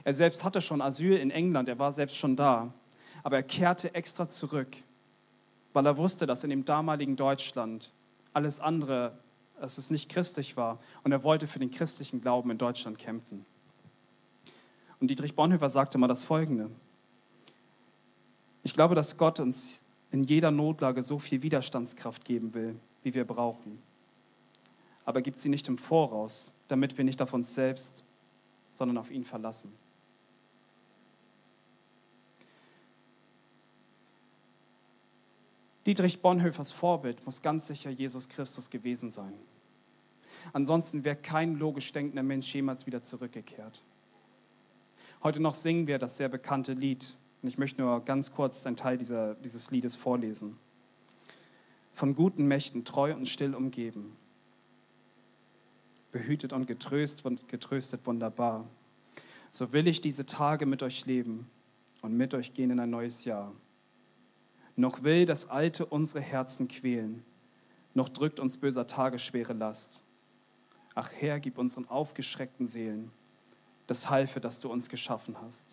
Er 0.03 0.13
selbst 0.13 0.43
hatte 0.43 0.61
schon 0.61 0.81
Asyl 0.81 1.17
in 1.17 1.31
England, 1.31 1.69
er 1.69 1.79
war 1.79 1.91
selbst 1.91 2.17
schon 2.17 2.35
da, 2.35 2.73
aber 3.23 3.37
er 3.37 3.43
kehrte 3.43 3.95
extra 3.95 4.27
zurück, 4.27 4.77
weil 5.73 5.85
er 5.85 5.97
wusste, 5.97 6.25
dass 6.25 6.43
in 6.43 6.49
dem 6.49 6.65
damaligen 6.65 7.15
Deutschland 7.15 7.91
alles 8.33 8.59
andere, 8.59 9.17
dass 9.59 9.77
es 9.77 9.89
nicht 9.89 10.09
christlich 10.09 10.57
war 10.57 10.79
und 11.03 11.11
er 11.11 11.23
wollte 11.23 11.47
für 11.47 11.59
den 11.59 11.71
christlichen 11.71 12.21
Glauben 12.21 12.51
in 12.51 12.57
Deutschland 12.57 12.97
kämpfen. 12.97 13.45
Und 14.99 15.09
Dietrich 15.09 15.35
Bonhoeffer 15.35 15.69
sagte 15.69 15.97
mal 15.97 16.07
das 16.07 16.23
Folgende. 16.23 16.69
Ich 18.63 18.73
glaube, 18.73 18.95
dass 18.95 19.17
Gott 19.17 19.39
uns 19.39 19.83
in 20.11 20.23
jeder 20.23 20.51
Notlage 20.51 21.03
so 21.03 21.19
viel 21.19 21.41
Widerstandskraft 21.41 22.25
geben 22.25 22.53
will, 22.53 22.75
wie 23.03 23.13
wir 23.13 23.25
brauchen. 23.25 23.81
Aber 25.05 25.19
er 25.19 25.23
gibt 25.23 25.39
sie 25.39 25.49
nicht 25.49 25.67
im 25.67 25.77
Voraus, 25.77 26.51
damit 26.67 26.97
wir 26.97 27.05
nicht 27.05 27.21
auf 27.21 27.33
uns 27.33 27.53
selbst, 27.53 28.03
sondern 28.71 28.97
auf 28.97 29.11
ihn 29.11 29.23
verlassen. 29.23 29.73
Dietrich 35.85 36.21
Bonhoeffers 36.21 36.71
Vorbild 36.71 37.25
muss 37.25 37.41
ganz 37.41 37.67
sicher 37.67 37.89
Jesus 37.89 38.27
Christus 38.27 38.69
gewesen 38.69 39.09
sein. 39.09 39.33
Ansonsten 40.53 41.03
wäre 41.03 41.15
kein 41.15 41.57
logisch 41.57 41.91
denkender 41.91 42.23
Mensch 42.23 42.53
jemals 42.53 42.85
wieder 42.85 43.01
zurückgekehrt. 43.01 43.81
Heute 45.23 45.39
noch 45.39 45.53
singen 45.53 45.87
wir 45.87 45.97
das 45.99 46.17
sehr 46.17 46.29
bekannte 46.29 46.73
Lied. 46.73 47.15
Und 47.41 47.49
ich 47.49 47.57
möchte 47.57 47.81
nur 47.81 48.03
ganz 48.03 48.33
kurz 48.33 48.65
einen 48.65 48.75
Teil 48.75 48.97
dieser, 48.97 49.35
dieses 49.35 49.71
Liedes 49.71 49.95
vorlesen. 49.95 50.57
Von 51.93 52.15
guten 52.15 52.47
Mächten 52.47 52.85
treu 52.85 53.13
und 53.13 53.27
still 53.27 53.55
umgeben, 53.55 54.15
behütet 56.11 56.53
und 56.53 56.65
getröstet, 56.65 57.47
getröstet 57.47 58.05
wunderbar. 58.05 58.65
So 59.51 59.71
will 59.73 59.87
ich 59.87 60.01
diese 60.01 60.25
Tage 60.25 60.65
mit 60.65 60.83
euch 60.83 61.05
leben 61.05 61.49
und 62.01 62.15
mit 62.15 62.33
euch 62.33 62.53
gehen 62.53 62.71
in 62.71 62.79
ein 62.79 62.89
neues 62.89 63.25
Jahr 63.25 63.53
noch 64.79 65.03
will 65.03 65.25
das 65.25 65.49
Alte 65.49 65.85
unsere 65.85 66.21
Herzen 66.21 66.67
quälen, 66.67 67.23
noch 67.93 68.09
drückt 68.09 68.39
uns 68.39 68.57
böser 68.57 68.87
Tage 68.87 69.19
schwere 69.19 69.53
Last. 69.53 70.01
Ach 70.95 71.11
Herr, 71.19 71.39
gib 71.39 71.57
unseren 71.57 71.87
aufgeschreckten 71.87 72.65
Seelen 72.65 73.11
das 73.87 74.09
Halfe, 74.09 74.39
das 74.39 74.59
du 74.59 74.71
uns 74.71 74.89
geschaffen 74.89 75.35
hast. 75.41 75.67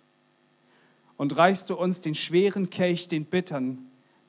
Und 1.17 1.37
reichst 1.37 1.71
du 1.71 1.77
uns 1.77 2.01
den 2.01 2.15
schweren 2.15 2.71
Kelch, 2.71 3.09
den 3.09 3.27
bittern, 3.27 3.79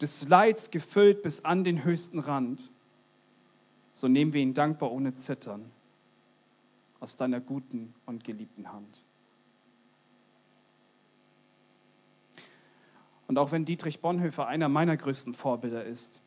des 0.02 0.28
Leids 0.28 0.72
gefüllt 0.72 1.22
bis 1.24 1.44
an 1.44 1.64
den 1.64 1.84
höchsten 1.84 2.20
Rand, 2.20 2.70
so 3.94 4.08
nehmen 4.08 4.34
wir 4.34 4.42
ihn 4.42 4.54
dankbar 4.54 4.92
ohne 4.92 5.14
Zittern 5.16 5.72
aus 7.00 7.18
deiner 7.18 7.40
guten 7.40 7.94
und 8.06 8.24
geliebten 8.24 8.72
Hand. 8.72 9.02
Und 13.28 13.38
auch 13.38 13.52
wenn 13.52 13.66
Dietrich 13.66 14.02
Bonhoeffer 14.02 14.48
einer 14.48 14.70
meiner 14.70 14.98
größten 14.98 15.34
Vorbilder 15.34 15.84
ist, 15.84 16.22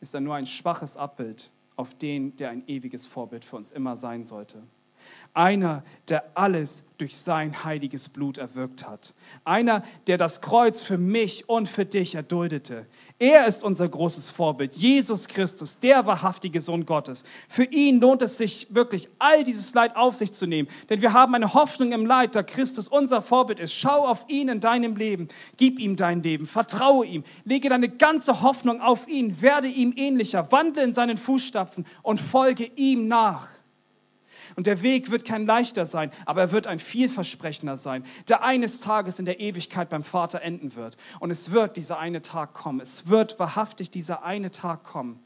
ist 0.00 0.14
er 0.14 0.20
nur 0.20 0.34
ein 0.34 0.46
schwaches 0.46 0.96
Abbild 0.96 1.50
auf 1.76 1.94
den, 1.94 2.36
der 2.36 2.50
ein 2.50 2.62
ewiges 2.68 3.06
Vorbild 3.06 3.44
für 3.44 3.56
uns 3.56 3.70
immer 3.70 3.96
sein 3.96 4.24
sollte. 4.24 4.62
Einer, 5.32 5.82
der 6.08 6.24
alles 6.34 6.84
durch 6.98 7.16
sein 7.16 7.64
heiliges 7.64 8.08
Blut 8.08 8.38
erwirkt 8.38 8.88
hat. 8.88 9.14
Einer, 9.44 9.82
der 10.06 10.16
das 10.16 10.40
Kreuz 10.40 10.82
für 10.82 10.96
mich 10.96 11.48
und 11.48 11.68
für 11.68 11.84
dich 11.84 12.14
erduldete. 12.14 12.86
Er 13.18 13.46
ist 13.46 13.64
unser 13.64 13.88
großes 13.88 14.30
Vorbild. 14.30 14.74
Jesus 14.74 15.26
Christus, 15.26 15.80
der 15.80 16.06
wahrhaftige 16.06 16.60
Sohn 16.60 16.86
Gottes. 16.86 17.24
Für 17.48 17.64
ihn 17.64 18.00
lohnt 18.00 18.22
es 18.22 18.38
sich 18.38 18.68
wirklich, 18.70 19.08
all 19.18 19.42
dieses 19.42 19.74
Leid 19.74 19.96
auf 19.96 20.14
sich 20.14 20.30
zu 20.32 20.46
nehmen. 20.46 20.68
Denn 20.88 21.02
wir 21.02 21.12
haben 21.12 21.34
eine 21.34 21.52
Hoffnung 21.54 21.90
im 21.90 22.06
Leid, 22.06 22.36
da 22.36 22.44
Christus 22.44 22.86
unser 22.86 23.20
Vorbild 23.20 23.58
ist. 23.58 23.74
Schau 23.74 24.06
auf 24.06 24.26
ihn 24.28 24.48
in 24.48 24.60
deinem 24.60 24.94
Leben. 24.94 25.26
Gib 25.56 25.80
ihm 25.80 25.96
dein 25.96 26.22
Leben. 26.22 26.46
Vertraue 26.46 27.06
ihm. 27.06 27.24
Lege 27.44 27.68
deine 27.68 27.88
ganze 27.88 28.42
Hoffnung 28.42 28.80
auf 28.80 29.08
ihn. 29.08 29.42
Werde 29.42 29.66
ihm 29.66 29.94
ähnlicher. 29.96 30.52
Wandle 30.52 30.84
in 30.84 30.94
seinen 30.94 31.16
Fußstapfen 31.16 31.86
und 32.02 32.20
folge 32.20 32.70
ihm 32.76 33.08
nach. 33.08 33.53
Und 34.56 34.66
der 34.66 34.82
Weg 34.82 35.10
wird 35.10 35.24
kein 35.24 35.46
leichter 35.46 35.86
sein, 35.86 36.10
aber 36.26 36.42
er 36.42 36.52
wird 36.52 36.66
ein 36.66 36.78
vielversprechender 36.78 37.76
sein, 37.76 38.04
der 38.28 38.44
eines 38.44 38.80
Tages 38.80 39.18
in 39.18 39.24
der 39.24 39.40
Ewigkeit 39.40 39.88
beim 39.88 40.04
Vater 40.04 40.42
enden 40.42 40.76
wird. 40.76 40.96
Und 41.20 41.30
es 41.30 41.50
wird 41.50 41.76
dieser 41.76 41.98
eine 41.98 42.22
Tag 42.22 42.54
kommen. 42.54 42.80
Es 42.80 43.08
wird 43.08 43.38
wahrhaftig 43.38 43.90
dieser 43.90 44.22
eine 44.22 44.50
Tag 44.50 44.84
kommen, 44.84 45.20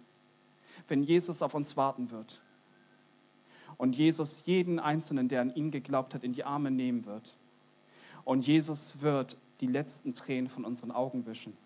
wenn 0.89 1.03
Jesus 1.03 1.43
auf 1.43 1.55
uns 1.55 1.77
warten 1.77 2.11
wird. 2.11 2.41
Und 3.77 3.97
Jesus 3.97 4.43
jeden 4.47 4.81
Einzelnen, 4.81 5.29
der 5.29 5.43
an 5.43 5.55
ihn 5.55 5.71
geglaubt 5.71 6.15
hat, 6.15 6.25
in 6.25 6.33
die 6.33 6.45
Arme 6.45 6.71
nehmen 6.71 7.07
wird. 7.07 7.37
Und 8.25 8.47
Jesus 8.47 9.01
wird 9.03 9.37
die 9.61 9.67
letzten 9.67 10.15
Tränen 10.15 10.49
von 10.49 10.65
unseren 10.65 10.91
Augen 10.91 11.27
wischen. 11.27 11.57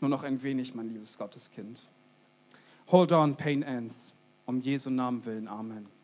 Nur 0.00 0.10
noch 0.10 0.22
ein 0.22 0.42
wenig, 0.42 0.74
mein 0.74 0.92
liebes 0.92 1.16
Gotteskind. 1.16 1.82
Hold 2.86 3.12
on, 3.12 3.34
pain 3.34 3.64
ends. 3.64 4.12
Um 4.46 4.62
Jesu 4.62 4.90
Namen 4.90 5.24
willen. 5.24 5.48
Amen. 5.48 5.95